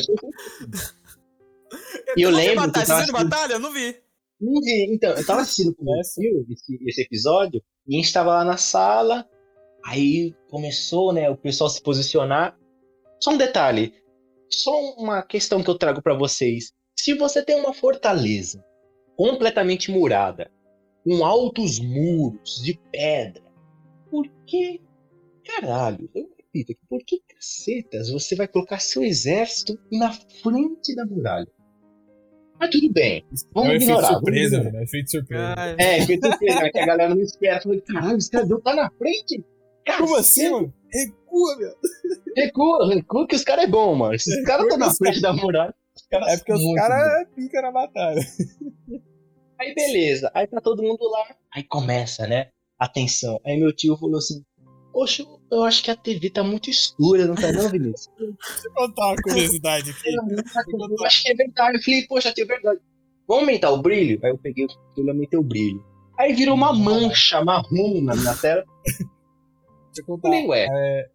[2.17, 2.95] E eu lembro batalha.
[2.95, 3.53] assistindo- batalha?
[3.55, 3.97] Eu não vi.
[4.41, 4.95] Não vi.
[4.95, 8.31] Então, eu tava assistindo com o meu filho esse, esse episódio, e a gente tava
[8.31, 9.29] lá na sala,
[9.85, 12.59] aí começou, né, o pessoal se posicionar.
[13.21, 13.95] Só um detalhe,
[14.51, 16.73] só uma questão que eu trago pra vocês.
[16.99, 18.65] Se você tem uma fortaleza
[19.17, 20.51] completamente murada,
[21.05, 23.43] com altos muros de pedra,
[24.11, 24.81] por que,
[25.47, 31.47] caralho, eu repito por que cacetas você vai colocar seu exército na frente da muralha?
[32.59, 34.01] Mas tudo bem, é o vamos efeito ignorar.
[34.09, 34.71] vamos surpresa, ignorar.
[34.71, 34.81] velho.
[34.81, 35.55] É efeito surpresa.
[35.57, 36.71] Ai, É, foi surpresa, né?
[36.71, 37.61] que a galera não espera.
[37.63, 39.45] Falei, caralho, esse cara tá na frente?
[39.99, 40.75] Como assim, mano?
[40.93, 41.75] Recua, meu.
[42.37, 44.15] Recua, recua que os caras é bom, mano.
[44.15, 45.75] Esses caras estão na frente da muralha.
[46.13, 48.21] É porque os caras pica na batalha.
[49.59, 51.37] Aí beleza, aí tá todo mundo lá.
[51.55, 52.49] Aí começa, né?
[52.79, 53.39] Atenção.
[53.45, 54.43] Aí meu tio falou assim:
[54.93, 58.09] Poxa, eu acho que a TV tá muito escura, não tá não, Vinícius?
[58.19, 60.09] Deixa eu contar uma curiosidade aqui.
[60.11, 61.77] Eu acho que é verdade.
[61.79, 62.81] Eu falei, poxa, é verdade.
[63.29, 64.19] Vamos aumentar o brilho?
[64.25, 65.85] Aí eu peguei o controle e aumentei o brilho.
[66.19, 68.65] Aí virou uma mancha marrom na minha tela.
[68.85, 69.09] Deixa eu
[69.99, 70.29] Eu contar.
[70.29, 70.67] falei, ué.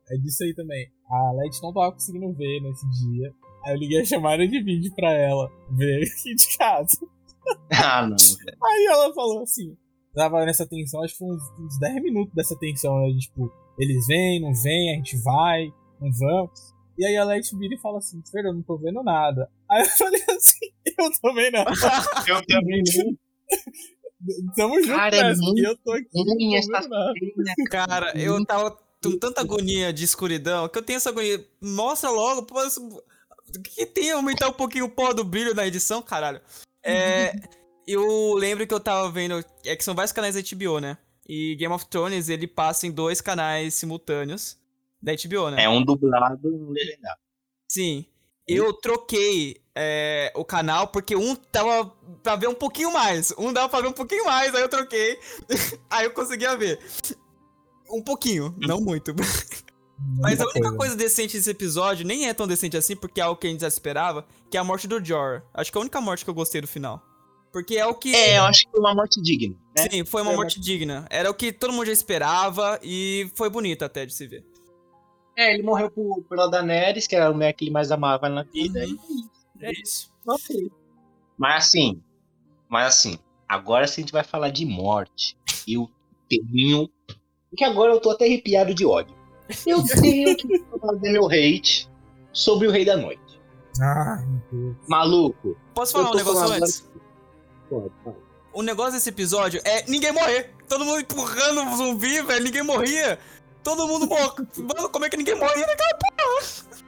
[0.10, 0.88] É disso aí também.
[1.10, 3.32] A Let não tava conseguindo ver nesse dia.
[3.66, 6.98] Aí eu liguei a chamada de vídeo pra ela ver aqui de casa.
[7.72, 8.16] Ah, não.
[8.64, 9.76] Aí ela falou assim:
[10.16, 13.14] tava nessa tensão, acho que foi uns, uns 10 minutos dessa tensão, né?
[13.20, 15.68] Tipo, eles vêm, não vêm, a gente vai,
[16.02, 16.60] não vamos.
[16.98, 19.50] E aí a Let vira e fala assim: Fernando, eu não tô vendo nada.
[19.70, 20.66] Aí eu falei assim:
[20.98, 21.66] Eu também não.
[22.28, 22.84] Eu também
[24.56, 26.08] Tamo junto Cara, é muito eu tô aqui.
[26.14, 27.14] não tô vendo nada.
[27.70, 28.72] Cara, eu tava
[29.04, 31.46] com tanta agonia de escuridão que eu tenho essa agonia.
[31.62, 32.82] Mostra logo, pô, isso-
[33.56, 36.42] o que tem aumentar um pouquinho o pó do brilho na edição, caralho?
[36.84, 37.34] É.
[37.88, 39.46] Eu lembro que eu tava vendo.
[39.64, 40.98] É que são vários canais da HBO, né?
[41.28, 44.58] E Game of Thrones ele passa em dois canais simultâneos
[45.02, 45.64] da HBO, né?
[45.64, 47.20] É um dublado e um legendado.
[47.68, 48.06] Sim.
[48.48, 51.92] Eu troquei é, o canal porque um tava
[52.22, 53.34] pra ver um pouquinho mais.
[53.38, 55.20] Um dava pra ver um pouquinho mais, aí eu troquei.
[55.90, 56.80] aí eu conseguia ver.
[57.90, 59.14] Um pouquinho, não muito.
[60.20, 63.40] Mas a única coisa decente desse episódio nem é tão decente assim, porque é algo
[63.40, 65.42] que a gente já esperava, que é a morte do Jorah.
[65.54, 67.02] Acho que é a única morte que eu gostei do final.
[67.56, 68.14] Porque é o que.
[68.14, 69.56] É, eu acho que foi uma morte digna.
[69.78, 69.88] Né?
[69.90, 71.08] Sim, foi uma Foi morte digna.
[71.10, 74.46] Era o que todo mundo já esperava e foi bonito até de se ver.
[75.38, 78.44] É, ele morreu por, pela Daenerys, que era a mulher que ele mais amava na
[78.44, 78.82] vida.
[78.86, 78.98] Uhum.
[79.62, 80.12] e- É isso.
[80.28, 80.70] Ok.
[81.38, 82.04] Mas assim,
[82.68, 83.18] mas assim,
[83.48, 85.90] agora se a gente vai falar de morte, eu
[86.30, 86.90] tenho.
[87.50, 89.16] Porque agora eu tô até arrepiado de ódio.
[89.66, 91.90] Eu tenho que fazer meu hate
[92.34, 93.22] sobre o Rei da Noite.
[93.82, 94.42] Ah, meu
[94.74, 94.76] Deus.
[94.90, 95.58] Maluco.
[95.74, 96.86] Posso falar um negócio falando antes?
[97.70, 98.18] Pode, pode.
[98.54, 100.54] O negócio desse episódio é ninguém morrer.
[100.68, 102.44] Todo mundo empurrando o zumbi, velho.
[102.44, 103.20] Ninguém morria.
[103.64, 104.48] Todo mundo morre.
[104.58, 106.86] Mano, como é que ninguém morria naquela porra?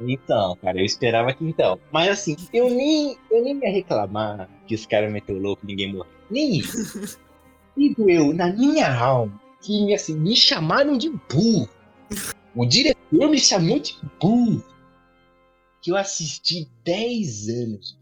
[0.00, 1.78] Então, cara, eu esperava que então.
[1.92, 5.92] Mas assim, eu nem, eu nem ia reclamar que os caras meteu louco e ninguém
[5.92, 6.12] morreu.
[6.30, 7.18] Nem isso.
[7.76, 11.68] E doeu na minha alma que assim, me chamaram de burro.
[12.54, 14.64] O diretor me chamou de burro.
[15.80, 17.96] Que eu assisti 10 anos.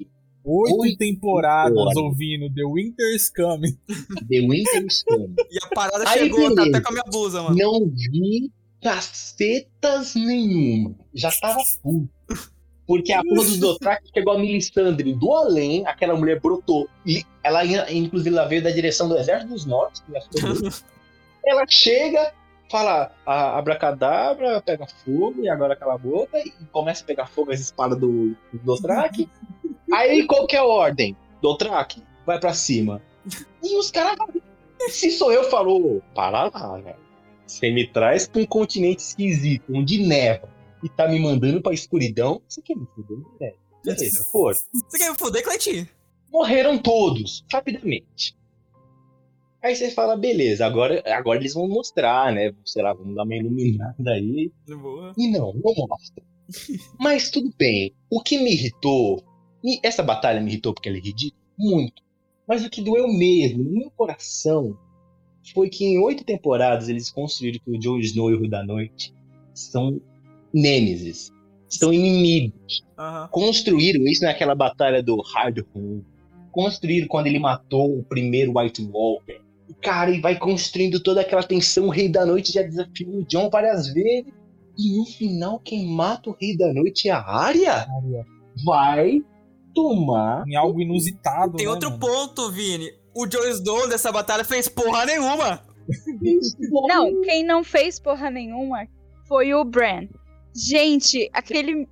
[0.48, 1.96] Oito, Oito temporadas temporadas.
[1.96, 3.76] ouvindo The Winter's Coming.
[4.30, 5.34] The Winter's Coming.
[5.50, 6.78] E a parada Aí, chegou, tá beleza.
[6.78, 7.56] até com a minha blusa, mano.
[7.56, 10.94] Não vi cacetas nenhuma.
[11.12, 12.08] Já tava puto.
[12.86, 16.88] Porque a porra dos Dothraki chegou a Melisandre do além, aquela mulher brotou.
[17.04, 19.66] E ela, inclusive, ela veio da direção do Exército dos
[20.14, 20.70] assustou.
[21.44, 22.32] ela chega,
[22.70, 27.50] fala a abracadabra, pega fogo, e agora cala a boca, e começa a pegar fogo
[27.50, 29.28] as espadas do, do Dothraki.
[29.92, 31.16] Aí qual que é a ordem?
[31.40, 33.02] Dothraki, vai pra cima.
[33.62, 34.16] E os caras.
[34.88, 36.96] Se sou eu, falou, para lá, velho.
[37.46, 40.48] Você me traz pra um continente esquisito, onde neva,
[40.82, 42.42] e tá me mandando pra escuridão.
[42.48, 43.56] Você quer me fuder, velho?
[43.84, 44.54] Beleza, for.
[44.54, 45.88] Você quer me foder, Cleitinho?
[46.30, 48.36] Morreram todos, rapidamente.
[49.62, 52.52] Aí você fala, beleza, agora, agora eles vão mostrar, né?
[52.64, 54.52] Sei lá, vamos dar uma iluminada aí.
[54.68, 55.12] Boa.
[55.16, 56.22] E não, não mostra.
[56.98, 57.92] Mas tudo bem.
[58.10, 59.24] O que me irritou,
[59.66, 62.00] e essa batalha me irritou porque ela é ridícula, muito.
[62.46, 64.78] Mas o que doeu mesmo, no meu coração,
[65.52, 68.64] foi que em oito temporadas eles construíram que o Jon Snow e o Rei da
[68.64, 69.12] Noite
[69.52, 70.00] são
[70.54, 71.32] nêmesis,
[71.68, 72.84] são inimigos.
[72.96, 73.28] Aham.
[73.32, 76.04] Construíram isso naquela batalha do Hard Home.
[76.52, 79.40] Construíram quando ele matou o primeiro White Walker.
[79.68, 81.86] E, cara, e vai construindo toda aquela tensão.
[81.86, 84.32] O Rei da Noite já desafiou o John várias vezes.
[84.78, 87.86] E no final, quem mata o Rei da Noite é a Arya.
[88.64, 89.22] Vai
[89.76, 90.44] tomar.
[90.48, 91.56] Em algo inusitado.
[91.56, 92.00] Tem né, outro mano?
[92.00, 92.90] ponto, Vini.
[93.14, 95.62] O Jon Snow dessa batalha fez porra nenhuma.
[96.88, 98.88] Não, quem não fez porra nenhuma
[99.28, 100.08] foi o Bran.
[100.54, 101.86] Gente, aquele.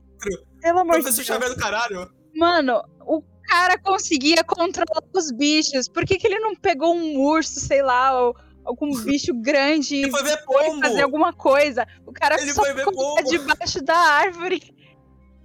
[0.61, 1.16] Pelo amor de Deus.
[1.16, 2.11] Do caralho.
[2.35, 5.89] Mano, o cara conseguia controlar os bichos.
[5.89, 8.35] Por que, que ele não pegou um urso, sei lá, ou
[8.65, 10.81] algum bicho grande e foi ver foi pombo.
[10.81, 11.86] fazer alguma coisa?
[12.06, 12.86] O cara Ele só foi ver
[13.28, 14.62] debaixo da árvore.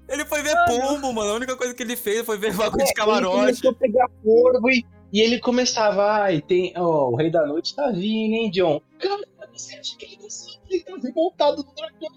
[0.10, 1.32] Ele foi ver pombo, mano.
[1.32, 3.36] A única coisa que ele fez foi ver bagulho de Ele camarote.
[3.38, 6.04] começou a pegar corvo e, e ele começava.
[6.24, 6.74] Ai, tem.
[6.76, 8.82] Ó, o Rei da Noite tá vindo, hein, John?
[9.00, 9.22] Cara,
[9.54, 10.60] você acha que ele não sabe?
[10.70, 12.10] Ele tá revoltado do dragão.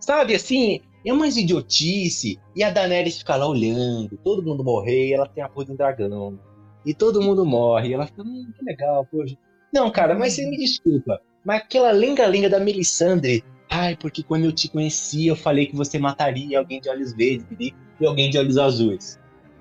[0.00, 2.38] Sabe, assim, é umas idiotice.
[2.54, 5.76] E a Daenerys fica lá olhando, todo mundo morrer, e ela tem a porra do
[5.76, 6.38] dragão.
[6.84, 9.36] E todo mundo morre, e ela fica, hum, que legal, poxa.
[9.72, 11.20] Não, cara, mas você me desculpa.
[11.44, 13.42] Mas aquela lenga-lenga da Melisandre.
[13.70, 17.46] Ai, porque quando eu te conheci, eu falei que você mataria alguém de olhos verdes
[17.58, 19.18] e alguém de olhos azuis.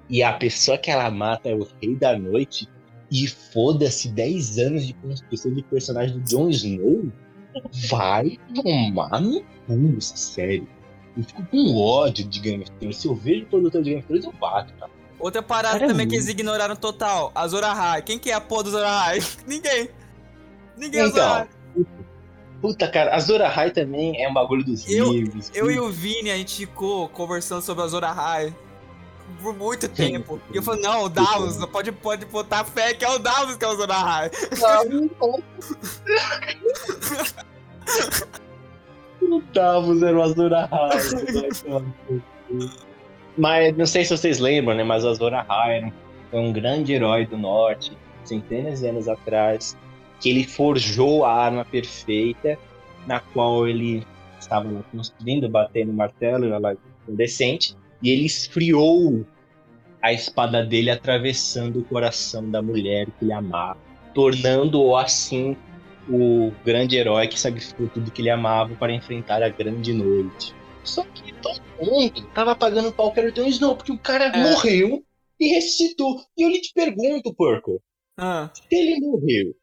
[0.09, 2.69] E a pessoa que ela mata é o Rei da Noite.
[3.11, 7.11] E foda-se 10 anos de construção de personagem do Jon Snow.
[7.89, 10.67] Vai tomar no cu essa série.
[11.15, 12.97] Eu fico com ódio de Game of Thrones.
[12.97, 14.89] Se eu vejo o produtor de Game of Thrones, eu bato, tá?
[15.19, 17.31] Outra parada Cara, também que eles ignoraram total.
[17.35, 18.01] A Zora High.
[18.01, 19.19] Quem que é a porra do Zora High?
[19.47, 19.89] Ninguém.
[20.75, 21.47] Ninguém é
[22.63, 25.51] puta, cara, a Zora High também é um bagulho dos Eu- livros.
[25.53, 28.55] Eu e o Vini, a gente ficou conversando sobre a Zora High
[29.41, 30.39] por muito tempo.
[30.51, 33.65] E eu falei, não, o Davos, pode, pode botar fé que é o Davos que
[33.65, 34.31] é o Zora High.
[39.21, 40.97] O Davos era o Azor Ahai.
[43.37, 44.83] Mas não sei se vocês lembram, né?
[44.83, 45.93] Mas o Azor Ahai era
[46.29, 49.77] foi um grande herói do norte, centenas de anos atrás,
[50.23, 52.57] que ele forjou a arma perfeita,
[53.05, 54.07] na qual ele
[54.39, 56.73] estava construindo, batendo o martelo, lá
[57.09, 59.25] decente, e ele esfriou
[60.01, 63.77] a espada dele atravessando o coração da mulher que ele amava,
[64.15, 65.57] tornando-o assim
[66.09, 70.55] o grande herói que sacrificou tudo que ele amava para enfrentar a grande noite.
[70.85, 74.25] Só que todo mundo tava pagando pau que era o Jon Snow, porque o cara
[74.25, 74.37] É.
[74.37, 75.03] morreu
[75.37, 76.21] e ressuscitou.
[76.37, 77.81] E eu lhe te pergunto, porco,
[78.17, 79.53] Ah, se ele morreu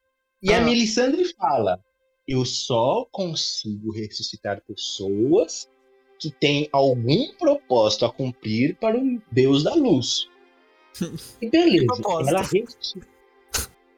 [0.43, 0.61] e a Ah.
[0.63, 1.81] Melisandre fala,
[2.27, 5.69] eu só consigo ressuscitar pessoas
[6.19, 10.29] que têm algum propósito a cumprir para o Deus da Luz.
[11.41, 12.29] E beleza, Que propósito?
[12.31, 13.09] ela ressuscita.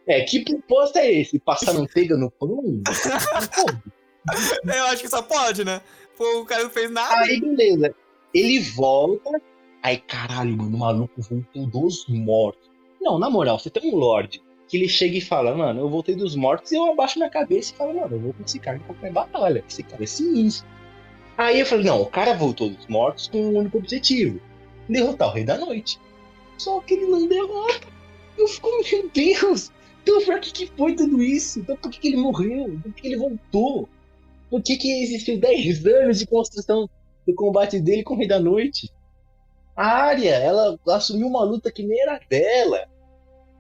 [0.07, 1.39] É, que propósito é esse?
[1.39, 2.83] Passar manteiga no pão?
[4.65, 5.81] Eu acho que só pode, né?
[6.17, 7.23] Pô, o cara não fez nada.
[7.25, 7.95] Aí, beleza.
[8.35, 9.31] Ele volta.
[9.83, 12.71] Aí, caralho, mano, o maluco voltou dos mortos.
[13.01, 14.41] Não, na moral, você tem um Lorde
[14.73, 17.75] que ele chega e fala, mano, eu voltei dos mortos e eu abaixo minha cabeça
[17.75, 19.63] e falo, mano, eu vou com esse cara em qualquer batalha.
[19.69, 20.67] Esse cara é sinistro.
[21.37, 24.41] Aí eu falei, não, o cara voltou dos mortos com um único objetivo:
[24.89, 26.01] derrotar o Rei da Noite.
[26.57, 27.87] Só que ele não derrota.
[28.39, 29.71] Eu fico, meu Deus!
[30.03, 31.61] Então, pra que, que foi tudo isso?
[31.61, 32.81] Então, por que, que ele morreu?
[32.83, 33.87] Por que, que ele voltou?
[34.49, 36.89] Por que, que existiu 10 anos de construção
[37.27, 38.91] do combate dele com o Rei da Noite.
[39.77, 42.89] A Arya, ela assumiu uma luta que nem era dela.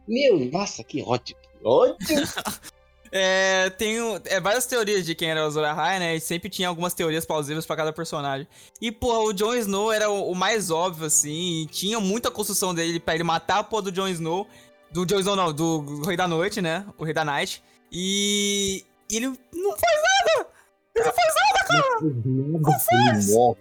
[0.06, 1.40] Meu, nossa, que ótimo.
[1.40, 2.20] que Ótimo.
[3.14, 6.16] É, tem é, várias teorias de quem era o Azor Ahai, né?
[6.16, 8.48] E sempre tinha algumas teorias plausíveis pra cada personagem.
[8.80, 11.64] E, pô, o Jon Snow era o, o mais óbvio, assim.
[11.64, 14.46] E tinha muita construção dele pra ele matar a porra do Jon Snow.
[14.90, 16.86] Do Jon Snow, não, do Rei da Noite, né?
[16.96, 17.62] O Rei da Night.
[17.92, 18.82] E.
[19.10, 20.48] e ele não faz nada!
[20.94, 21.52] Ele não faz nada!
[22.00, 23.58] Ele morre.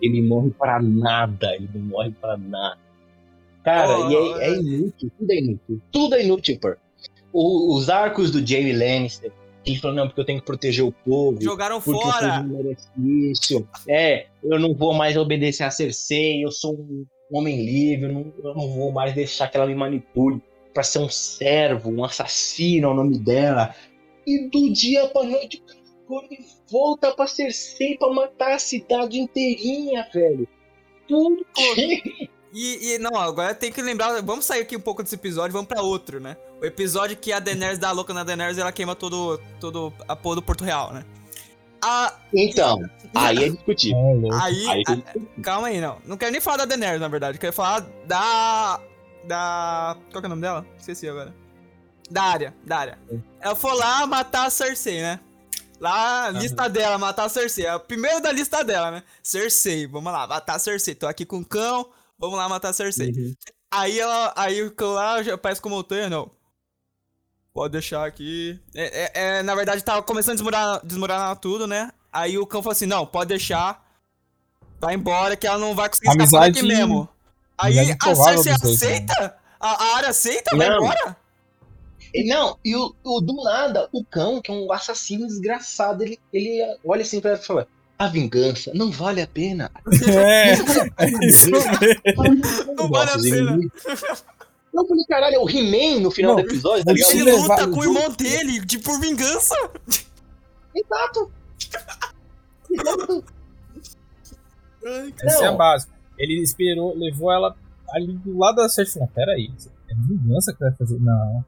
[0.00, 1.54] Ele morre para nada.
[1.54, 2.87] Ele não morre para nada.
[3.68, 5.10] Cara, Oh, e é, é inútil.
[5.18, 5.82] Tudo é inútil.
[5.92, 6.74] Tudo é inútil, pô.
[7.32, 9.30] O- os arcos do Jaime Lannister.
[9.64, 11.40] que falou, não, porque eu tenho que proteger o povo.
[11.42, 12.46] Jogaram fora!
[12.96, 13.68] isso.
[13.86, 16.42] É, eu não vou mais obedecer a Cersei.
[16.42, 18.06] Eu sou um homem livre.
[18.06, 20.40] Eu não, eu não vou mais deixar que ela me manipule
[20.72, 23.74] pra ser um servo, um assassino, é o nome dela.
[24.26, 25.62] E do dia pra noite,
[26.08, 26.38] ele
[26.70, 30.48] volta pra Cersei pra matar a cidade inteirinha, velho.
[31.06, 32.30] Tudo que...
[32.60, 34.20] E, e, não, agora tem que lembrar.
[34.22, 36.36] Vamos sair aqui um pouco desse episódio, vamos pra outro, né?
[36.60, 39.92] O episódio que a Daenerys dá a louca na Daenerys e ela queima todo, todo
[40.08, 41.04] a porra do Porto Real, né?
[41.80, 42.80] A, Então,
[43.14, 43.98] aí é discutível.
[44.32, 44.66] É, aí.
[44.68, 45.98] Aí a- calma aí, não.
[46.04, 47.38] Não quero nem falar da Daenerys, na verdade.
[47.38, 48.80] Quero falar da.
[49.24, 49.96] Da.
[50.10, 50.66] Qual que é o nome dela?
[50.78, 51.32] Esqueci agora.
[52.10, 52.98] Da área, da área.
[53.40, 55.20] Ela foi lá matar a Cersei, né?
[55.78, 57.66] Lá, lista dela, matar a Cersei.
[57.66, 59.02] É o primeiro da lista dela, né?
[59.22, 60.94] Cersei, vamos lá, matar a Cersei.
[60.96, 61.86] Tô aqui com o cão,
[62.18, 63.10] vamos lá matar a Cersei.
[63.10, 63.34] Uhum.
[63.70, 64.32] Aí ela.
[64.36, 66.30] Aí o cão lá já parece com montanha, não.
[67.52, 68.58] Pode deixar aqui.
[68.74, 71.90] É, é- é, na verdade, tava começando a desmoronar, desmoronar tudo, né?
[72.12, 73.84] Aí o cão falou assim: não, pode deixar.
[74.80, 77.08] Vai embora que ela não vai conseguir escapar Amizade- daqui mesmo.
[77.58, 78.58] Aí a Cersei né?
[78.62, 79.38] aceita?
[79.58, 80.56] A, a área aceita?
[80.56, 80.76] Vai Não.
[80.78, 81.16] embora?
[82.14, 86.18] E Não, e o, o- do nada, o cão, que é um assassino desgraçado, ele,
[86.32, 87.68] ele olha assim pra ela e fala:
[87.98, 89.70] A vingança não vale a pena.
[90.06, 91.70] É, é isso mesmo.
[92.76, 93.58] Não vale a pena.
[94.72, 97.68] Eu falei, caralho, é o He-Man no final Não, do episódio, tá Ele levar- luta
[97.68, 99.54] com o irmão dele, de por vingança.
[100.74, 101.32] Exato.
[105.24, 105.56] Essa é a Não.
[105.58, 105.86] base.
[106.18, 107.56] Ele esperou, levou ela
[107.90, 109.00] ali do lado da Cersei.
[109.00, 109.50] Não, peraí.
[109.90, 110.98] É vingança que vai fazer?
[111.00, 111.44] Não.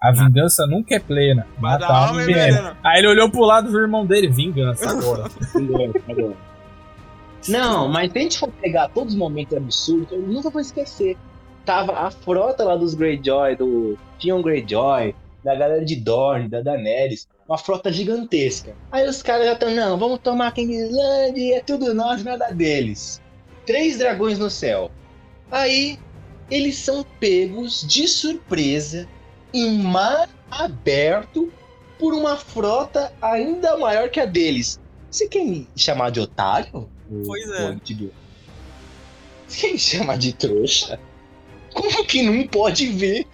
[0.00, 1.46] A vingança nunca é plena.
[1.54, 2.76] Dar Matar alma e veneno.
[2.84, 4.28] Aí ele olhou pro lado do irmão dele.
[4.28, 5.24] Vingança agora.
[7.48, 11.16] Não, mas se a gente for pegar todos os momentos absurdos, eu nunca vou esquecer.
[11.64, 17.26] Tava a frota lá dos Greyjoy, do Theon Greyjoy, da galera de Dorne, da Daenerys,
[17.48, 18.74] uma frota gigantesca.
[18.90, 23.20] Aí os caras já estão, não, vamos tomar Kingsland, é tudo nosso, nada deles.
[23.66, 24.90] Três dragões no céu.
[25.50, 25.98] Aí
[26.52, 29.08] eles são pegos de surpresa
[29.54, 31.50] em mar aberto
[31.98, 34.78] por uma frota ainda maior que a deles.
[35.10, 36.90] Você quer me chamar de otário?
[37.24, 37.74] Pois é.
[39.48, 41.00] Você quer me chamar de trouxa?
[41.72, 43.26] Como que não pode ver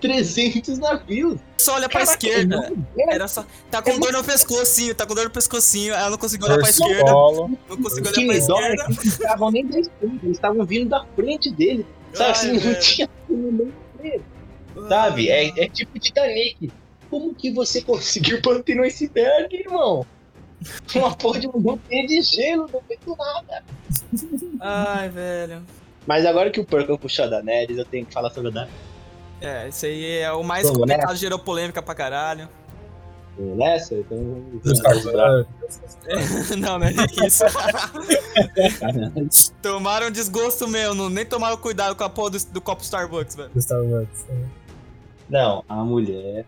[0.00, 1.38] 300 navios?
[1.58, 2.56] Só olha pra Caraca, esquerda.
[2.56, 3.14] não é.
[3.14, 3.44] Era só.
[3.70, 5.92] Tá com É dor no pescocinho, tá com dor no pescocinho.
[5.92, 7.12] Ela não conseguiu olhar pra esquerda.
[7.12, 8.84] Não conseguiu olhar pra esquerda.
[8.88, 11.86] não estavam nem da esquerda, eles estavam vindo da frente dele.
[12.12, 12.80] Sabe Ai, assim, não velho.
[12.80, 14.22] tinha como nem ver.
[14.88, 15.28] Sabe?
[15.28, 16.72] É, é tipo Titanic.
[17.10, 20.06] Como que você conseguiu bater no iceberg, irmão?
[20.94, 23.64] Uma porra de um montanha de gelo, não fez nada.
[24.60, 25.62] Ai, velho.
[26.06, 28.92] Mas agora que o Perkle puxou da Neres, eu tenho que falar sobre a Daenerys.
[29.40, 32.48] É, isso aí é o mais Vamos complicado, gerou polêmica pra caralho.
[33.38, 35.46] Nessa, então lembrar.
[36.58, 36.92] não, não é
[37.26, 37.44] isso.
[39.62, 43.50] Tomaram desgosto meu, não, nem tomaram cuidado com a porra do, do copo Starbucks, velho.
[43.56, 44.26] Starbucks.
[45.30, 46.44] Não, a mulher,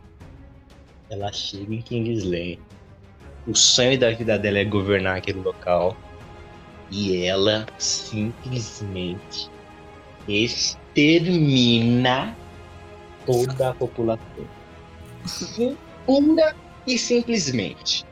[1.09, 2.61] ela chega em Kingsland.
[3.47, 5.97] O sonho da vida dela é governar aquele local.
[6.91, 9.51] E ela simplesmente
[10.29, 11.57] extermina
[13.25, 14.47] toda a população.
[16.05, 16.55] Pura
[16.87, 18.05] e simplesmente.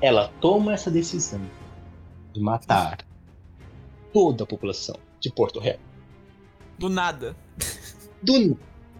[0.00, 1.40] Ela toma essa decisão
[2.32, 2.98] de matar
[4.12, 5.78] toda a população de Porto Real.
[6.78, 7.36] Do nada.
[8.22, 8.58] Do...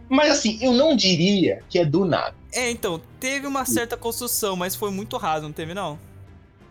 [0.09, 2.34] Mas assim, eu não diria que é do nada.
[2.52, 5.98] É, então, teve uma certa construção, mas foi muito raso, não teve, não?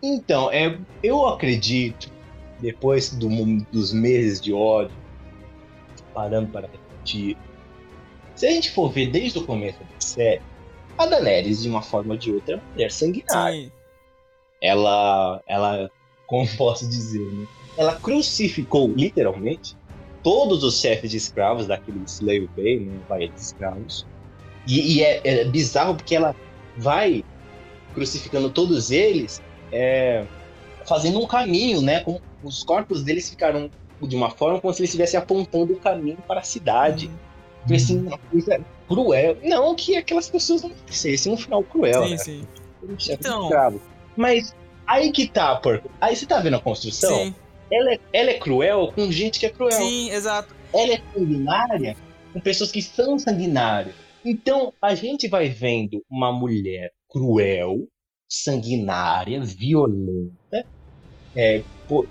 [0.02, 2.12] Então, é, eu acredito,
[2.60, 3.30] depois do
[3.72, 4.96] dos meses de ódio,
[6.14, 7.38] parando para refletir,
[8.36, 10.42] se a gente for ver desde o começo da série,
[10.98, 13.66] a Daenerys, de uma forma ou de outra, é uma mulher sanguinária.
[13.66, 13.72] Sim.
[14.62, 15.92] Ela, ela,
[16.28, 17.48] como posso dizer, né?
[17.78, 19.76] ela crucificou, literalmente,
[20.22, 23.00] todos os chefes de escravos daquele Slave Bay, né?
[23.10, 24.06] Vai de escravos.
[24.68, 26.36] E, e é, é bizarro porque ela
[26.78, 27.24] vai
[27.94, 29.42] crucificando todos eles
[29.72, 30.26] é,
[30.86, 32.00] fazendo um caminho, né?
[32.00, 33.70] Com, os corpos deles ficaram
[34.02, 37.10] de uma forma como se eles estivessem apontando o caminho para a cidade.
[37.68, 39.38] Foi assim, uma coisa cruel.
[39.44, 42.18] Não que aquelas pessoas não merecessem um final cruel, Sim, né?
[42.18, 42.48] sim.
[43.10, 43.50] Então...
[44.16, 45.90] Mas aí que tá, porco.
[46.00, 47.16] Aí você tá vendo a construção?
[47.16, 47.36] Sim,
[47.72, 49.72] Ela, é, ela é cruel com gente que é cruel.
[49.72, 50.54] sim, exato.
[50.74, 51.96] Ela é sanguinária
[52.34, 53.96] com pessoas que são sanguinárias.
[54.26, 57.88] Então, a gente vai vendo uma mulher cruel,
[58.28, 60.66] sanguinária, violenta,
[61.36, 61.62] é,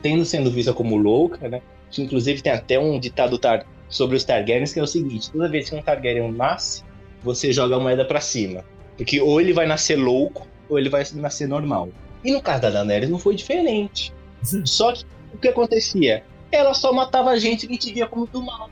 [0.01, 1.63] tendo sendo vista como louca, né?
[1.91, 5.49] Que, inclusive tem até um ditado tar sobre os Targaryens que é o seguinte: toda
[5.49, 6.83] vez que um Targaryen nasce,
[7.23, 8.65] você joga a moeda pra cima.
[8.97, 11.89] Porque ou ele vai nascer louco, ou ele vai nascer normal.
[12.25, 14.13] E no caso da Daenerys não foi diferente.
[14.65, 16.25] Só que o que acontecia?
[16.51, 18.69] Ela só matava gente que a gente via como do mal.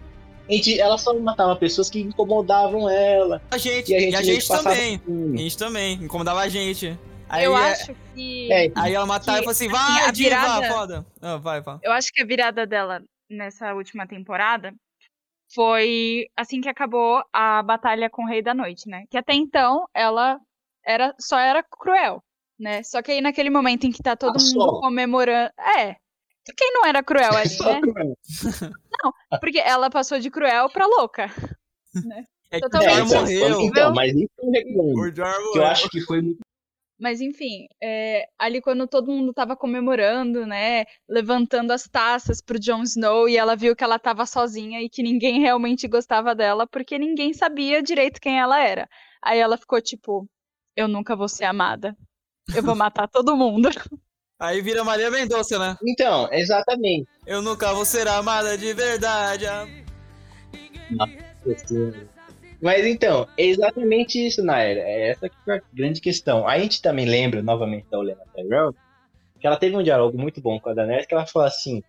[0.48, 3.40] A gente, ela só matava pessoas que incomodavam ela.
[3.52, 4.98] A gente, E a e gente, a meio gente também.
[4.98, 5.34] cima.
[5.34, 6.98] A gente também, incomodava a gente.
[7.28, 8.52] Aí, eu é- acho que.
[8.52, 11.06] É, aí ela matava que, e falou assim, assim, vai, a diva, virada- foda.
[11.22, 11.78] Ah, vai, vai.
[11.82, 14.74] Eu acho que a virada dela nessa última temporada
[15.54, 19.04] foi assim que acabou a batalha com o Rei da Noite, né?
[19.10, 20.38] Que até então ela
[20.84, 22.22] era só era cruel,
[22.58, 22.82] né?
[22.82, 24.80] Só que aí naquele momento em que tá todo Ah, mundo só?
[24.80, 25.52] comemorando.
[25.76, 25.96] É.
[26.56, 27.80] Quem não era cruel ali, Só né?
[27.80, 28.16] cruel.
[29.40, 31.26] Porque ela passou de cruel pra louca.
[32.50, 32.90] É que o Totalmente.
[32.90, 33.60] Jorah então, morreu.
[33.62, 35.52] então, mas isso é um reclamo.
[35.52, 36.40] Que eu acho que foi muito.
[37.00, 42.82] Mas enfim, é, ali quando todo mundo tava comemorando, né, levantando as taças pro Jon
[42.82, 46.98] Snow e ela viu que ela tava sozinha e que ninguém realmente gostava dela porque
[46.98, 48.86] ninguém sabia direito quem ela era.
[49.22, 50.28] Aí ela ficou tipo,
[50.76, 51.96] eu nunca vou ser amada.
[52.54, 53.70] Eu vou matar todo mundo.
[54.38, 55.76] Aí vira Maria Mendonça, né?
[55.82, 57.08] Então, exatamente.
[57.26, 59.46] Eu nunca vou ser amada de verdade.
[59.46, 59.66] ah.
[62.60, 64.80] Mas então, é exatamente isso, Naira.
[64.80, 66.46] É essa foi a grande questão.
[66.46, 68.74] A gente também lembra, novamente, da Olena Tyrell,
[69.40, 71.82] que ela teve um diálogo muito bom com a Daenerys, que ela fala assim,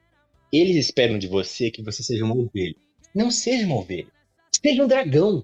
[0.52, 2.76] eles esperam de você que você seja uma ovelha.
[3.14, 4.08] Não seja uma ovelha.
[4.52, 5.44] Seja um dragão.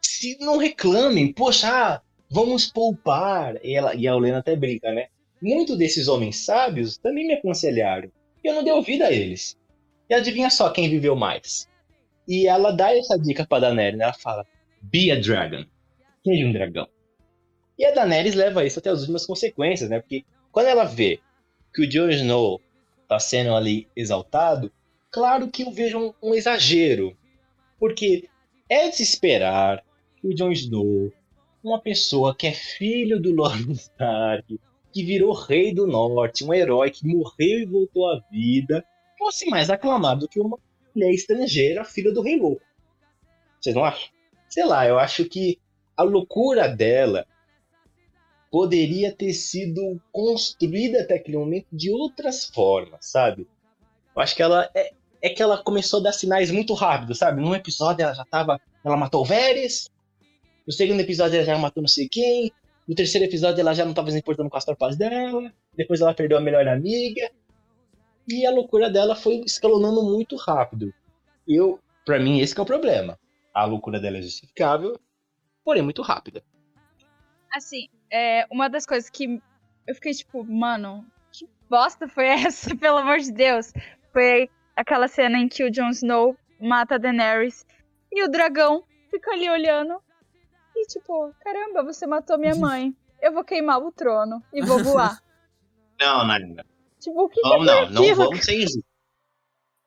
[0.00, 3.58] Se não reclamem, poxa, ah, vamos poupar.
[3.64, 5.08] E, ela, e a Olena até brinca, né?
[5.40, 8.08] Muitos desses homens sábios também me aconselharam.
[8.44, 9.56] E eu não dei ouvido a eles.
[10.08, 11.68] E adivinha só quem viveu mais?
[12.26, 14.04] E ela dá essa dica pra Daenerys, né?
[14.04, 14.46] Ela fala,
[14.80, 15.64] be a dragon.
[16.24, 16.88] Seja um dragão.
[17.78, 20.00] E a Daenerys leva isso até as últimas consequências, né?
[20.00, 21.20] Porque quando ela vê
[21.74, 22.60] que o Jon Snow
[23.08, 24.70] tá sendo ali exaltado,
[25.10, 27.16] claro que eu vejo um, um exagero.
[27.78, 28.28] Porque
[28.68, 29.82] é de se esperar
[30.16, 31.12] que o Jon Snow,
[31.62, 34.60] uma pessoa que é filho do Lord Stark,
[34.92, 38.84] que virou rei do norte, um herói que morreu e voltou à vida,
[39.18, 40.58] fosse mais aclamado do que uma
[40.94, 42.62] mulher estrangeira, filha do rei louco.
[43.60, 44.08] Vocês não acham?
[44.48, 45.58] Sei lá, eu acho que
[45.96, 47.26] a loucura dela
[48.50, 53.46] poderia ter sido construída até aquele momento de outras formas, sabe?
[54.14, 54.92] Eu acho que ela é,
[55.22, 57.40] é que ela começou a dar sinais muito rápido, sabe?
[57.40, 58.60] Num episódio ela já tava.
[58.84, 59.88] Ela matou o Varys.
[60.66, 62.52] No segundo episódio ela já matou não sei quem.
[62.86, 65.50] No terceiro episódio ela já não tava se importando com as tropas dela.
[65.74, 67.30] Depois ela perdeu a melhor amiga.
[68.28, 70.92] E a loucura dela foi escalonando muito rápido.
[71.46, 73.18] Eu, para mim, esse que é o problema.
[73.52, 74.98] A loucura dela é justificável,
[75.64, 76.42] porém muito rápida.
[77.52, 79.40] Assim, é, uma das coisas que
[79.86, 83.72] eu fiquei tipo, mano, que bosta foi essa, pelo amor de Deus?
[84.12, 87.66] Foi aquela cena em que o Jon Snow mata a Daenerys
[88.10, 90.00] e o dragão fica ali olhando
[90.74, 92.94] e tipo, caramba, você matou minha mãe.
[93.20, 95.22] Eu vou queimar o trono e vou voar.
[96.00, 96.64] Não, Narina.
[97.02, 98.16] Tipo, o que, que Vamos, foi não, não aquilo?
[98.16, 98.82] vamos ser injustos.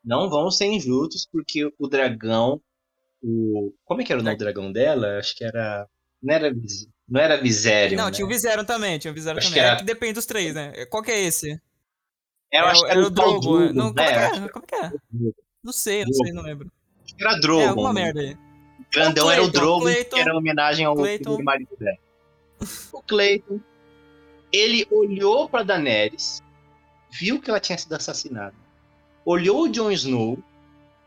[0.03, 2.61] Não vamos ser injustos, porque o dragão.
[3.23, 3.73] O...
[3.83, 5.17] Como é que era o nome do dragão dela?
[5.17, 5.87] Acho que era.
[6.21, 6.53] Não era,
[7.07, 7.97] não era Viserion.
[7.97, 8.11] Não, né?
[8.11, 9.61] tinha o Viserion também, tinha o Viserion Acho também.
[9.61, 10.85] que É era- que depende dos três, né?
[10.87, 11.51] Qual que é esse?
[12.51, 13.39] Eu é, acho o- que era o Drogo.
[13.39, 13.73] Drogo.
[13.73, 14.03] Não, como, né?
[14.05, 14.49] é, Eu que acho é?
[14.49, 14.89] como que é?
[14.89, 14.97] que
[15.63, 16.71] Não sei, não sei, não lembro.
[17.19, 17.61] era Drogo.
[17.61, 18.33] É, alguma merda aí.
[18.33, 21.41] O grandão O era o Clayton, Drogo, Clayton, que era uma homenagem ao Clayton.
[21.43, 21.97] marido dela.
[22.93, 23.59] O Clayton,
[24.53, 26.41] ele olhou pra Daenerys,
[27.17, 28.55] viu que ela tinha sido assassinada,
[29.25, 30.37] olhou o Jon Snow,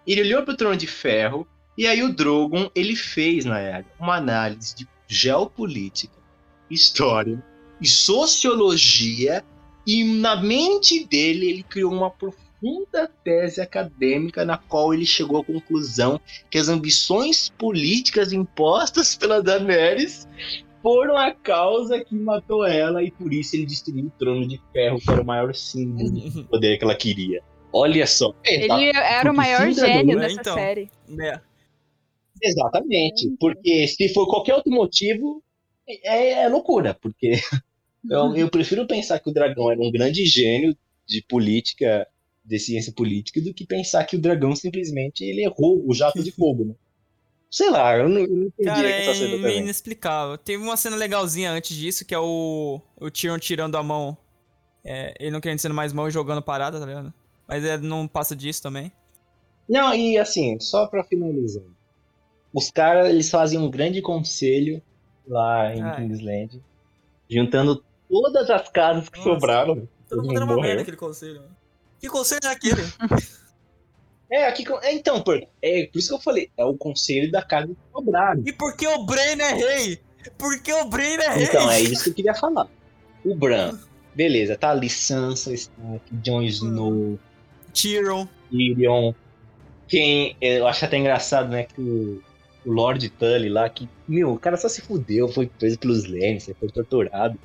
[0.06, 4.16] ele olhou pro Trono de Ferro, e aí o Drogon, ele fez, na época, uma
[4.16, 6.18] análise de geopolítica,
[6.70, 7.42] história
[7.80, 9.44] e sociologia,
[9.86, 15.44] e na mente dele ele criou uma profunda tese acadêmica na qual ele chegou à
[15.44, 16.20] conclusão
[16.50, 20.26] que as ambições políticas impostas pela Daenerys
[20.82, 24.98] foram a causa que matou ela e por isso ele destruiu o trono de ferro
[24.98, 27.42] que era o maior símbolo de poder que ela queria.
[27.72, 28.34] Olha só.
[28.44, 30.28] Ele era Porque o maior sim, dragão, gênio né?
[30.28, 30.54] dessa Então.
[30.54, 30.90] série.
[31.20, 31.40] É.
[32.42, 33.28] Exatamente.
[33.38, 35.42] Porque se for qualquer outro motivo,
[35.86, 36.94] é, é loucura.
[36.94, 37.32] Porque
[38.10, 40.76] eu, eu prefiro pensar que o dragão era um grande gênio
[41.06, 42.06] de política,
[42.44, 46.30] de ciência política, do que pensar que o dragão simplesmente ele errou o jato de
[46.32, 46.74] fogo, né?
[47.50, 49.58] Sei lá, eu não, eu não entendi Cara, essa cena é também.
[49.60, 50.36] inexplicável.
[50.36, 54.16] Teve uma cena legalzinha antes disso, que é o, o Tyrion tirando a mão.
[54.84, 57.12] É, ele não querendo ser mais mão e jogando parada, tá ligado?
[57.46, 58.92] Mas é, não passa disso também.
[59.68, 61.62] Não, e assim, só pra finalizar.
[62.52, 64.82] Os caras, eles fazem um grande conselho
[65.26, 65.96] lá em Ai.
[65.96, 66.62] Kingsland,
[67.30, 69.30] juntando todas as casas que Nossa.
[69.30, 69.88] sobraram.
[70.08, 71.40] Todo mundo era uma merda aquele conselho.
[71.40, 71.56] mano.
[72.00, 72.82] Que conselho é aquele?
[74.30, 77.42] É, aqui, é, então, por, é por isso que eu falei, é o conselho da
[77.42, 78.42] casa sobraram.
[78.44, 80.00] e por que o Brain é rei?
[80.36, 81.44] Por que o Brain é rei?
[81.44, 82.68] Então, é isso que eu queria falar.
[83.24, 83.78] O Bran,
[84.14, 87.18] beleza, tá ali Sansa, Stark, Jon Snow,
[87.72, 88.26] Tyrion.
[88.50, 89.14] Tyrion.
[89.86, 92.22] Quem, eu acho até engraçado, né, que o,
[92.66, 96.58] o Lord Tully lá, que, meu, o cara só se fudeu, foi preso pelos Lannisters,
[96.58, 97.38] foi torturado.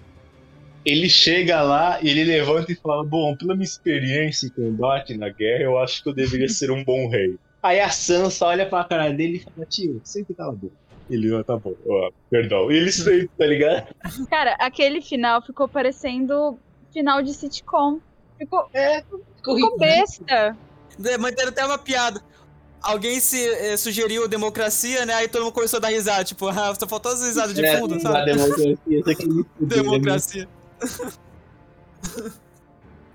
[0.86, 5.30] Ele chega lá e ele levanta e fala, bom, pela minha experiência em combate na
[5.30, 7.36] guerra, eu acho que eu deveria ser um bom rei.
[7.64, 10.76] Aí a Sansa olha pra cara dele e fala, tio, sempre cala a boca.
[11.10, 12.70] Ele, ó, tá bom, ó, perdão.
[12.72, 13.88] E ele sempre, tá ligado?
[14.30, 16.58] Cara, aquele final ficou parecendo
[16.92, 18.00] final de sitcom.
[18.38, 19.80] Ficou, É, ficou ficou ridículo.
[19.80, 20.58] besta.
[21.06, 22.22] É, Manteram até uma piada.
[22.82, 25.14] Alguém se eh, sugeriu democracia, né?
[25.14, 26.24] Aí todo mundo começou a dar risada.
[26.26, 28.26] Tipo, ah, só faltou as risadas de É, fundo, A sabe?
[28.34, 29.44] democracia, né?
[29.60, 30.48] Democracia.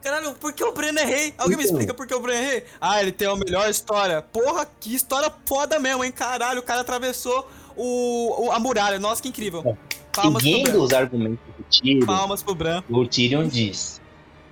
[0.03, 1.35] Caralho, por que o Breno é rei?
[1.37, 1.75] Alguém me Então.
[1.77, 2.65] explica por que o Breno é rei?
[2.81, 4.23] Ah, ele tem a melhor história.
[4.23, 6.13] Porra, que história foda mesmo, hein?
[6.13, 8.99] Caralho, o cara atravessou o, o- a muralha.
[8.99, 9.77] Nossa, que incrível.
[10.13, 12.83] Palmas Seguindo os argumentos do Tyrion, Palmas pro Bran.
[12.89, 14.01] o Tyrion diz: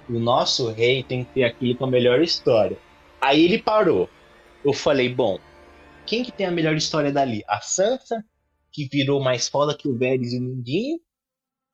[0.09, 2.77] o nosso rei tem que ter aquele com a melhor história.
[3.21, 4.09] Aí ele parou.
[4.65, 5.39] Eu falei: bom,
[6.05, 7.43] quem que tem a melhor história dali?
[7.49, 8.23] A Sansa,
[8.73, 11.01] que virou mais foda que o Varys e o Mindinho?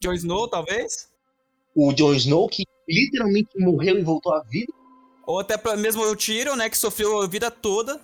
[0.00, 1.10] Jon Snow, talvez?
[1.74, 4.72] O Jon Snow, que literalmente morreu e voltou à vida?
[5.26, 6.68] Ou até mesmo o Tyrion, né?
[6.68, 8.00] Que sofreu a vida toda.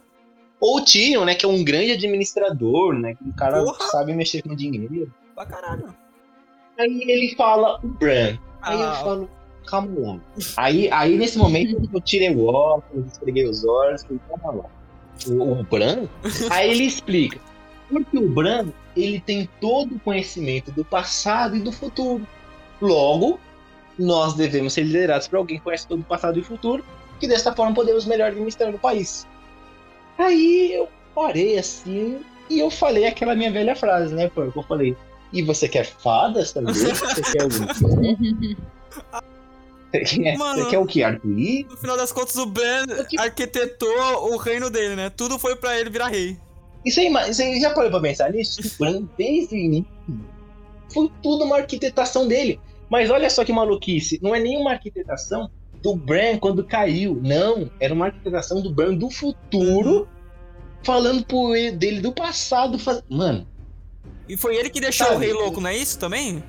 [0.61, 3.79] Ou o Tyrion, né, que é um grande administrador, né, que um cara Porra!
[3.91, 5.13] sabe mexer com dinheiro.
[5.35, 5.95] Pra caralho.
[6.77, 8.37] Aí ele fala o Bran.
[8.63, 9.31] Aí eu Ah, falo,
[9.67, 10.21] calma lá.
[10.57, 14.71] Aí, aí nesse momento eu tirei o óculos, esfreguei os olhos, falei, calma lá.
[15.29, 16.09] O, o Bran?
[16.51, 17.41] Aí ele explica.
[17.89, 22.27] Porque o Bran, ele tem todo o conhecimento do passado e do futuro.
[22.81, 23.39] Logo,
[23.99, 26.85] nós devemos ser liderados por alguém que conhece todo o passado e o futuro,
[27.19, 29.27] que dessa forma podemos melhor administrar o país.
[30.19, 34.43] Aí eu parei assim e eu falei aquela minha velha frase, né, pô?
[34.43, 34.97] Eu falei,
[35.33, 36.75] e você quer fadas também?
[36.75, 38.59] Você quer algum
[39.91, 40.65] Você quer, Mano.
[40.65, 41.03] você quer o que?
[41.03, 41.67] Arco-íris?
[41.71, 42.85] No final das contas, o Bran
[43.19, 45.09] arquitetou o reino dele, né?
[45.09, 46.37] Tudo foi pra ele virar rei.
[46.85, 48.61] Isso aí, mas você já parou pra pensar nisso?
[48.77, 49.91] O Bran, desde o início,
[50.93, 52.61] foi tudo uma arquitetação dele.
[52.91, 55.51] Mas olha só que maluquice, não é nenhuma arquitetação
[55.83, 57.21] do Bran quando caiu.
[57.23, 60.09] Não, era uma arquitetação do Bran do futuro,
[60.83, 62.79] falando por ele, dele do passado.
[62.79, 63.03] Faz...
[63.09, 63.47] Mano,
[64.29, 65.17] E foi ele que deixou Sabe?
[65.17, 66.43] o rei louco, não é isso também?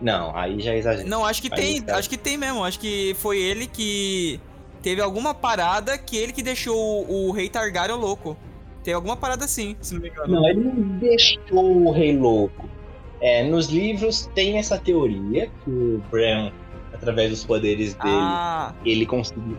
[0.00, 1.08] não, aí já é exagero.
[1.08, 1.98] Não, acho que Aí, tem, cara.
[1.98, 2.64] acho que tem mesmo.
[2.64, 4.40] Acho que foi ele que
[4.82, 8.34] teve alguma parada que ele que deixou o, o rei Targaryen louco.
[8.82, 10.32] Tem alguma parada assim, se não me engano.
[10.32, 12.66] Não, ele não deixou o rei louco.
[13.20, 16.50] É, nos livros tem essa teoria que o Bran,
[16.92, 19.56] através dos poderes dele, Ah, ele conseguiu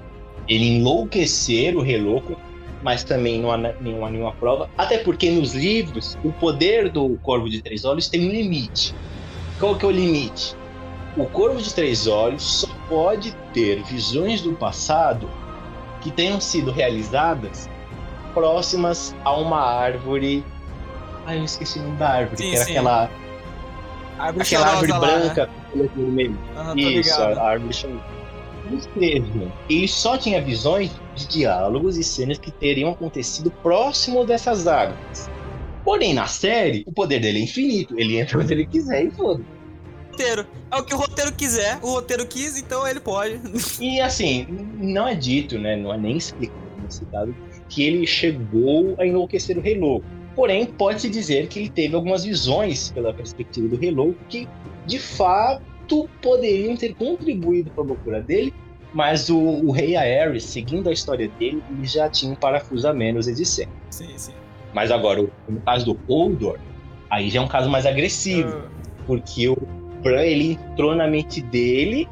[0.48, 2.36] ele enlouquecer o rei louco,
[2.84, 4.70] mas também não há nenhuma, nenhuma prova.
[4.78, 8.94] Até porque nos livros, o poder do Corvo de Três Olhos tem um limite.
[9.60, 10.56] Qual que é o limite?
[11.16, 15.30] O Corvo de Três Olhos só pode ter visões do passado
[16.02, 17.70] que tenham sido realizadas
[18.34, 20.44] próximas a uma árvore.
[21.26, 22.72] Ah, eu esqueci o nome da árvore, Sim, que era sim.
[22.72, 23.10] aquela,
[24.26, 25.08] árvore aquela árvore lá, né?
[25.08, 26.38] branca folhas vermelhas.
[26.56, 27.76] Aham, tô Isso, a árvore.
[28.72, 34.24] Os três, mano, ele só tinha visões de diálogos e cenas que teriam acontecido próximo
[34.24, 35.30] dessas árvores.
[35.84, 38.00] Porém, na série, o poder dele é infinito.
[38.00, 39.44] Ele entra quando ele quiser e foda.
[40.12, 40.46] Roteiro.
[40.70, 41.80] É o que o roteiro quiser.
[41.82, 43.40] O roteiro quis, então ele pode.
[43.82, 44.46] E assim,
[44.78, 45.76] não é dito, né?
[45.76, 47.34] Não é nem explicado nesse caso,
[47.68, 50.06] que ele chegou a enlouquecer o Rei Louco.
[50.42, 54.50] Porém, pode-se dizer que ele teve algumas visões pela perspectiva do Louco que,
[54.88, 58.52] de fato, poderiam ter contribuído para a loucura dele,
[58.92, 62.92] mas o, o Rei Aerys, seguindo a história dele, ele já tinha um parafuso a
[62.92, 63.70] menos existente.
[63.92, 64.34] Sim, sim.
[64.74, 66.58] Mas agora, no caso do Holdor,
[67.08, 68.72] aí já é um caso mais agressivo Ah,
[69.06, 69.56] porque o
[70.02, 72.10] Bran ele entrou na mente dele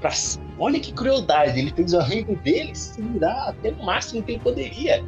[0.00, 0.12] pra...
[0.56, 4.40] olha que crueldade ele fez o amigo dele se virar até o máximo que ele
[4.40, 5.04] poderia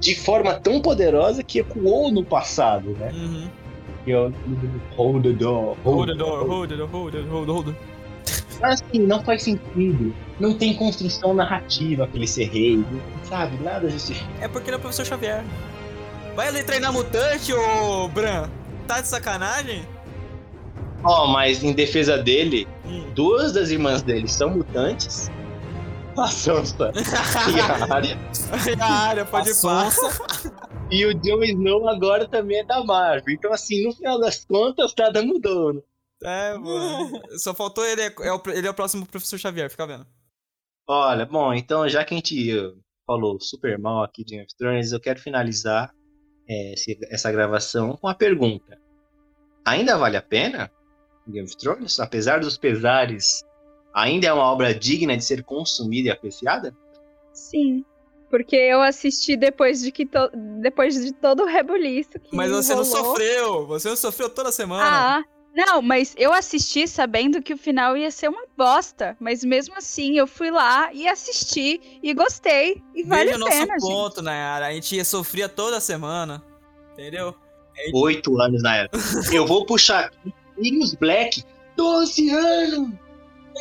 [0.00, 3.48] de forma tão poderosa que ecoou no passado né uhum.
[4.06, 7.72] o hold the door Hold the door, hold the door, hold the door, hold the
[7.72, 7.98] door.
[8.60, 10.14] Mas assim, não faz sentido.
[10.40, 12.84] Não tem construção narrativa pra ele ser rei,
[13.22, 13.56] sabe?
[13.62, 14.28] Nada justifica.
[14.40, 15.44] É porque ele é o professor Xavier.
[16.34, 18.48] Vai ali treinar mutante, ô Bran?
[18.86, 19.82] Tá de sacanagem?
[21.04, 23.04] Ó, mas em defesa dele, Hum.
[23.14, 25.30] duas das irmãs dele são mutantes.
[26.18, 26.90] A Sansa
[27.54, 28.18] e a Arya.
[28.80, 29.88] a área, pode pá.
[30.90, 33.34] E o Jon Snow agora também é da Marvel.
[33.34, 35.80] Então, assim, no final das contas, nada mudou, né?
[36.22, 37.20] É, mano.
[37.38, 40.06] Só faltou ele, é, é o, ele é o próximo professor Xavier, fica vendo.
[40.88, 42.76] Olha, bom, então já que a gente uh,
[43.06, 45.92] falou super mal aqui de Game of Thrones, eu quero finalizar
[46.48, 48.78] é, esse- essa gravação com a pergunta:
[49.64, 50.70] ainda vale a pena
[51.28, 52.00] Game of Thrones?
[52.00, 53.44] Apesar dos pesares,
[54.00, 56.74] ainda é uma obra digna de ser consumida e apreciada?
[57.32, 57.84] Sim.
[58.30, 60.30] Porque eu assisti depois de que to-
[60.60, 63.04] depois de todo o rebuliço que Mas você não rolou.
[63.06, 64.84] sofreu, você não sofreu toda semana.
[65.18, 69.16] Ah, não, mas eu assisti sabendo que o final ia ser uma bosta.
[69.18, 72.82] Mas mesmo assim, eu fui lá e assisti e gostei.
[72.94, 73.88] E vale Veja o a nosso pena, gente.
[73.90, 74.66] ponto, Nayara.
[74.66, 76.44] A gente sofria toda semana.
[76.92, 77.34] Entendeu?
[77.94, 78.90] Oito anos na era.
[79.32, 81.42] Eu vou puxar aqui Sirius Black,
[81.76, 82.90] 12 anos!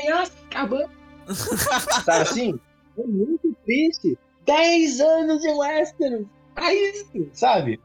[0.09, 0.89] Nossa, acabando!
[2.05, 2.59] Sabe assim?
[2.97, 4.17] É muito triste.
[4.45, 6.25] 10 anos de Westeros!
[6.55, 7.79] Pra isso, sabe?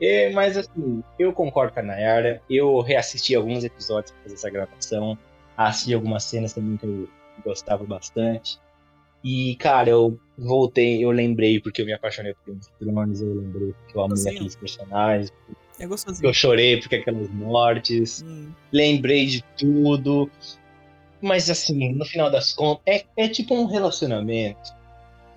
[0.00, 2.42] É, mas assim, eu concordo com a Nayara.
[2.50, 5.18] Eu reassisti alguns episódios pra fazer essa gravação.
[5.56, 7.08] Assisti algumas cenas também que eu
[7.44, 8.58] gostava bastante.
[9.24, 13.34] E, cara, eu voltei, eu lembrei porque eu me apaixonei por Game of Thrones, eu
[13.34, 14.28] lembrei porque eu amei Sim.
[14.30, 15.32] aqueles personagens,
[15.80, 16.28] É gostosinho.
[16.28, 18.52] eu chorei porque aquelas mortes, Hum.
[18.70, 20.30] lembrei de tudo.
[21.20, 24.76] Mas assim, no final das contas, é, é tipo um relacionamento.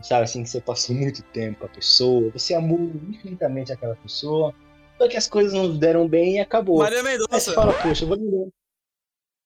[0.02, 2.80] Sabe assim, que você passou muito tempo com a pessoa, você amou
[3.10, 4.54] infinitamente aquela pessoa,
[4.98, 6.80] só que as coisas não deram bem e acabou.
[6.80, 8.48] Maria Aí você Mendonça, fala, poxa, vou ligar.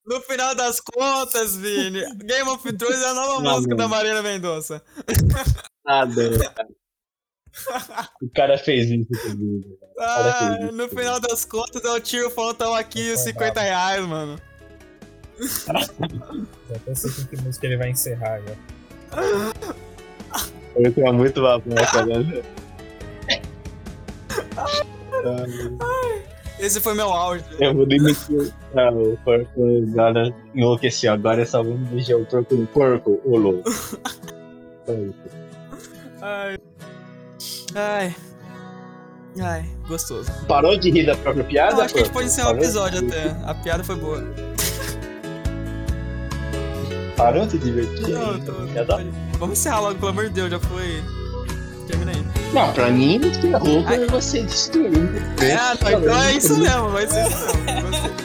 [0.05, 3.77] no final das contas, Vini, Game of Thrones é a nova Não, música mano.
[3.77, 4.81] da Maria Mendonça.
[5.85, 6.67] Nada, cara.
[8.21, 9.77] O cara fez isso comigo.
[9.97, 10.73] Ah, acredito.
[10.75, 14.37] no final das contas é o tio falando tamo aqui os 50 reais, mano.
[15.39, 18.55] Já até sei com que música ele vai encerrar já.
[20.75, 22.43] Eu tenho muito babaca, né?
[26.59, 27.43] Esse foi meu auge.
[27.59, 31.13] Eu vou demitir ah, o porco agora enlouqueceu.
[31.13, 33.69] Agora é só vamos deixar o porco no porco, ô louco.
[36.21, 36.57] Ai.
[37.75, 38.15] Ai.
[39.41, 40.31] Ai, gostoso.
[40.47, 41.75] Parou de rir da própria piada?
[41.75, 42.13] Não, acho que a gente porco?
[42.13, 43.35] pode encerrar o episódio até.
[43.43, 44.23] A piada foi boa.
[47.15, 48.09] Parou de se divertir?
[48.09, 48.53] Não, tô-
[48.85, 48.99] tá?
[49.39, 51.03] Vamos encerrar logo, pelo amor de Deus, já foi.
[51.87, 52.25] Termina aí.
[52.53, 55.09] Não, pra mim, encerrou por você destruindo.
[55.59, 58.24] Ah, então é isso mesmo, vai ser isso mesmo.